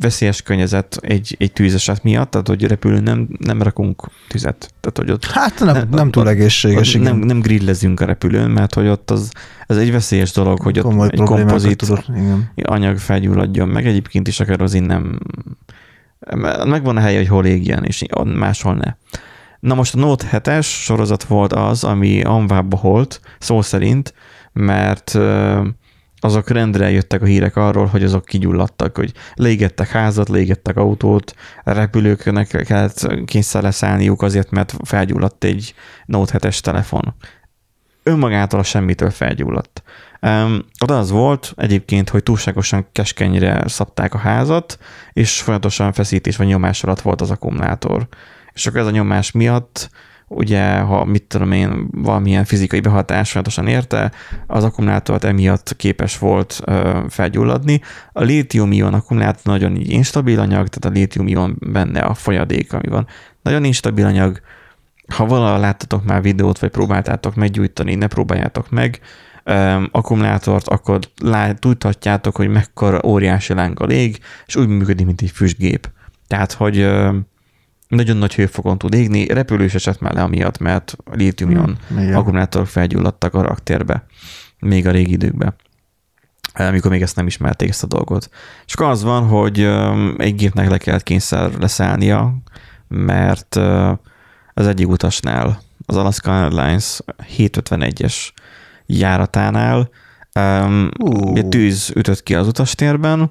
[0.00, 4.74] veszélyes környezet egy, egy tűzeset miatt, tehát hogy repülő nem, nem rakunk tüzet.
[4.80, 8.04] Tehát, hogy ott Hát nem, Nem, nem túl ott- egészséges, ott nem, nem grillezünk a
[8.04, 9.30] repülőn, mert hogy ott az,
[9.66, 12.04] ez egy veszélyes dolog, hogy ott Komoly egy problémákat kompozit tudod.
[12.16, 12.50] Igen.
[12.62, 15.18] anyag felgyulladjon, meg egyébként is a kerozin nem...
[16.64, 18.94] Megvan a helye, hogy hol égjen, és máshol ne.
[19.60, 24.14] Na most a Note 7-es sorozat volt az, ami Anvába holt, szó szerint,
[24.52, 25.18] mert
[26.20, 31.34] azok rendre jöttek a hírek arról, hogy azok kigyulladtak, hogy légettek házat, légettek autót,
[31.64, 35.74] repülőknek kellett kényszer leszállniuk azért, mert felgyulladt egy
[36.06, 37.14] Note 7-es telefon.
[38.02, 39.82] Önmagától a semmitől felgyulladt.
[40.20, 44.78] Um, oda az volt egyébként, hogy túlságosan keskenyre szabták a házat,
[45.12, 48.08] és folyamatosan feszítés vagy nyomás alatt volt az akkumulátor.
[48.52, 49.90] És akkor ez a nyomás miatt,
[50.28, 54.12] ugye, ha mit tudom én, valamilyen fizikai behatás folyamatosan érte,
[54.46, 57.80] az akkumulátort emiatt képes volt ö, felgyulladni.
[58.12, 63.06] A lítium-ion akkumulátor nagyon így instabil anyag, tehát a lítium-ion benne a folyadék, ami van.
[63.42, 64.40] Nagyon instabil anyag,
[65.14, 69.00] ha valahol láttatok már videót, vagy próbáltátok meggyújtani, ne próbáljátok meg,
[69.44, 75.30] um, akkumulátort, akkor lát, tudhatjátok, hogy mekkora óriási lánggal ég, és úgy működik, mint egy
[75.30, 75.90] füstgép.
[76.26, 77.26] Tehát, hogy um,
[77.88, 82.14] nagyon nagy hőfokon tud égni, repülős esett már le amiatt, mert lítium-ion Igen.
[82.14, 84.04] akkumulátorok felgyulladtak a raktérbe,
[84.58, 85.54] még a régi időkben
[86.66, 88.30] amikor még ezt nem ismerték ezt a dolgot.
[88.66, 89.68] És akkor az van, hogy
[90.16, 92.34] egy gépnek le kellett kényszer leszállnia,
[92.88, 93.56] mert
[94.54, 97.00] az egyik utasnál, az Alaska Airlines
[97.38, 98.28] 751-es
[98.86, 99.90] járatánál
[100.34, 100.90] um,
[101.34, 103.30] egy tűz ütött ki az utastérben,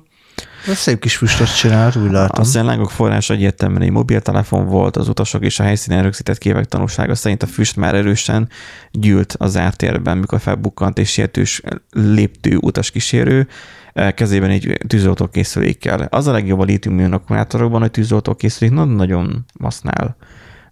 [0.67, 2.41] Ez szép kis füstöt csinált, úgy látom.
[2.41, 7.15] a szenlángok forrása egyértelműen egy mobiltelefon volt, az utasok és a helyszínen rögzített képek tanúsága
[7.15, 8.49] szerint a füst már erősen
[8.91, 11.61] gyűlt az ártérben, mikor felbukkant és sietős
[11.91, 13.47] léptő utaskísérő
[13.93, 16.07] eh, kezében egy tűzoltókészülékkel.
[16.09, 20.15] Az a legjobb a lítium akkumulátorokban, hogy tűzoltókészülék nagyon- nagyon használ,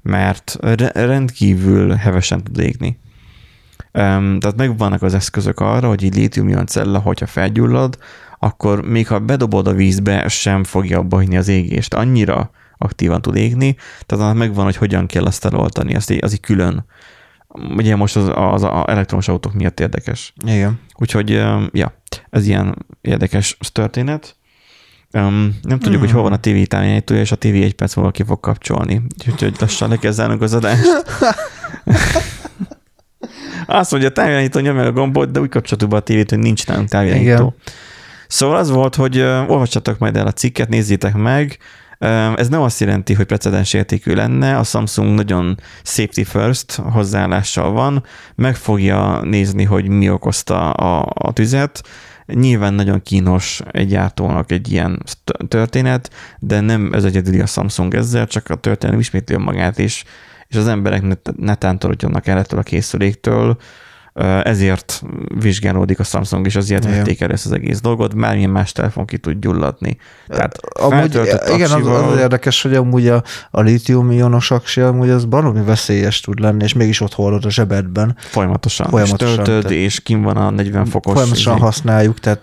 [0.01, 2.99] mert re- rendkívül hevesen tud égni.
[3.91, 7.97] tehát megvannak az eszközök arra, hogy így lítium cella, hogyha felgyullad,
[8.45, 11.93] akkor még ha bedobod a vízbe, sem fogja abba hagyni az égést.
[11.93, 16.33] Annyira aktívan tud égni, tehát annak megvan, hogy hogyan kell azt eloltani, azt így, az
[16.33, 16.85] így külön.
[17.75, 20.33] Ugye most az, az, az elektromos autók miatt érdekes.
[20.45, 20.79] Igen.
[20.95, 21.29] Úgyhogy,
[21.71, 21.93] ja,
[22.29, 24.35] ez ilyen érdekes történet.
[25.11, 26.03] Um, nem tudjuk, mm.
[26.03, 29.01] hogy hol van a TV távirányítója, és a TV egy perc múlva ki fog kapcsolni.
[29.31, 30.85] Úgyhogy lassan lekezdelnünk az adást.
[33.65, 36.67] Azt mondja, a távirányító nyomja a gombot, de úgy kapcsoltuk be a tévét, hogy nincs
[36.67, 37.33] nálunk távirányító.
[37.33, 37.53] Igen.
[38.27, 41.57] Szóval az volt, hogy olvassatok majd el a cikket, nézzétek meg.
[42.35, 48.03] Ez nem azt jelenti, hogy precedens értékű lenne, a Samsung nagyon safety first hozzáállással van,
[48.35, 51.83] meg fogja nézni, hogy mi okozta a, a tüzet,
[52.25, 55.03] Nyilván nagyon kínos egy gyártónak egy ilyen
[55.47, 60.03] történet, de nem ez egyedüli a Samsung ezzel, csak a történet ismétli magát is,
[60.47, 61.03] és az emberek
[61.37, 63.57] netán torodjanak el ettől a készüléktől,
[64.43, 65.03] ezért
[65.39, 69.17] vizsgálódik a Samsung, és azért vették el ezt az egész dolgot, bármilyen más telefon ki
[69.17, 69.97] tud gyulladni.
[70.27, 71.19] Tehát amúgy,
[71.53, 76.39] igen, az, az, érdekes, hogy amúgy a, a lítium-ionos aksi, amúgy az baromi veszélyes tud
[76.39, 78.15] lenni, és mégis ott hordod a zsebedben.
[78.17, 78.89] Folyamatosan.
[78.89, 81.13] Folyamatosan és töltöd, tehát, és kim van a 40 fokos.
[81.13, 81.63] Folyamatosan izé.
[81.63, 82.41] használjuk, tehát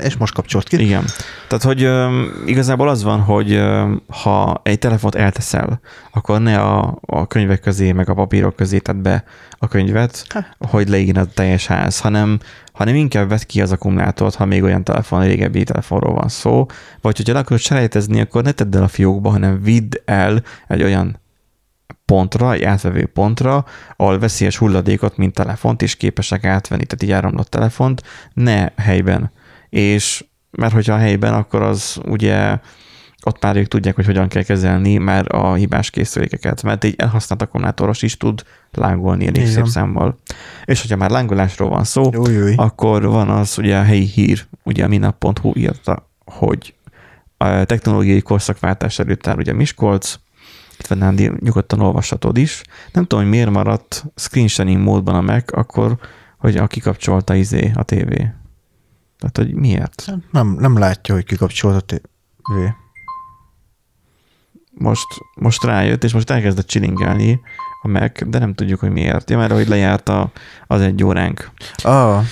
[0.00, 0.80] és most kapcsolt ki.
[0.80, 1.04] Igen.
[1.48, 5.80] Tehát, hogy um, igazából az van, hogy um, ha egy telefont elteszel,
[6.10, 9.24] akkor ne a, a könyvek közé, meg a papírok közé tedd be
[9.58, 10.44] a könyvet, ha.
[10.68, 12.38] hogy leégjen a teljes ház, hanem,
[12.72, 16.66] hanem inkább vedd ki az akkumulátort, ha még olyan telefon, régebbi telefonról van szó,
[17.00, 20.82] vagy hogyha le akarod selejtezni, akkor ne tedd el a fiókba, hanem vidd el egy
[20.82, 21.20] olyan
[22.04, 23.64] pontra, egy átvevő pontra,
[23.96, 28.02] ahol veszélyes hulladékot, mint telefont is képesek átvenni, tehát így áramlott telefont,
[28.34, 29.30] ne helyben
[29.68, 32.58] és mert hogyha a helyben, akkor az ugye
[33.22, 37.42] ott már ők tudják, hogy hogyan kell kezelni már a hibás készülékeket, mert egy elhasznált
[37.42, 38.42] akkumulátoros is tud
[38.72, 40.18] lángolni elég szép számmal.
[40.64, 42.54] És hogyha már lángolásról van szó, új.
[42.56, 46.74] akkor van az ugye a helyi hír, ugye a minap.hu írta, hogy
[47.36, 50.14] a technológiai korszakváltás előtt áll ugye Miskolc,
[50.78, 52.62] itt Nándi nyugodtan olvashatod is.
[52.92, 55.98] Nem tudom, hogy miért maradt screen sharing módban a Mac, akkor,
[56.38, 58.30] hogy a kikapcsolta izé a tévé.
[59.18, 60.12] Tehát, hogy miért?
[60.30, 62.72] Nem, nem látja, hogy kikapcsolt a tévé.
[64.70, 67.40] Most, most rájött, és most elkezdett csilingelni
[67.82, 69.30] a Mac, de nem tudjuk, hogy miért.
[69.30, 70.30] Ja, mert hogy lejárt a,
[70.66, 71.50] az egy óránk.
[71.76, 72.24] Ah.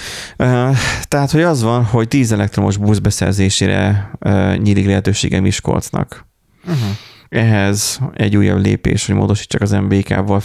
[1.09, 4.11] Tehát, hogy az van, hogy 10 elektromos busz beszerzésére
[4.57, 6.27] nyílik lehetősége Miskolcnak.
[6.65, 6.89] Uh-huh.
[7.29, 10.43] Ehhez egy újabb lépés, hogy módosítsak az MBK-val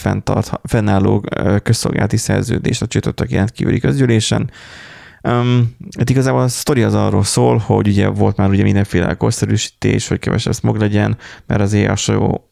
[0.63, 1.25] fennálló
[1.63, 4.51] közszolgálati szerződést a csütörtök rendkívüli közgyűlésen,
[5.23, 10.07] Um, hát igazából a sztori az arról szól, hogy ugye volt már ugye mindenféle korszerűsítés,
[10.07, 11.17] hogy kevesebb smog legyen,
[11.47, 12.49] mert azért a sajó,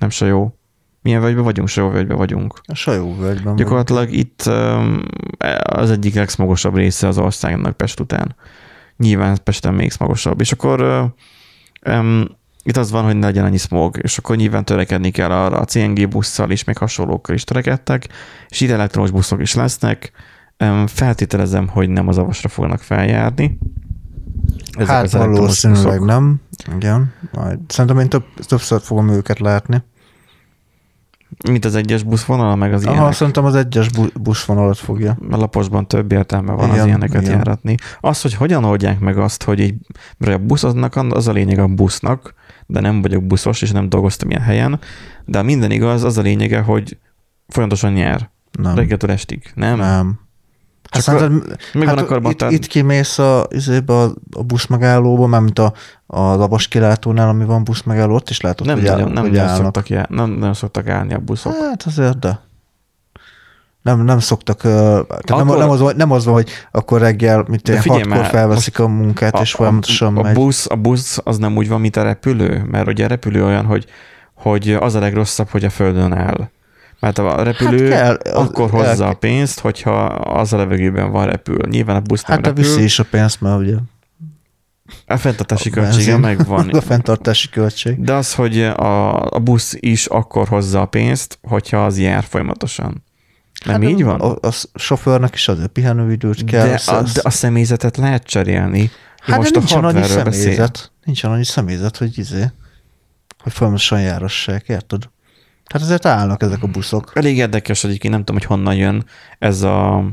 [0.00, 0.58] nem sajó,
[1.02, 1.68] milyen völgyben vagyunk?
[1.68, 2.60] Sajó völgyben vagyunk.
[2.66, 4.20] A sajó völgyben Gyakorlatilag vagyunk.
[4.24, 5.02] itt um,
[5.62, 8.36] az egyik legszmogosabb része az országnak Pest után.
[8.96, 10.40] Nyilván Pesten még smogosabb.
[10.40, 10.80] És akkor
[11.86, 12.24] um,
[12.62, 15.64] itt az van, hogy ne legyen annyi smog, és akkor nyilván törekedni kell arra a
[15.64, 18.08] CNG busszal is, meg hasonlókkal is törekedtek,
[18.48, 20.12] és itt elektromos buszok is lesznek,
[20.86, 23.58] Feltételezem, hogy nem az avasra fognak feljárni.
[24.72, 26.40] Ezek hát valószínűleg nem.
[26.76, 27.12] Igen.
[27.32, 27.58] Majd.
[27.68, 29.82] Szerintem én több, többször fogom őket látni.
[31.50, 33.12] Mint az egyes buszvonal, meg az Aha, ilyenek.
[33.12, 33.88] szerintem az egyes
[34.20, 35.18] buszvonalat fogja.
[35.30, 37.34] A laposban több értelme van igen, az ilyeneket igen.
[37.36, 37.74] járatni.
[38.00, 39.74] Az, hogy hogyan oldják meg azt, hogy egy,
[40.16, 42.34] mert a buszoznak, az a lényeg a busznak,
[42.66, 44.80] de nem vagyok buszos, és nem dolgoztam ilyen helyen,
[45.24, 46.98] de minden igaz, az a lényege, hogy
[47.48, 48.30] folyamatosan nyer.
[48.52, 48.74] Nem.
[48.74, 49.50] Reggeltől estig.
[49.54, 49.78] Nem?
[49.78, 50.27] Nem.
[50.90, 53.42] Hát szerinted, hát itt, itt, kimész a,
[53.86, 53.92] a,
[54.32, 55.72] a buszmegállóba, mármint a,
[56.06, 59.54] a labas kilátónál, ami van buszmegálló, ott is látod, nem hogy, nagyon, nem, hogy nem,
[59.54, 61.52] szoktak jár, nem, nem szoktak állni a buszok.
[61.52, 62.46] Hát azért, de
[63.82, 67.68] nem, nem szoktak, tehát akkor, nem, nem, az, nem az van, hogy akkor reggel, mint
[67.68, 70.36] ilyen hatkor felveszik a munkát, a, és folyamatosan a, megy.
[70.36, 73.44] A busz, a busz az nem úgy van, mint a repülő, mert ugye a repülő
[73.44, 73.86] olyan, hogy,
[74.34, 76.48] hogy az a legrosszabb, hogy a földön áll.
[77.00, 81.26] Mert a repülő hát kell, akkor hozza el, a pénzt, hogyha az a levegőben van
[81.26, 81.58] repül.
[81.68, 82.62] Nyilván a busz nem Hát repül.
[82.62, 83.74] viszi is a pénzt, mert ugye
[85.06, 86.68] a fenntartási a költsége megvan.
[86.74, 88.00] A fenntartási költség.
[88.00, 93.04] De az, hogy a, a busz is akkor hozza a pénzt, hogyha az jár folyamatosan.
[93.64, 94.20] Nem hát így van?
[94.20, 96.66] A, a sofőrnek is azért pihenőidőt kell.
[96.66, 98.90] De a, de a személyzetet lehet cserélni.
[99.18, 100.56] Hát most de nincsen annyi személyzet.
[100.58, 100.70] Beszél.
[101.04, 102.44] Nincsen annyi személyzet, hogy izé,
[103.42, 105.02] hogy folyamatosan járassák, érted?
[105.72, 107.10] Hát ezért állnak ezek a buszok.
[107.14, 109.04] Elég érdekes, hogy én nem tudom, hogy honnan jön
[109.38, 110.04] ez a,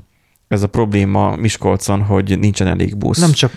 [0.48, 3.20] ez a probléma Miskolcon, hogy nincsen elég busz.
[3.20, 3.52] Nem csak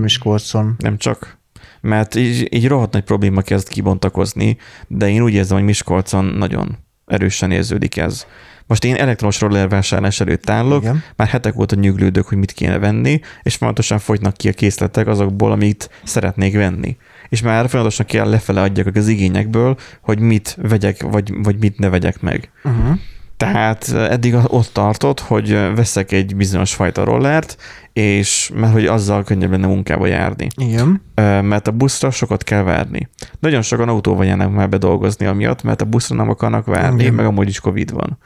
[0.00, 0.74] Miskolcon.
[0.78, 1.38] Nem csak.
[1.80, 4.56] Mert így, így rohadt nagy probléma kezd kibontakozni,
[4.88, 8.26] de én úgy érzem, hogy Miskolcon nagyon erősen érződik ez.
[8.66, 11.02] Most én elektromos roller vásárlás előtt állok, Igen.
[11.16, 15.52] már hetek óta nyüglődök, hogy mit kéne venni, és folyamatosan fogynak ki a készletek azokból,
[15.52, 16.96] amit szeretnék venni.
[17.30, 21.88] És már folyamatosan kell lefele adjak az igényekből, hogy mit vegyek, vagy, vagy mit ne
[21.88, 22.50] vegyek meg.
[22.64, 22.98] Uh-huh.
[23.36, 27.56] Tehát eddig ott tartott, hogy veszek egy bizonyos fajta rollert,
[27.92, 30.46] és mert hogy azzal könnyebb lenne munkába járni.
[30.56, 31.02] Igen.
[31.14, 33.08] Ö, Mert a buszra sokat kell várni.
[33.38, 37.14] Nagyon sokan autóval járnak már bedolgozni amiatt, mert a buszra nem akarnak várni, Igen.
[37.14, 38.18] meg amúgy is Covid van.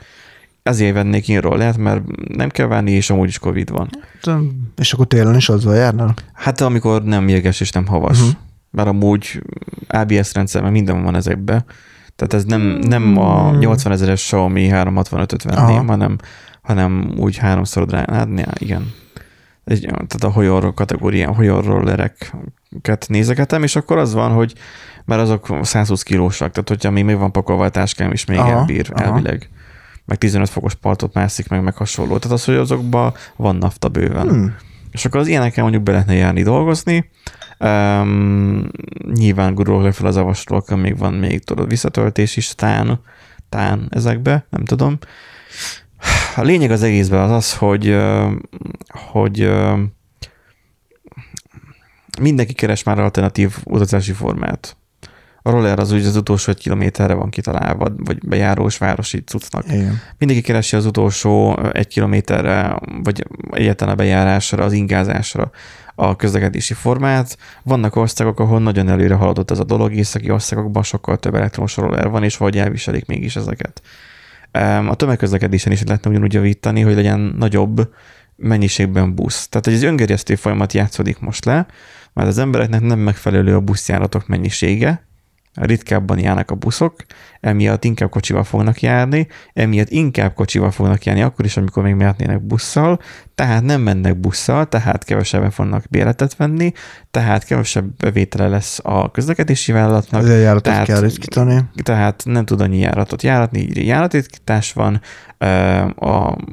[0.63, 3.89] Ezért vennék én rollert, mert nem kell várni, és amúgy is Covid van.
[4.25, 4.39] De-
[4.77, 6.15] És akkor télen is azzal járnál?
[6.33, 8.21] Hát amikor nem jeges és nem havas.
[8.21, 8.35] Uh-huh.
[8.75, 9.43] Mert amúgy
[9.89, 11.65] ABS rendszerben minden van ezekbe.
[12.17, 15.87] Tehát ez nem, nem a 80 ezeres Xiaomi 365-öt venném, Hmm.
[15.87, 16.19] Hanem,
[16.63, 18.93] hanem úgy háromszor ne, igen.
[19.65, 24.55] Egy, tehát a Hoyor kategórián, Hoyor rollereket nézegetem, és akkor az van, hogy
[25.05, 28.51] mert azok 120 kilósak, tehát hogyha még meg van pakolva a táskám, és még Aha,
[28.51, 29.05] elbír aha.
[29.05, 29.49] elvileg.
[30.05, 32.19] Meg 15 fokos partot mászik, meg, meg hasonló.
[32.19, 34.29] Tehát az, hogy azokban van nafta bőven.
[34.29, 34.55] Hmm.
[34.91, 37.11] És akkor az ilyenekkel mondjuk be lehetne járni dolgozni.
[37.59, 38.69] Um,
[39.13, 43.01] nyilván gurulok fel az avasról, akkor még van még tudod visszatöltés is, tán,
[43.49, 44.99] tán ezekbe, nem tudom.
[46.37, 47.97] A lényeg az egészben az az, hogy,
[48.89, 49.51] hogy
[52.21, 54.77] mindenki keres már alternatív utazási formát.
[55.47, 60.01] A roller az úgy az utolsó egy kilométerre van kitalálva, vagy bejárós városi cuccnak Igen.
[60.19, 65.51] mindenki keresi az utolsó egy kilométerre, vagy egyáltalán a bejárásra, az ingázásra
[65.95, 67.39] a közlekedési formát.
[67.63, 72.09] Vannak országok, ahol nagyon előre haladott ez a dolog, északi országokban sokkal több elektromos roller
[72.09, 73.83] van, és vagy elviselik mégis ezeket.
[74.89, 77.95] A tömegközlekedésen is lehetne ugyanúgy javítani, hogy legyen nagyobb
[78.37, 79.49] mennyiségben busz.
[79.49, 81.67] Tehát egy öngerjesztő folyamat játszódik most le,
[82.13, 85.07] mert az embereknek nem megfelelő a buszjáratok mennyisége,
[85.55, 86.97] ritkábban járnak a buszok,
[87.41, 92.41] emiatt inkább kocsival fognak járni, emiatt inkább kocsival fognak járni akkor is, amikor még mehetnének
[92.43, 92.99] busszal,
[93.35, 96.73] tehát nem mennek busszal, tehát kevesebben fognak béletet venni,
[97.11, 101.61] tehát kevesebb bevétele lesz a közlekedési vállalatnak, Ezért járatot tehát- kell ritkítani.
[101.83, 105.01] tehát nem tud annyi járatot járatni, így járatritkítás van,
[105.95, 106.07] a,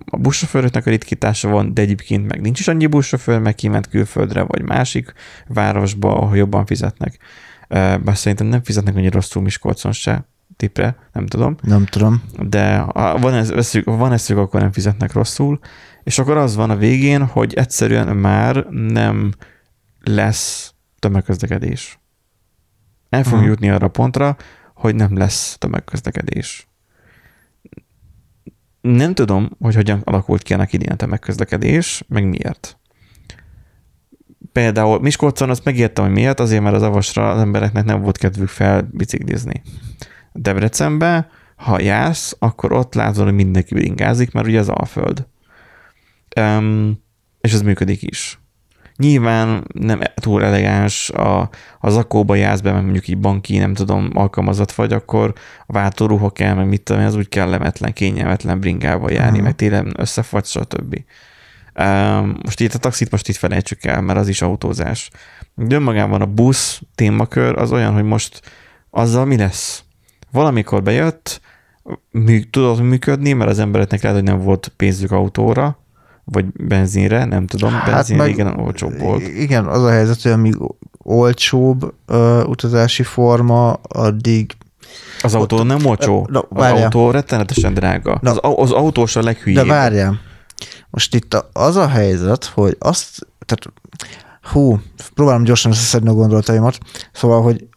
[0.05, 4.41] a buszsofőröknek a ritkítása van, de egyébként meg nincs is annyi buszsofőr, meg kiment külföldre,
[4.41, 5.13] vagy másik
[5.47, 7.17] városba, ahol jobban fizetnek.
[7.71, 10.25] Bár szerintem nem fizetnek annyira rosszul Miskolcon se,
[10.57, 12.23] tipre, nem tudom, Nem tudom.
[12.39, 15.59] de ha van, ez, eszük, ha van eszük, akkor nem fizetnek rosszul,
[16.03, 19.33] és akkor az van a végén, hogy egyszerűen már nem
[20.03, 21.99] lesz tömegközlekedés.
[23.09, 23.49] El fogunk Aha.
[23.49, 24.37] jutni arra a pontra,
[24.73, 26.67] hogy nem lesz tömegközlekedés.
[28.81, 32.77] Nem tudom, hogy hogyan alakult ki ennek idén a tömegközlekedés, meg miért.
[34.51, 38.47] Például Miskolcon azt megértem, hogy miért, azért, mert az avasra az embereknek nem volt kedvük
[38.47, 39.61] felbiciklizni.
[40.33, 45.27] Debrecenbe, ha jársz, akkor ott látod, hogy mindenki bringázik, mert ugye az Alföld.
[46.39, 47.03] Um,
[47.41, 48.39] és ez működik is.
[48.95, 51.49] Nyilván nem túl elegáns, a,
[51.79, 55.33] a zakóba jársz be, mert mondjuk így banki, nem tudom, alkalmazott vagy, akkor
[55.67, 59.43] a váltóruha kell, meg mit tudom, az úgy kellemetlen, kényelmetlen bringával járni, Aha.
[59.45, 61.03] meg télen összefagy, stb.
[61.79, 65.09] Um, most itt a taxit most itt felejtsük el, mert az is autózás.
[65.55, 68.41] De önmagában a busz témakör az olyan, hogy most
[68.89, 69.83] azzal mi lesz?
[70.31, 71.41] Valamikor bejött,
[72.11, 75.79] mű, tudott működni, mert az embereknek lehet, hogy nem volt pénzük autóra,
[76.23, 79.27] vagy benzinre, nem tudom, hát benzin meg, régen olcsóbb volt.
[79.27, 80.55] Igen, az a helyzet, hogy amíg
[80.97, 84.51] olcsóbb uh, utazási forma, addig
[85.21, 86.83] Az autó nem olcsó, Na, az várjál.
[86.83, 88.19] autó rettenetesen drága.
[88.21, 88.31] Na.
[88.31, 89.61] Az, az autós a leghülyébb.
[89.65, 90.19] De várjál,
[90.91, 93.81] most itt a- az a helyzet, hogy azt, tehát
[94.51, 94.79] hú,
[95.13, 96.77] próbálom gyorsan összeszedni a gondolataimat,
[97.13, 97.67] szóval, hogy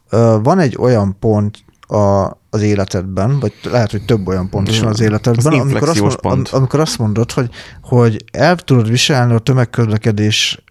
[0.43, 1.59] van egy olyan pont
[1.89, 5.89] a, az életedben, vagy lehet, hogy több olyan pont is van az életedben, Az amikor
[5.89, 6.49] azt, mond, pont.
[6.49, 7.51] am- amikor azt mondod, hogy,
[7.83, 10.65] hogy el tudod viselni a tömegközlekedés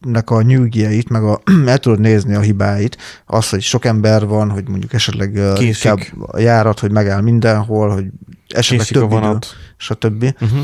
[0.00, 2.96] nek a nyűgjeit, meg a, el tudod nézni a hibáit,
[3.26, 8.04] az, hogy sok ember van, hogy mondjuk esetleg inkább a járat, hogy megáll mindenhol, hogy
[8.48, 9.46] esetleg Késik a több idő, vonat.
[9.76, 10.34] stb.
[10.40, 10.58] Uh-huh.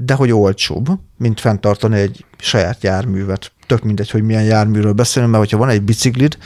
[0.00, 0.86] De hogy olcsóbb,
[1.16, 3.52] mint fenntartani egy saját járművet.
[3.66, 6.36] Tök mindegy, hogy milyen járműről beszélünk, mert hogyha van egy biciklid,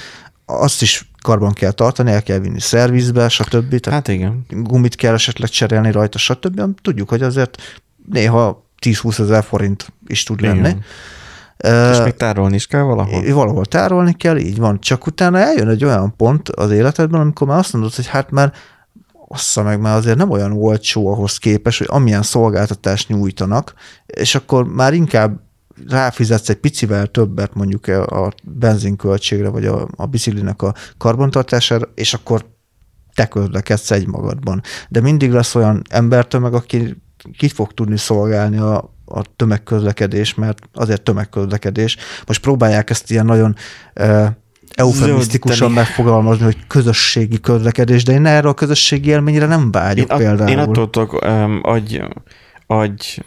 [0.47, 3.79] azt is karban kell tartani, el kell vinni szervizbe, stb.
[3.81, 4.47] Tehát Hát igen.
[4.49, 6.63] gumit kell esetleg cserélni rajta, stb.
[6.83, 10.59] Tudjuk, hogy azért néha 10-20 ezer forint is tud lenni.
[10.59, 10.85] igen.
[11.57, 13.33] Ö, És még tárolni is kell valahol?
[13.35, 14.81] valahol tárolni kell, így van.
[14.81, 18.53] Csak utána eljön egy olyan pont az életedben, amikor már azt mondod, hogy hát már
[19.33, 23.75] ossza meg, már azért nem olyan olcsó ahhoz képest, hogy amilyen szolgáltatást nyújtanak,
[24.07, 25.41] és akkor már inkább
[25.89, 32.47] ráfizetsz egy picivel többet mondjuk a benzinköltségre, vagy a, a biciklinek a karbantartására, és akkor
[33.15, 34.63] te közlekedsz egymagadban.
[34.89, 37.03] De mindig lesz olyan embertömeg, aki
[37.39, 41.97] kit fog tudni szolgálni a, a tömegközlekedés, mert azért tömegközlekedés.
[42.27, 43.57] Most próbálják ezt ilyen nagyon
[43.95, 44.39] e,
[44.75, 50.43] eufemisztikusan megfogalmazni, hogy közösségi közlekedés, de én erre a közösségi élményre nem vágyok Én, például.
[50.43, 52.03] At, én attól tudok, um, agy,
[52.67, 53.25] agy,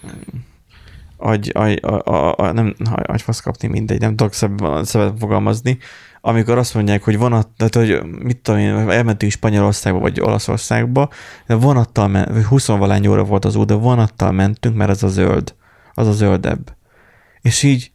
[1.17, 5.77] agy, agy, a, a, a, nem, agyfasz kapni, mindegy, nem tudok szebben, szebben fogalmazni,
[6.21, 11.09] amikor azt mondják, hogy vonat, tehát hogy mit tudom én, elmentünk Spanyolországba vagy Olaszországba,
[11.47, 15.07] de vonattal, men, 20 valány óra volt az út, de vonattal mentünk, mert ez a
[15.07, 15.55] zöld,
[15.93, 16.75] az a zöldebb.
[17.41, 17.91] És így,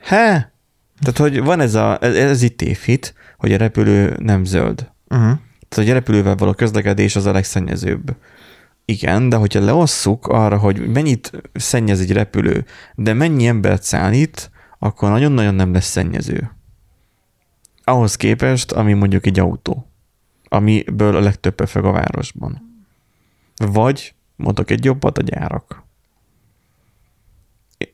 [0.00, 0.52] he?
[1.00, 4.90] Tehát, hogy van ez a, ez, itt tévhit, hogy a repülő nem zöld.
[5.08, 5.38] Uh-huh.
[5.68, 8.16] Tehát, hogy a repülővel való közlekedés az a legszennyezőbb.
[8.84, 12.64] Igen, de hogyha leosszuk arra, hogy mennyit szennyez egy repülő,
[12.94, 16.50] de mennyi embert szállít, akkor nagyon-nagyon nem lesz szennyező.
[17.84, 19.90] Ahhoz képest, ami mondjuk egy autó,
[20.48, 22.82] amiből a legtöbb pöfög a városban.
[23.56, 25.84] Vagy, mondok egy jobbat, a gyárak.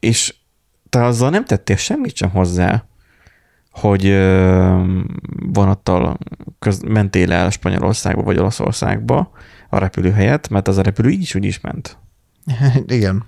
[0.00, 0.34] És
[0.88, 2.84] te azzal nem tettél semmit sem hozzá,
[3.74, 4.04] hogy
[5.52, 6.18] vonattal
[6.58, 9.30] köz, mentél el Spanyolországba vagy Olaszországba
[9.68, 11.98] a repülőhelyet, mert az a repülő így is úgy is ment.
[12.86, 13.24] Igen.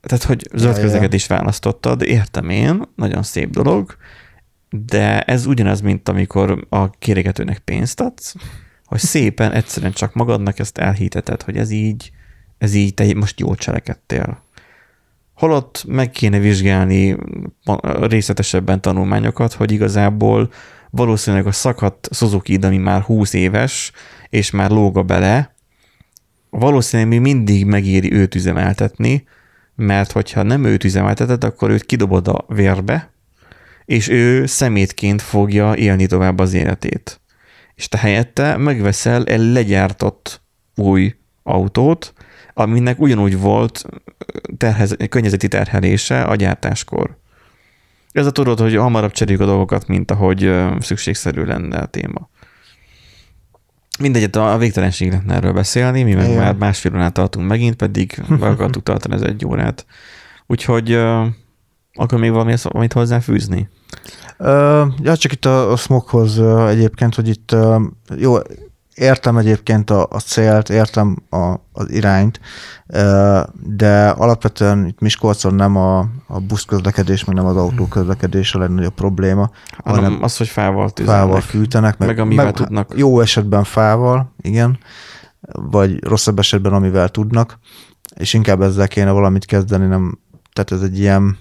[0.00, 3.96] Tehát, hogy zöld közlekedést választottad, értem én, nagyon szép dolog,
[4.70, 8.34] de ez ugyanaz, mint amikor a kéregetőnek pénzt adsz,
[8.84, 12.10] hogy szépen egyszerűen csak magadnak ezt elhiteted, hogy ez így,
[12.58, 14.42] ez így te most jól cselekedtél.
[15.34, 17.16] Holott meg kéne vizsgálni
[18.00, 20.50] részletesebben tanulmányokat, hogy igazából
[20.90, 23.92] valószínűleg a szakadt suzuki ami már 20 éves,
[24.28, 25.54] és már lóga bele,
[26.50, 29.24] valószínűleg még mindig megéri őt üzemeltetni,
[29.76, 33.12] mert hogyha nem őt üzemelteted, akkor őt kidobod a vérbe,
[33.84, 37.20] és ő szemétként fogja élni tovább az életét.
[37.74, 40.42] És te helyette megveszel egy legyártott
[40.74, 42.12] új autót,
[42.54, 43.84] aminek ugyanúgy volt
[44.56, 47.18] terhez, környezeti terhelése a gyártáskor.
[48.12, 52.28] Ez a tudod, hogy hamarabb cseréljük a dolgokat, mint ahogy szükségszerű lenne a téma.
[53.98, 56.42] Mindegyet a végtelenség lehetne erről beszélni, mi meg Igen.
[56.42, 59.86] már másfél órát tartunk megint, pedig be akartuk tartani az egy órát.
[60.46, 60.92] Úgyhogy
[61.92, 63.68] akkor még valami, valamit hozzáfűzni?
[64.38, 67.56] Ö, ja, csak itt a, a smoghoz egyébként, hogy itt
[68.16, 68.36] jó,
[68.94, 72.40] értem egyébként a, a célt, értem a, az irányt,
[73.62, 79.50] de alapvetően itt Miskolcon nem a, a buszközlekedés, meg nem az autóközlekedés a legnagyobb probléma,
[79.84, 81.22] Hanem hanem az, hogy fával tüzelnek.
[81.22, 82.92] fával fűtenek, Meg amivel tudnak.
[82.96, 84.78] Jó esetben fával, igen,
[85.52, 87.58] vagy rosszabb esetben amivel tudnak,
[88.16, 90.18] és inkább ezzel kéne valamit kezdeni, nem,
[90.52, 91.38] tehát ez egy ilyen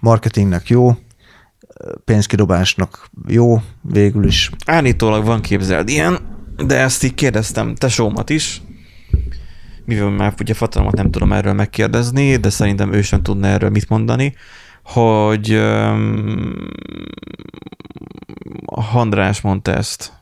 [0.00, 0.96] marketingnek jó,
[2.04, 4.50] pénzkidobásnak jó, végül is.
[4.66, 6.18] Állítólag van képzeld ilyen,
[6.66, 8.62] de ezt így kérdeztem tesómat is,
[9.84, 13.88] mivel már ugye fatalomat nem tudom erről megkérdezni, de szerintem ő sem tudna erről mit
[13.88, 14.34] mondani,
[14.84, 16.68] hogy um,
[18.94, 20.12] András mondta ezt,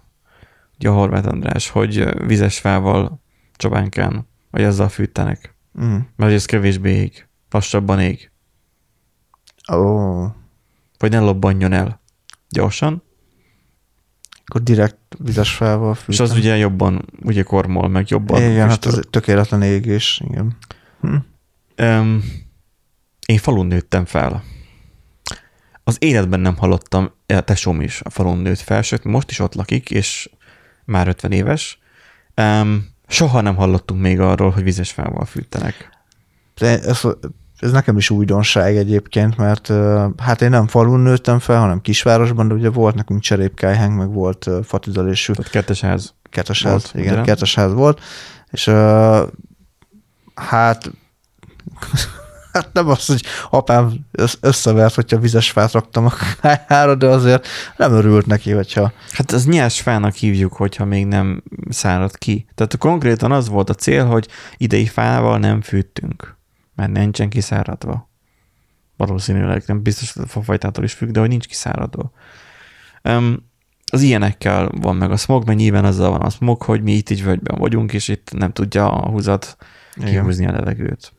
[0.78, 3.20] ugye a Horváth András, hogy vizes fával
[3.56, 5.96] Csobánkán, vagy azzal fűtenek, Mm.
[6.16, 8.30] mert ez kevésbé ég, lassabban ég,
[9.72, 10.24] Ó,
[10.98, 12.00] vagy ne lobbanjon el
[12.48, 13.02] gyorsan,
[14.50, 16.14] akkor direkt vizes felval fűteni.
[16.14, 20.56] és az ugye jobban ugye kormol, meg jobban Igen, hát ez tökéletlen égés, igen.
[21.00, 21.16] Hm.
[21.84, 22.24] Um,
[23.26, 24.42] én falun nőttem fel.
[25.84, 29.54] Az életben nem hallottam, a tesóm is a falun nőtt fel, sőt, most is ott
[29.54, 30.30] lakik, és
[30.84, 31.78] már 50 éves.
[32.36, 35.90] Um, soha nem hallottunk még arról, hogy vizes fával fűtenek.
[36.54, 37.02] De ez,
[37.60, 39.72] ez nekem is újdonság egyébként, mert
[40.22, 44.48] hát én nem falun nőttem fel, hanem kisvárosban, de ugye volt nekünk cserépkájhánk, meg volt
[44.64, 46.14] fatüzelésű Tehát kettes ház.
[46.30, 47.22] Kettesház, Volt, igen, ugye?
[47.22, 48.00] kettesház volt,
[48.50, 48.68] és
[50.34, 50.90] hát
[52.52, 57.46] hát nem az, hogy apám össz- összevert, hogyha vizes fát raktam a kájára, de azért
[57.76, 62.46] nem örült neki, hogyha Hát az nyers fának hívjuk, hogyha még nem szárad ki.
[62.54, 66.38] Tehát konkrétan az volt a cél, hogy idei fával nem fűtünk,
[66.80, 68.10] mert nincsen kiszáradva.
[68.96, 72.12] Valószínűleg nem biztos, hogy a fafajtától is függ, de hogy nincs kiszáradva.
[73.04, 73.48] Um,
[73.92, 77.10] az ilyenekkel van meg a smog, mert nyilván azzal van a smog, hogy mi itt
[77.10, 79.56] így völgyben vagyunk, és itt nem tudja a húzat
[80.04, 81.12] kihúzni a levegőt.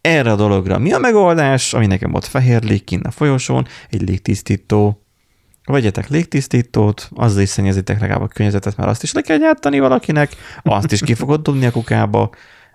[0.00, 4.08] Erre a dologra mi a megoldás, ami nekem ott fehér lég kint a folyosón, egy
[4.08, 5.04] légtisztító.
[5.64, 10.36] Vegyetek légtisztítót, azzal is szennyezitek legalább a környezetet, mert azt is le kell gyártani valakinek,
[10.62, 12.30] azt is ki fogod dobni a kukába.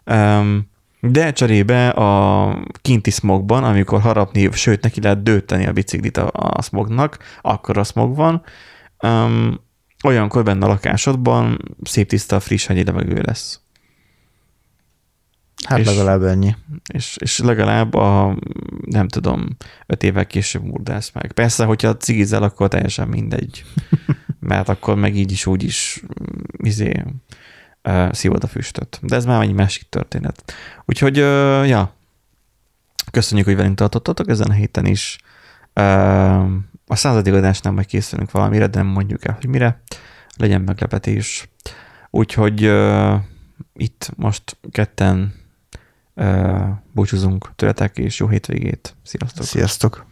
[0.06, 0.71] Um,
[1.02, 6.62] de cserébe a kinti smogban, amikor harapni, sőt, neki lehet dőteni a biciklit a, a
[6.62, 8.44] smognak, akkor a smog van.
[9.04, 9.60] Um,
[10.04, 13.62] olyankor benne a lakásodban szép tiszta, friss hegyi levegő lesz.
[15.68, 16.56] Hát És- legalább ennyi.
[16.94, 18.38] És, és legalább a,
[18.86, 19.48] nem tudom,
[19.86, 21.32] öt évvel később murdász meg.
[21.32, 23.64] Persze, hogyha cigizel, akkor teljesen mindegy.
[24.40, 26.04] Mert akkor meg így is, úgy is
[26.58, 27.04] izé,
[28.12, 29.00] szívod a füstöt.
[29.02, 30.54] De ez már egy másik történet.
[30.86, 31.18] Úgyhogy,
[31.68, 31.94] ja,
[33.12, 35.18] köszönjük, hogy velünk tartottatok ezen a héten is.
[36.88, 39.82] A századik adásnál majd készülünk valamire, de nem mondjuk el, hogy mire.
[40.38, 41.50] Legyen meglepetés.
[42.10, 42.72] Úgyhogy
[43.74, 45.34] itt most ketten
[46.94, 48.96] búcsúzunk tőletek, és jó hétvégét.
[49.04, 49.46] Sziasztok!
[49.46, 50.06] Sziasztok!